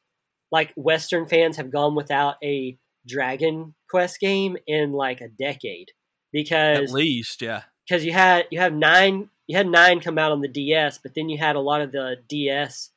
like 0.56 0.72
Western 0.78 1.28
fans 1.28 1.58
have 1.58 1.70
gone 1.70 1.96
without 1.96 2.36
a 2.41 2.78
Dragon 3.06 3.76
Quest 3.89 4.22
game 4.22 4.56
in 4.65 4.94
like 4.94 5.20
a 5.20 5.28
decade 5.28 5.91
because 6.32 6.78
at 6.78 6.91
least 6.91 7.41
yeah 7.41 7.63
because 7.86 8.06
you 8.06 8.13
had 8.13 8.48
you 8.52 8.60
have 8.62 8.72
nine 8.72 9.30
you 9.48 9.58
had 9.58 9.68
nine 9.68 10.00
come 10.00 10.18
out 10.18 10.32
on 10.32 10.39
the 10.39 10.48
DS, 10.48 10.98
but 10.98 11.13
then 11.13 11.28
you 11.28 11.38
had 11.38 11.58
a 11.58 11.60
lot 11.60 11.82
of 11.82 11.91
the 11.91 12.15
DS 12.30 12.89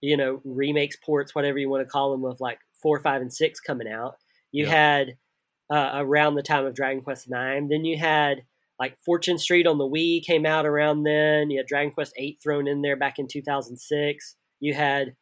you 0.00 0.16
know 0.16 0.40
remakes 0.44 0.96
ports 0.96 1.36
whatever 1.36 1.56
you 1.56 1.70
want 1.70 1.86
to 1.86 1.90
call 1.90 2.10
them 2.10 2.24
of 2.24 2.40
like 2.40 2.58
four 2.82 2.98
five 2.98 3.22
and 3.22 3.32
six 3.32 3.60
coming 3.60 3.86
out. 3.86 4.16
You 4.50 4.66
had 4.66 5.16
uh, 5.70 5.92
around 5.94 6.34
the 6.34 6.42
time 6.42 6.66
of 6.66 6.74
Dragon 6.74 7.00
Quest 7.00 7.30
Nine. 7.30 7.68
Then 7.68 7.84
you 7.84 7.96
had 7.96 8.42
like 8.80 8.98
Fortune 9.06 9.38
Street 9.38 9.68
on 9.68 9.78
the 9.78 9.88
Wii 9.88 10.24
came 10.24 10.44
out 10.44 10.66
around 10.66 11.04
then. 11.04 11.48
You 11.48 11.58
had 11.58 11.68
Dragon 11.68 11.92
Quest 11.92 12.12
Eight 12.16 12.40
thrown 12.42 12.66
in 12.66 12.82
there 12.82 12.96
back 12.96 13.20
in 13.20 13.28
2006. 13.28 14.34
You 14.58 14.74
had 14.74 15.14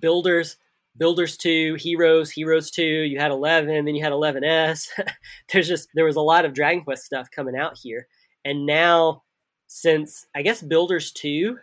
Builders, 0.00 0.58
Builders 0.96 1.36
2, 1.36 1.74
Heroes, 1.74 2.30
Heroes 2.30 2.70
2. 2.70 2.82
You 2.82 3.18
had 3.18 3.30
11, 3.30 3.84
then 3.84 3.94
you 3.94 4.02
had 4.02 4.12
11S. 4.12 4.88
There's 5.52 5.68
just 5.68 5.88
there 5.94 6.04
was 6.04 6.16
a 6.16 6.20
lot 6.20 6.44
of 6.44 6.54
Dragon 6.54 6.84
Quest 6.84 7.04
stuff 7.04 7.30
coming 7.30 7.56
out 7.56 7.76
here, 7.80 8.06
and 8.44 8.66
now 8.66 9.22
since 9.66 10.26
I 10.34 10.42
guess 10.42 10.62
Builders 10.62 11.10
2, 11.12 11.58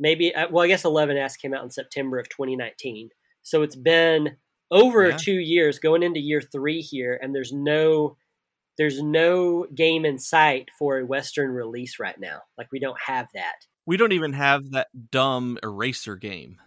maybe 0.00 0.34
uh, 0.34 0.48
well 0.50 0.64
I 0.64 0.68
guess 0.68 0.82
11S 0.82 1.38
came 1.38 1.54
out 1.54 1.64
in 1.64 1.70
September 1.70 2.18
of 2.18 2.28
2019. 2.28 3.10
So 3.42 3.62
it's 3.62 3.76
been 3.76 4.36
over 4.70 5.08
yeah. 5.08 5.16
two 5.16 5.38
years, 5.38 5.78
going 5.78 6.02
into 6.02 6.18
year 6.18 6.40
three 6.40 6.80
here, 6.80 7.18
and 7.22 7.34
there's 7.34 7.52
no 7.52 8.16
there's 8.78 9.02
no 9.02 9.66
game 9.74 10.04
in 10.04 10.18
sight 10.18 10.70
for 10.78 10.98
a 10.98 11.06
Western 11.06 11.50
release 11.50 11.98
right 11.98 12.18
now. 12.18 12.40
Like 12.56 12.68
we 12.72 12.80
don't 12.80 12.98
have 13.04 13.28
that. 13.34 13.56
We 13.84 13.96
don't 13.96 14.12
even 14.12 14.32
have 14.32 14.70
that 14.70 14.88
dumb 15.10 15.58
eraser 15.62 16.16
game. 16.16 16.58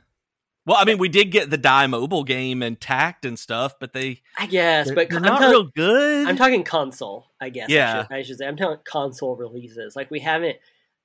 Well, 0.65 0.77
I 0.79 0.85
mean, 0.85 0.97
we 0.97 1.09
did 1.09 1.25
get 1.31 1.51
the 1.51 1.57
Dai 1.57 1.85
Mobile 1.85 2.23
game 2.23 2.63
and 2.63 2.79
Tact 2.79 3.23
and 3.23 3.37
stuff, 3.37 3.75
but 3.79 3.93
they, 3.93 4.21
I 4.37 4.47
guess, 4.47 4.91
but 4.91 5.13
I'm 5.13 5.21
not 5.21 5.39
talking- 5.39 5.49
real 5.49 5.63
good. 5.75 6.27
I'm 6.27 6.37
talking 6.37 6.63
console, 6.63 7.27
I 7.39 7.49
guess. 7.49 7.69
Yeah. 7.69 7.99
I 7.99 8.01
should, 8.01 8.13
I 8.13 8.21
should 8.23 8.37
say. 8.39 8.47
I'm 8.47 8.57
talking 8.57 8.79
console 8.83 9.35
releases. 9.35 9.95
Like 9.95 10.09
we 10.09 10.19
haven't 10.21 10.57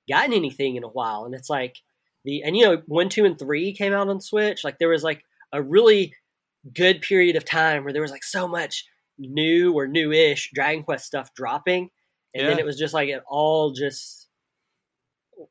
gotten 0.08 0.32
anything 0.32 0.76
in 0.76 0.84
a 0.84 0.88
while, 0.88 1.26
and 1.26 1.34
it's 1.34 1.50
like 1.50 1.76
the 2.24 2.42
and 2.42 2.56
you 2.56 2.64
know 2.64 2.82
one, 2.86 3.10
two, 3.10 3.24
and 3.26 3.38
three 3.38 3.72
came 3.74 3.92
out 3.92 4.08
on 4.08 4.20
Switch. 4.20 4.64
Like 4.64 4.78
there 4.78 4.88
was 4.88 5.02
like 5.04 5.24
a 5.52 5.60
really 5.62 6.14
good 6.74 7.02
period 7.02 7.36
of 7.36 7.44
time 7.44 7.84
where 7.84 7.92
there 7.92 8.02
was 8.02 8.10
like 8.10 8.24
so 8.24 8.48
much 8.48 8.86
new 9.18 9.74
or 9.74 9.86
new-ish 9.86 10.50
Dragon 10.54 10.82
Quest 10.84 11.04
stuff 11.04 11.34
dropping, 11.34 11.90
and 12.34 12.48
then 12.48 12.58
it 12.58 12.64
was 12.64 12.78
just 12.78 12.94
like 12.94 13.10
it 13.10 13.22
all 13.28 13.72
just 13.72 14.28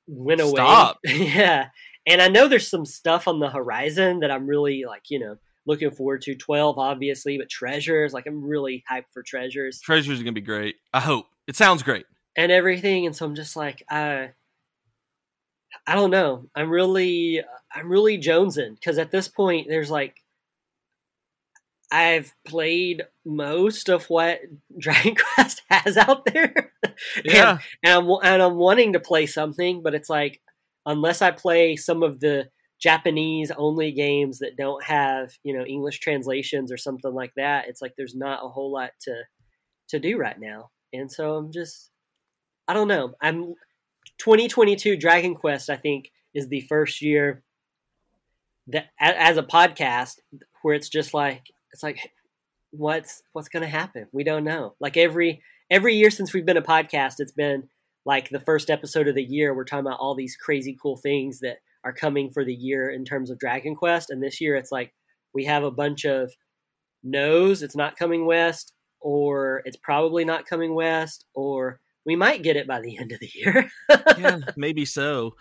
went 0.08 0.42
away. 0.42 0.94
Yeah, 1.06 1.68
and 2.10 2.22
I 2.22 2.28
know 2.28 2.48
there's 2.48 2.70
some 2.70 2.86
stuff 2.86 3.28
on 3.28 3.40
the 3.40 3.50
horizon 3.50 4.20
that 4.20 4.32
I'm 4.32 4.48
really 4.48 4.84
like 4.86 5.04
you 5.10 5.20
know 5.20 5.36
looking 5.66 5.92
forward 5.92 6.22
to. 6.24 6.36
Twelve, 6.36 6.78
obviously, 6.78 7.38
but 7.38 7.50
Treasures, 7.50 8.12
like 8.14 8.26
I'm 8.28 8.44
really 8.44 8.84
hyped 8.92 9.12
for 9.14 9.24
Treasures 9.24 9.80
Treasures 9.82 10.20
are 10.20 10.24
gonna 10.24 10.34
be 10.34 10.42
great. 10.42 10.76
I 10.94 11.00
hope 11.00 11.26
it 11.48 11.56
sounds 11.56 11.84
great. 11.84 12.06
and 12.36 12.52
everything, 12.52 13.06
and 13.06 13.16
so 13.16 13.26
I'm 13.26 13.36
just 13.36 13.56
like 13.56 13.84
I. 13.90 14.32
I 15.86 15.94
don't 15.94 16.10
know. 16.10 16.46
I'm 16.56 16.70
really, 16.72 17.44
I'm 17.72 17.90
really 17.92 18.18
jonesing 18.18 18.74
because 18.74 18.98
at 18.98 19.12
this 19.12 19.28
point, 19.28 19.68
there's 19.70 19.92
like, 19.92 20.16
I've 21.92 22.34
played 22.48 23.04
most 23.26 23.90
of 23.90 24.06
what 24.10 24.40
Dragon 24.80 25.16
Quest 25.16 25.62
has 25.70 25.98
out 25.98 26.26
there. 26.26 26.74
Yeah. 27.24 27.52
and, 27.52 27.60
and 27.84 27.94
I'm 27.94 28.10
and 28.24 28.42
I'm 28.42 28.56
wanting 28.56 28.94
to 28.94 29.00
play 29.00 29.26
something, 29.26 29.82
but 29.84 29.94
it's 29.94 30.10
like 30.10 30.42
unless 30.90 31.22
I 31.22 31.32
play 31.32 31.76
some 31.76 32.02
of 32.02 32.20
the 32.20 32.50
Japanese 32.82 33.52
only 33.56 33.92
games 33.92 34.40
that 34.40 34.58
don't 34.58 34.84
have 34.84 35.32
you 35.44 35.58
know 35.58 35.64
English 35.64 36.00
translations 36.00 36.72
or 36.72 36.78
something 36.78 37.14
like 37.14 37.32
that, 37.38 37.68
it's 37.68 37.82
like 37.82 37.94
there's 37.98 38.16
not 38.16 38.44
a 38.44 38.50
whole 38.50 38.72
lot 38.72 38.92
to 39.04 39.24
to 39.90 40.00
do 40.00 40.18
right 40.18 40.40
now, 40.40 40.72
and 40.92 41.12
so 41.12 41.36
I'm 41.36 41.52
just 41.52 41.92
I 42.68 42.74
don't 42.74 42.88
know. 42.88 43.14
I'm 43.22 43.54
2022 44.18 44.98
Dragon 44.98 45.36
Quest. 45.36 45.70
I 45.70 45.78
think 45.78 46.12
is 46.34 46.48
the 46.48 46.62
first 46.62 47.02
year 47.02 47.44
that 48.68 48.90
as 49.00 49.38
a 49.38 49.44
podcast 49.44 50.20
where 50.62 50.76
it's 50.76 50.90
just 50.90 51.14
like 51.14 51.44
it's 51.74 51.84
like 51.84 52.12
what's 52.72 53.24
what's 53.34 53.50
going 53.50 53.64
to 53.64 53.70
happen 53.70 54.06
we 54.12 54.24
don't 54.24 54.44
know 54.44 54.76
like 54.80 54.96
every 54.96 55.42
every 55.72 55.96
year 55.96 56.12
since 56.12 56.34
we've 56.34 56.46
been 56.46 56.56
a 56.56 56.62
podcast 56.62 57.16
it's 57.18 57.32
been 57.32 57.68
like 58.10 58.30
the 58.30 58.40
first 58.40 58.72
episode 58.72 59.08
of 59.08 59.14
the 59.14 59.24
year 59.24 59.54
we're 59.54 59.64
talking 59.64 59.86
about 59.86 60.00
all 60.00 60.16
these 60.16 60.36
crazy 60.36 60.76
cool 60.82 60.98
things 60.98 61.40
that 61.42 61.58
are 61.84 61.94
coming 61.94 62.32
for 62.32 62.44
the 62.44 62.56
year 62.56 62.90
in 62.90 63.06
terms 63.06 63.30
of 63.30 63.38
dragon 63.38 63.76
quest 63.76 64.10
and 64.10 64.24
this 64.24 64.42
year 64.42 64.56
it's 64.56 64.72
like 64.72 64.92
we 65.32 65.46
have 65.46 65.64
a 65.64 65.70
bunch 65.70 66.06
of 66.06 66.32
no's 67.04 67.62
it's 67.62 67.76
not 67.76 67.96
coming 67.96 68.26
west 68.26 68.74
or 69.00 69.62
it's 69.66 69.78
probably 69.78 70.26
not 70.26 70.48
coming 70.48 70.74
west 70.74 71.26
or 71.36 71.80
we 72.04 72.16
might 72.16 72.42
get 72.42 72.58
it 72.58 72.68
by 72.68 72.82
the 72.82 72.98
end 73.02 73.12
of 73.12 73.20
the 73.20 73.30
year 73.36 73.70
yeah, 74.18 74.40
maybe 74.58 74.86
so. 74.86 75.36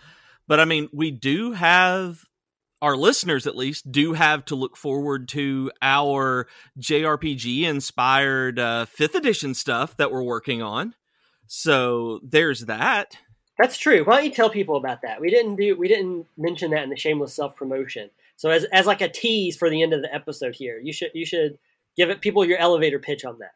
But 0.47 0.59
I 0.59 0.65
mean, 0.65 0.89
we 0.91 1.11
do 1.11 1.51
have 1.51 2.25
our 2.81 2.95
listeners 2.95 3.45
at 3.45 3.55
least 3.55 3.91
do 3.91 4.13
have 4.13 4.45
to 4.45 4.55
look 4.55 4.77
forward 4.77 5.27
to 5.29 5.71
our 5.81 6.47
JRPG 6.79 7.63
inspired 7.63 8.57
uh, 8.57 8.85
fifth 8.85 9.15
edition 9.15 9.53
stuff 9.53 9.95
that 9.97 10.11
we're 10.11 10.23
working 10.23 10.61
on. 10.61 10.95
So 11.51 12.19
there's 12.21 12.61
that. 12.67 13.17
That's 13.57 13.77
true. 13.77 14.03
Why 14.05 14.17
don't 14.17 14.25
you 14.25 14.31
tell 14.31 14.51
people 14.51 14.77
about 14.77 15.01
that? 15.01 15.19
We 15.19 15.31
didn't 15.31 15.55
do 15.55 15.75
we 15.75 15.87
didn't 15.87 16.27
mention 16.37 16.69
that 16.71 16.83
in 16.83 16.89
the 16.91 16.95
shameless 16.95 17.33
self 17.33 17.55
promotion. 17.55 18.11
So 18.37 18.51
as 18.51 18.65
as 18.71 18.85
like 18.85 19.01
a 19.01 19.09
tease 19.09 19.57
for 19.57 19.67
the 19.69 19.81
end 19.81 19.91
of 19.93 20.03
the 20.03 20.13
episode 20.13 20.55
here, 20.55 20.79
you 20.79 20.93
should 20.93 21.09
you 21.15 21.25
should 21.25 21.57
give 21.97 22.11
it 22.11 22.21
people 22.21 22.45
your 22.45 22.59
elevator 22.59 22.99
pitch 22.99 23.25
on 23.25 23.39
that. 23.39 23.51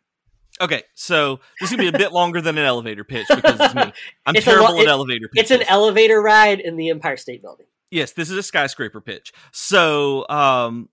Okay, 0.60 0.82
so 0.96 1.40
this 1.62 1.72
is 1.72 1.78
gonna 1.78 1.92
be 1.92 1.96
a 1.96 2.00
bit 2.00 2.12
longer 2.12 2.42
than 2.42 2.58
an 2.58 2.66
elevator 2.66 3.04
pitch 3.04 3.28
because 3.30 3.60
it's 3.60 3.76
me. 3.76 3.82
I'm 4.26 4.36
It's 4.36 4.44
terrible 4.46 4.74
lo- 4.74 4.80
at 4.80 4.86
it- 4.86 4.90
elevator 4.90 5.28
pitches. 5.30 5.52
It's 5.52 5.62
an 5.62 5.68
elevator 5.70 6.20
ride 6.20 6.60
in 6.62 6.76
the 6.78 6.90
Empire 6.90 7.16
State 7.18 7.44
Building. 7.44 7.68
yes, 7.92 8.12
this 8.14 8.30
is 8.32 8.38
a 8.38 8.44
skyscraper 8.44 9.02
pitch. 9.02 9.32
So, 9.52 10.28
um, 10.30 10.90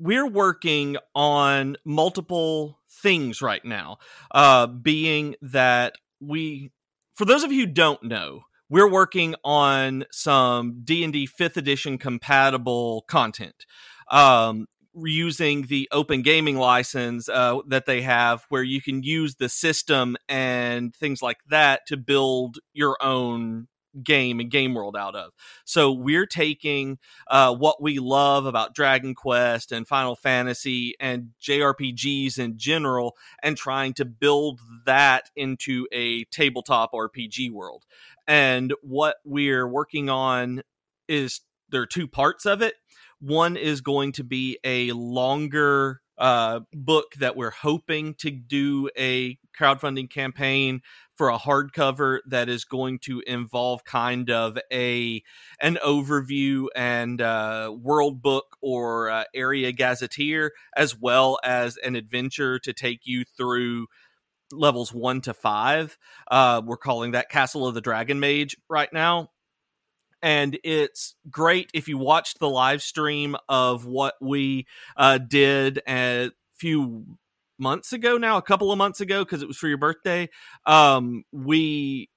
we're 0.00 0.26
working 0.26 0.96
on 1.14 1.76
multiple 1.84 2.78
things 2.90 3.40
right 3.42 3.64
now. 3.64 3.98
Uh, 4.32 4.66
being 4.66 5.36
that 5.42 5.94
we, 6.26 6.70
for 7.14 7.24
those 7.24 7.42
of 7.42 7.52
you 7.52 7.66
who 7.66 7.72
don't 7.72 8.02
know, 8.02 8.42
we're 8.68 8.90
working 8.90 9.34
on 9.44 10.04
some 10.10 10.82
D 10.84 11.04
and 11.04 11.12
D 11.12 11.26
fifth 11.26 11.56
edition 11.56 11.98
compatible 11.98 13.04
content. 13.08 13.66
Um, 14.10 14.66
using 14.96 15.62
the 15.66 15.88
open 15.90 16.22
gaming 16.22 16.56
license 16.56 17.28
uh, 17.28 17.58
that 17.66 17.86
they 17.86 18.02
have 18.02 18.44
where 18.48 18.62
you 18.62 18.80
can 18.80 19.02
use 19.02 19.36
the 19.36 19.48
system 19.48 20.16
and 20.28 20.94
things 20.94 21.20
like 21.20 21.38
that 21.50 21.80
to 21.86 21.96
build 21.96 22.58
your 22.72 22.96
own 23.02 23.66
game 24.02 24.40
and 24.40 24.50
game 24.50 24.74
world 24.74 24.96
out 24.96 25.14
of. 25.14 25.32
So 25.64 25.92
we're 25.92 26.26
taking 26.26 26.98
uh, 27.28 27.54
what 27.54 27.82
we 27.82 27.98
love 27.98 28.46
about 28.46 28.74
dragon 28.74 29.14
quest 29.14 29.72
and 29.72 29.86
final 29.86 30.16
fantasy 30.16 30.94
and 31.00 31.30
jrpgs 31.40 32.38
in 32.38 32.58
general 32.58 33.16
and 33.42 33.56
trying 33.56 33.94
to 33.94 34.04
build 34.04 34.60
that 34.86 35.30
into 35.36 35.86
a 35.92 36.24
tabletop 36.24 36.92
rpg 36.92 37.50
world. 37.50 37.84
And 38.26 38.72
what 38.82 39.16
we're 39.24 39.68
working 39.68 40.08
on 40.08 40.62
is 41.08 41.40
there 41.70 41.82
are 41.82 41.86
two 41.86 42.08
parts 42.08 42.46
of 42.46 42.62
it. 42.62 42.74
One 43.20 43.56
is 43.56 43.80
going 43.80 44.12
to 44.12 44.24
be 44.24 44.58
a 44.64 44.92
longer 44.92 46.00
uh, 46.18 46.60
book 46.72 47.14
that 47.18 47.36
we're 47.36 47.50
hoping 47.50 48.14
to 48.14 48.30
do 48.30 48.88
a 48.96 49.38
crowdfunding 49.58 50.10
campaign 50.10 50.80
for 51.16 51.28
a 51.28 51.38
hardcover 51.38 52.18
that 52.26 52.48
is 52.48 52.64
going 52.64 52.98
to 52.98 53.22
involve 53.26 53.84
kind 53.84 54.30
of 54.30 54.58
a 54.72 55.22
an 55.60 55.78
overview 55.84 56.66
and 56.74 57.20
uh, 57.20 57.72
world 57.80 58.20
book 58.20 58.56
or 58.60 59.10
uh, 59.10 59.24
area 59.34 59.72
gazetteer 59.72 60.52
as 60.76 60.98
well 60.98 61.38
as 61.44 61.76
an 61.78 61.94
adventure 61.94 62.58
to 62.58 62.72
take 62.72 63.00
you 63.04 63.24
through 63.36 63.86
levels 64.52 64.92
one 64.92 65.20
to 65.20 65.34
five. 65.34 65.96
Uh, 66.30 66.62
we're 66.64 66.76
calling 66.76 67.12
that 67.12 67.28
Castle 67.28 67.66
of 67.66 67.74
the 67.74 67.80
Dragon 67.80 68.20
Mage 68.20 68.56
right 68.68 68.92
now. 68.92 69.30
And 70.24 70.58
it's 70.64 71.16
great 71.30 71.70
if 71.74 71.86
you 71.86 71.98
watched 71.98 72.38
the 72.38 72.48
live 72.48 72.80
stream 72.80 73.36
of 73.46 73.84
what 73.84 74.14
we 74.22 74.66
uh, 74.96 75.18
did 75.18 75.82
a 75.86 76.30
few 76.54 77.04
months 77.58 77.92
ago 77.92 78.16
now, 78.16 78.38
a 78.38 78.42
couple 78.42 78.72
of 78.72 78.78
months 78.78 79.02
ago, 79.02 79.22
because 79.22 79.42
it 79.42 79.48
was 79.48 79.58
for 79.58 79.68
your 79.68 79.76
birthday. 79.76 80.30
Um, 80.64 81.24
we 81.30 82.08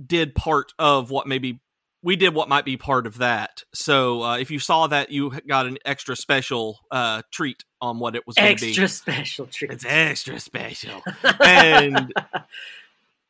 did 0.00 0.36
part 0.36 0.72
of 0.78 1.10
what 1.10 1.26
maybe 1.26 1.60
we 2.04 2.14
did 2.14 2.34
what 2.34 2.48
might 2.48 2.64
be 2.64 2.76
part 2.76 3.08
of 3.08 3.18
that. 3.18 3.64
So 3.74 4.22
uh, 4.22 4.38
if 4.38 4.52
you 4.52 4.60
saw 4.60 4.86
that, 4.86 5.10
you 5.10 5.32
got 5.48 5.66
an 5.66 5.78
extra 5.84 6.14
special 6.14 6.78
uh, 6.92 7.22
treat 7.32 7.64
on 7.80 7.98
what 7.98 8.14
it 8.14 8.28
was 8.28 8.36
going 8.36 8.56
to 8.56 8.64
be. 8.64 8.68
Extra 8.68 8.86
special 8.86 9.46
treat. 9.46 9.72
It's 9.72 9.84
extra 9.84 10.38
special. 10.38 11.02
and 11.44 12.12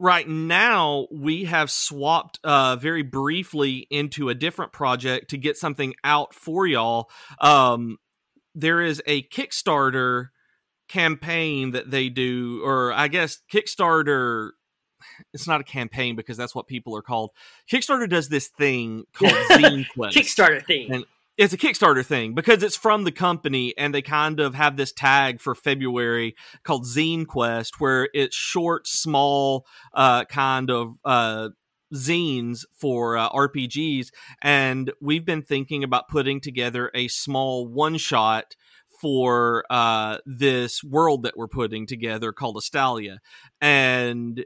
right 0.00 0.26
now, 0.26 1.06
we 1.12 1.44
have 1.44 1.70
swapped 1.70 2.40
uh, 2.42 2.76
very 2.76 3.02
briefly 3.02 3.86
into 3.90 4.28
a 4.28 4.34
different 4.34 4.72
project 4.72 5.30
to 5.30 5.38
get 5.38 5.56
something 5.56 5.94
out 6.02 6.34
for 6.34 6.66
y'all. 6.66 7.10
Um, 7.40 7.98
there 8.54 8.80
is 8.80 9.00
a 9.06 9.22
Kickstarter 9.22 10.28
campaign 10.88 11.72
that 11.72 11.90
they 11.90 12.08
do, 12.08 12.62
or 12.64 12.92
I 12.92 13.06
guess 13.06 13.38
Kickstarter 13.52 14.50
it's 15.32 15.46
not 15.46 15.60
a 15.60 15.64
campaign 15.64 16.16
because 16.16 16.36
that's 16.36 16.54
what 16.54 16.66
people 16.66 16.96
are 16.96 17.02
called. 17.02 17.30
Kickstarter 17.70 18.08
does 18.08 18.28
this 18.28 18.48
thing 18.48 19.04
called 19.12 19.32
Zine 19.50 19.86
Quest. 19.88 20.16
Kickstarter 20.16 20.64
thing. 20.64 20.92
And 20.92 21.04
it's 21.40 21.54
a 21.54 21.56
Kickstarter 21.56 22.04
thing 22.04 22.34
because 22.34 22.62
it's 22.62 22.76
from 22.76 23.04
the 23.04 23.10
company 23.10 23.72
and 23.78 23.94
they 23.94 24.02
kind 24.02 24.40
of 24.40 24.54
have 24.54 24.76
this 24.76 24.92
tag 24.92 25.40
for 25.40 25.54
February 25.54 26.36
called 26.64 26.84
Zine 26.84 27.26
Quest 27.26 27.80
where 27.80 28.10
it's 28.12 28.36
short, 28.36 28.86
small, 28.86 29.64
uh, 29.94 30.26
kind 30.26 30.70
of, 30.70 30.96
uh, 31.02 31.48
zines 31.94 32.66
for 32.76 33.16
uh, 33.16 33.30
RPGs. 33.30 34.08
And 34.42 34.92
we've 35.00 35.24
been 35.24 35.40
thinking 35.40 35.82
about 35.82 36.08
putting 36.08 36.42
together 36.42 36.90
a 36.94 37.08
small 37.08 37.66
one 37.66 37.96
shot 37.96 38.54
for 39.00 39.64
uh, 39.70 40.18
this 40.26 40.84
world 40.84 41.22
that 41.22 41.38
we're 41.38 41.48
putting 41.48 41.86
together 41.86 42.32
called 42.34 42.56
Astalia. 42.56 43.16
And 43.62 44.44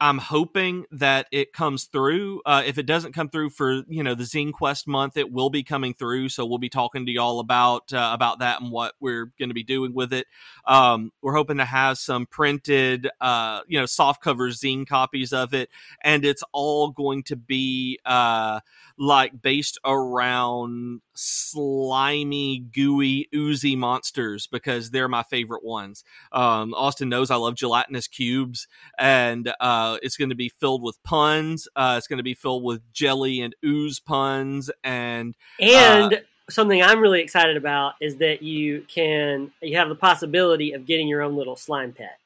I'm 0.00 0.18
hoping 0.18 0.84
that 0.90 1.26
it 1.30 1.52
comes 1.52 1.84
through. 1.84 2.42
Uh, 2.44 2.62
if 2.66 2.78
it 2.78 2.86
doesn't 2.86 3.12
come 3.12 3.28
through 3.28 3.50
for 3.50 3.82
you 3.88 4.02
know 4.02 4.14
the 4.14 4.24
Zine 4.24 4.52
Quest 4.52 4.88
month, 4.88 5.16
it 5.16 5.30
will 5.30 5.50
be 5.50 5.62
coming 5.62 5.94
through. 5.94 6.28
So 6.30 6.44
we'll 6.44 6.58
be 6.58 6.68
talking 6.68 7.06
to 7.06 7.12
y'all 7.12 7.38
about 7.38 7.92
uh, 7.92 8.10
about 8.12 8.40
that 8.40 8.60
and 8.60 8.72
what 8.72 8.94
we're 9.00 9.26
going 9.38 9.50
to 9.50 9.54
be 9.54 9.62
doing 9.62 9.94
with 9.94 10.12
it. 10.12 10.26
Um, 10.66 11.12
we're 11.22 11.34
hoping 11.34 11.58
to 11.58 11.64
have 11.64 11.98
some 11.98 12.26
printed, 12.26 13.08
uh, 13.20 13.60
you 13.68 13.78
know, 13.78 13.86
soft 13.86 14.22
cover 14.22 14.50
zine 14.50 14.86
copies 14.86 15.32
of 15.32 15.54
it, 15.54 15.70
and 16.02 16.24
it's 16.24 16.42
all 16.52 16.90
going 16.90 17.22
to 17.24 17.36
be 17.36 17.98
uh, 18.04 18.60
like 18.98 19.40
based 19.40 19.78
around 19.84 21.00
slimy, 21.14 22.60
gooey, 22.60 23.28
oozy 23.34 23.76
monsters 23.76 24.46
because 24.46 24.90
they're 24.90 25.08
my 25.08 25.22
favorite 25.24 25.64
ones. 25.64 26.04
Um, 26.32 26.74
Austin 26.74 27.08
knows 27.08 27.30
I 27.30 27.36
love 27.36 27.54
gelatinous 27.54 28.08
cubes, 28.08 28.66
and 28.98 29.52
uh, 29.60 29.98
it's 30.02 30.16
going 30.16 30.30
to 30.30 30.34
be 30.34 30.48
filled 30.48 30.82
with 30.82 31.02
puns. 31.02 31.68
Uh, 31.76 31.94
it's 31.98 32.06
going 32.06 32.18
to 32.18 32.24
be 32.24 32.34
filled 32.34 32.64
with 32.64 32.80
jelly 32.92 33.40
and 33.40 33.54
ooze 33.64 34.00
puns, 34.00 34.70
and 34.82 35.34
and 35.60 36.14
uh, 36.14 36.18
something 36.50 36.82
I'm 36.82 37.00
really 37.00 37.20
excited 37.20 37.56
about 37.56 37.94
is 38.00 38.16
that 38.16 38.42
you 38.42 38.84
can 38.88 39.52
you 39.62 39.76
have 39.76 39.88
the 39.88 39.94
possibility 39.94 40.72
of 40.72 40.86
getting 40.86 41.08
your 41.08 41.22
own 41.22 41.36
little 41.36 41.56
slime 41.56 41.92
pet. 41.92 42.18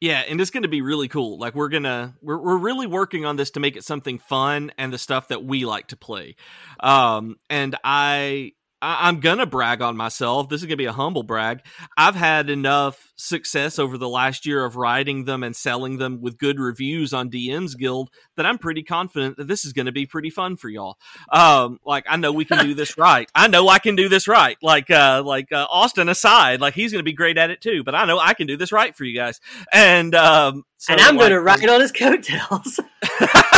Yeah, 0.00 0.22
and 0.28 0.40
it's 0.40 0.50
going 0.50 0.62
to 0.62 0.68
be 0.68 0.80
really 0.80 1.08
cool. 1.08 1.38
Like 1.38 1.54
we're 1.56 1.68
gonna 1.68 2.14
we're 2.22 2.38
we're 2.38 2.58
really 2.58 2.86
working 2.86 3.24
on 3.24 3.36
this 3.36 3.50
to 3.52 3.60
make 3.60 3.76
it 3.76 3.84
something 3.84 4.18
fun 4.18 4.70
and 4.78 4.92
the 4.92 4.98
stuff 4.98 5.28
that 5.28 5.44
we 5.44 5.64
like 5.64 5.88
to 5.88 5.96
play. 5.96 6.36
Um, 6.78 7.36
and 7.50 7.76
I 7.82 8.52
I, 8.80 9.08
am 9.08 9.20
gonna 9.20 9.46
brag 9.46 9.82
on 9.82 9.96
myself. 9.96 10.48
This 10.48 10.60
is 10.60 10.66
gonna 10.66 10.76
be 10.76 10.84
a 10.84 10.92
humble 10.92 11.22
brag. 11.22 11.62
I've 11.96 12.14
had 12.14 12.48
enough 12.50 13.12
success 13.16 13.78
over 13.78 13.98
the 13.98 14.08
last 14.08 14.46
year 14.46 14.64
of 14.64 14.76
writing 14.76 15.24
them 15.24 15.42
and 15.42 15.54
selling 15.54 15.98
them 15.98 16.20
with 16.20 16.38
good 16.38 16.60
reviews 16.60 17.12
on 17.12 17.30
DM's 17.30 17.74
Guild 17.74 18.10
that 18.36 18.46
I'm 18.46 18.58
pretty 18.58 18.82
confident 18.82 19.36
that 19.36 19.48
this 19.48 19.64
is 19.64 19.72
gonna 19.72 19.92
be 19.92 20.06
pretty 20.06 20.30
fun 20.30 20.56
for 20.56 20.68
y'all. 20.68 20.96
Um, 21.32 21.80
like 21.84 22.04
I 22.08 22.16
know 22.16 22.32
we 22.32 22.44
can 22.44 22.64
do 22.64 22.74
this 22.74 22.96
right. 22.98 23.28
I 23.34 23.48
know 23.48 23.68
I 23.68 23.78
can 23.78 23.96
do 23.96 24.08
this 24.08 24.28
right. 24.28 24.56
Like 24.62 24.90
uh, 24.90 25.22
like 25.24 25.50
uh, 25.52 25.66
Austin 25.70 26.08
aside, 26.08 26.60
like 26.60 26.74
he's 26.74 26.92
gonna 26.92 27.02
be 27.02 27.12
great 27.12 27.38
at 27.38 27.50
it 27.50 27.60
too. 27.60 27.82
But 27.82 27.94
I 27.94 28.04
know 28.04 28.18
I 28.18 28.34
can 28.34 28.46
do 28.46 28.56
this 28.56 28.72
right 28.72 28.94
for 28.94 29.04
you 29.04 29.16
guys. 29.16 29.40
And 29.72 30.14
um, 30.14 30.64
so, 30.76 30.92
and 30.92 31.02
I'm 31.02 31.16
like, 31.16 31.30
gonna 31.30 31.40
ride 31.40 31.68
on 31.68 31.80
his 31.80 31.92
coattails. 31.92 32.80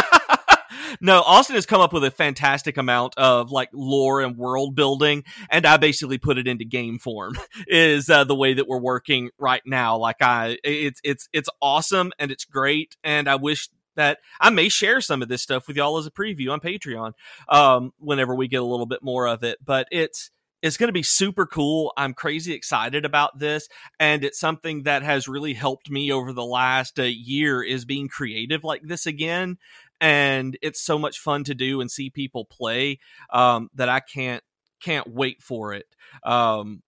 no, 1.00 1.22
Austin 1.22 1.54
has 1.54 1.66
come 1.66 1.80
up 1.80 1.92
with 1.92 2.04
a 2.04 2.10
fantastic 2.10 2.76
amount 2.76 3.14
of 3.16 3.50
like 3.50 3.70
lore 3.72 4.20
and 4.20 4.36
world 4.36 4.74
building, 4.74 5.24
and 5.48 5.66
I 5.66 5.76
basically 5.78 6.18
put 6.18 6.38
it 6.38 6.46
into 6.46 6.64
game 6.64 6.98
form. 6.98 7.34
Is 7.66 8.10
uh, 8.10 8.24
the 8.24 8.34
way 8.34 8.54
that 8.54 8.68
we're 8.68 8.78
working 8.78 9.30
right 9.38 9.62
now. 9.64 9.96
Like 9.96 10.20
I, 10.20 10.58
it's 10.64 11.00
it's 11.02 11.28
it's 11.32 11.48
awesome 11.62 12.12
and 12.18 12.30
it's 12.30 12.44
great, 12.44 12.96
and 13.02 13.28
I 13.28 13.36
wish 13.36 13.68
that 13.96 14.18
I 14.40 14.50
may 14.50 14.68
share 14.68 15.00
some 15.00 15.22
of 15.22 15.28
this 15.28 15.42
stuff 15.42 15.66
with 15.66 15.76
y'all 15.76 15.98
as 15.98 16.06
a 16.06 16.10
preview 16.10 16.50
on 16.50 16.60
Patreon 16.60 17.12
um, 17.48 17.92
whenever 17.98 18.34
we 18.34 18.48
get 18.48 18.62
a 18.62 18.64
little 18.64 18.86
bit 18.86 19.02
more 19.02 19.26
of 19.26 19.42
it. 19.42 19.58
But 19.64 19.88
it's 19.90 20.30
it's 20.62 20.76
going 20.76 20.88
to 20.88 20.92
be 20.92 21.02
super 21.02 21.46
cool. 21.46 21.92
I'm 21.96 22.12
crazy 22.12 22.52
excited 22.52 23.06
about 23.06 23.38
this, 23.38 23.68
and 23.98 24.22
it's 24.24 24.38
something 24.38 24.82
that 24.82 25.02
has 25.02 25.28
really 25.28 25.54
helped 25.54 25.90
me 25.90 26.12
over 26.12 26.32
the 26.32 26.44
last 26.44 26.98
uh, 26.98 27.04
year 27.04 27.62
is 27.62 27.84
being 27.86 28.08
creative 28.08 28.64
like 28.64 28.82
this 28.82 29.06
again 29.06 29.56
and 30.00 30.56
it's 30.62 30.80
so 30.80 30.98
much 30.98 31.18
fun 31.18 31.44
to 31.44 31.54
do 31.54 31.80
and 31.80 31.90
see 31.90 32.10
people 32.10 32.44
play 32.44 32.98
um, 33.32 33.68
that 33.74 33.88
I 33.88 34.00
can't 34.00 34.42
can't 34.82 35.06
wait 35.06 35.42
for 35.42 35.74
it. 35.74 35.86
Um, 36.24 36.82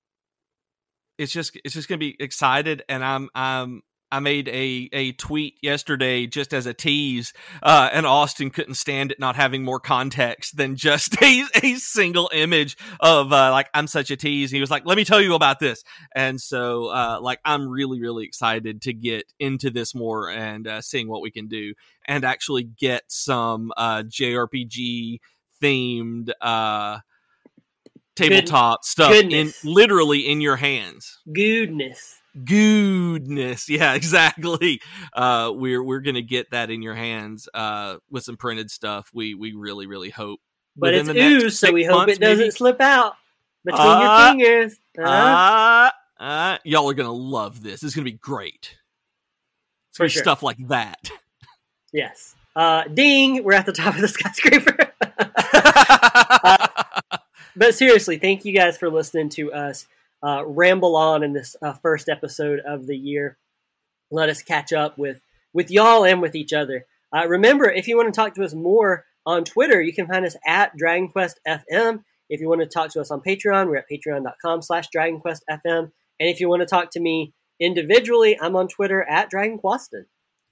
it's 1.18 1.32
just 1.32 1.58
it's 1.64 1.74
just 1.74 1.88
gonna 1.88 1.98
be 1.98 2.16
excited, 2.18 2.82
and 2.88 3.04
I'm 3.04 3.28
I'm 3.34 3.82
I 4.12 4.20
made 4.20 4.46
a, 4.48 4.90
a 4.92 5.12
tweet 5.12 5.54
yesterday 5.62 6.26
just 6.26 6.52
as 6.52 6.66
a 6.66 6.74
tease, 6.74 7.32
uh, 7.62 7.88
and 7.90 8.04
Austin 8.04 8.50
couldn't 8.50 8.74
stand 8.74 9.10
it 9.10 9.18
not 9.18 9.36
having 9.36 9.64
more 9.64 9.80
context 9.80 10.58
than 10.58 10.76
just 10.76 11.20
a, 11.22 11.44
a 11.62 11.76
single 11.76 12.30
image 12.34 12.76
of 13.00 13.32
uh, 13.32 13.50
like 13.50 13.70
I'm 13.72 13.86
such 13.86 14.10
a 14.10 14.16
tease. 14.16 14.52
And 14.52 14.56
he 14.56 14.60
was 14.60 14.70
like, 14.70 14.84
"Let 14.84 14.98
me 14.98 15.04
tell 15.06 15.20
you 15.20 15.34
about 15.34 15.60
this," 15.60 15.82
and 16.14 16.38
so 16.38 16.88
uh, 16.88 17.20
like 17.22 17.40
I'm 17.42 17.66
really 17.66 18.00
really 18.02 18.24
excited 18.26 18.82
to 18.82 18.92
get 18.92 19.24
into 19.38 19.70
this 19.70 19.94
more 19.94 20.28
and 20.30 20.68
uh, 20.68 20.82
seeing 20.82 21.08
what 21.08 21.22
we 21.22 21.30
can 21.30 21.48
do 21.48 21.72
and 22.06 22.22
actually 22.22 22.64
get 22.64 23.04
some 23.08 23.72
uh, 23.78 24.02
JRPG 24.02 25.20
themed 25.62 26.30
uh, 26.42 26.98
tabletop 28.14 28.82
Good, 28.82 28.86
stuff 28.86 29.12
goodness. 29.12 29.64
in 29.64 29.72
literally 29.72 30.28
in 30.30 30.42
your 30.42 30.56
hands. 30.56 31.18
Goodness 31.32 32.21
goodness. 32.44 33.68
Yeah 33.68 33.94
exactly. 33.96 34.80
Uh 35.12 35.52
we're 35.54 35.82
we're 35.82 36.00
gonna 36.00 36.22
get 36.22 36.50
that 36.50 36.70
in 36.70 36.82
your 36.82 36.94
hands 36.94 37.48
uh 37.54 37.96
with 38.10 38.24
some 38.24 38.36
printed 38.36 38.70
stuff. 38.70 39.10
We 39.12 39.34
we 39.34 39.52
really 39.52 39.86
really 39.86 40.10
hope 40.10 40.40
but 40.76 40.94
Within 40.94 41.16
it's 41.16 41.44
ooze 41.44 41.58
so 41.58 41.70
we 41.72 41.84
hope 41.84 41.96
months, 42.06 42.14
it 42.14 42.20
doesn't 42.20 42.38
maybe? 42.38 42.50
slip 42.50 42.80
out 42.80 43.14
between 43.64 43.82
uh, 43.86 44.34
your 44.34 44.46
fingers. 44.46 44.78
uh, 44.98 45.90
uh, 46.18 46.58
y'all 46.64 46.88
are 46.88 46.94
gonna 46.94 47.12
love 47.12 47.62
this. 47.62 47.82
It's 47.82 47.94
gonna 47.94 48.04
be 48.04 48.12
great. 48.12 48.76
For 49.92 50.08
sure. 50.08 50.22
stuff 50.22 50.42
like 50.42 50.56
that. 50.68 51.10
Yes. 51.92 52.34
Uh 52.56 52.84
ding 52.84 53.44
we're 53.44 53.52
at 53.52 53.66
the 53.66 53.72
top 53.72 53.94
of 53.94 54.00
the 54.00 54.08
skyscraper. 54.16 54.76
Uh, 56.44 56.66
but 57.54 57.74
seriously 57.74 58.18
thank 58.18 58.44
you 58.44 58.52
guys 58.52 58.76
for 58.76 58.90
listening 58.90 59.28
to 59.28 59.52
us 59.52 59.86
uh, 60.22 60.44
ramble 60.46 60.96
on 60.96 61.22
in 61.22 61.32
this 61.32 61.56
uh, 61.62 61.72
first 61.74 62.08
episode 62.08 62.60
of 62.60 62.86
the 62.86 62.96
year. 62.96 63.36
Let 64.10 64.28
us 64.28 64.42
catch 64.42 64.72
up 64.72 64.98
with 64.98 65.20
with 65.52 65.70
y'all 65.70 66.04
and 66.04 66.22
with 66.22 66.34
each 66.34 66.52
other. 66.52 66.86
Uh, 67.14 67.26
remember, 67.26 67.70
if 67.70 67.88
you 67.88 67.96
want 67.96 68.12
to 68.12 68.18
talk 68.18 68.34
to 68.34 68.44
us 68.44 68.54
more 68.54 69.04
on 69.26 69.44
Twitter, 69.44 69.80
you 69.80 69.92
can 69.92 70.06
find 70.06 70.24
us 70.24 70.36
at 70.46 70.76
Dragon 70.76 71.08
Quest 71.08 71.40
FM. 71.46 72.02
If 72.30 72.40
you 72.40 72.48
want 72.48 72.62
to 72.62 72.66
talk 72.66 72.90
to 72.92 73.00
us 73.00 73.10
on 73.10 73.20
Patreon, 73.20 73.68
we're 73.68 73.76
at 73.76 73.90
patreon.com 73.90 74.62
slash 74.62 74.88
Dragon 74.90 75.20
Quest 75.20 75.44
FM. 75.50 75.90
And 76.20 76.30
if 76.30 76.40
you 76.40 76.48
want 76.48 76.60
to 76.60 76.66
talk 76.66 76.90
to 76.92 77.00
me 77.00 77.34
individually, 77.60 78.38
I'm 78.40 78.56
on 78.56 78.68
Twitter 78.68 79.02
at 79.02 79.28
Dragon 79.28 79.58
Quaston. 79.58 80.06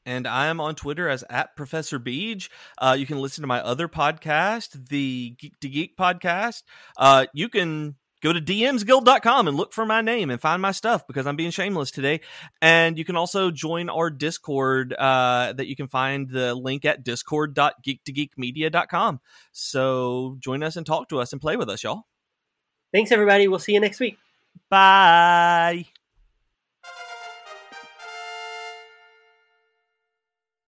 And 0.07 0.27
I 0.27 0.47
am 0.47 0.61
on 0.61 0.75
Twitter 0.75 1.09
as 1.09 1.25
at 1.29 1.57
Professor 1.57 1.99
Beej. 1.99 2.49
Uh, 2.79 2.97
you 2.99 3.07
can 3.07 3.19
listen 3.19 3.43
to 3.43 3.49
my 3.49 3.61
other 3.61 3.87
podcast, 3.87 4.89
the 4.89 5.37
Geek 5.39 5.59
to 5.61 5.69
Geek 5.69 5.97
podcast. 5.97 6.63
Uh, 6.97 7.27
you 7.35 7.49
can 7.49 7.97
go 8.23 8.33
to 8.33 8.41
dmsguild.com 8.41 9.49
and 9.49 9.57
look 9.57 9.73
for 9.73 9.85
my 9.87 10.01
name 10.01 10.31
and 10.31 10.41
find 10.41 10.63
my 10.63 10.71
stuff 10.73 11.07
because 11.07 11.27
I'm 11.27 11.37
being 11.37 11.51
shameless 11.51 11.91
today. 11.91 12.21
And 12.63 12.97
you 12.99 13.05
can 13.05 13.17
also 13.17 13.51
join 13.51 13.89
our 13.89 14.11
Discord 14.11 14.93
uh, 14.93 15.55
that 15.55 15.67
you 15.67 15.75
can 15.77 15.89
find 15.89 16.29
the 16.29 16.55
link 16.55 16.85
at 16.85 17.03
discord.geek2geekmedia.com. 17.05 19.21
So 19.53 20.37
join 20.41 20.63
us 20.63 20.77
and 20.77 20.87
talk 20.87 21.09
to 21.09 21.21
us 21.21 21.33
and 21.33 21.41
play 21.41 21.57
with 21.57 21.69
us, 21.69 21.83
y'all. 21.83 22.07
Thanks, 22.93 23.11
everybody. 23.13 23.49
We'll 23.49 23.59
see 23.59 23.75
you 23.75 23.81
next 23.81 24.01
week. 24.01 24.17
Bye. 24.69 25.87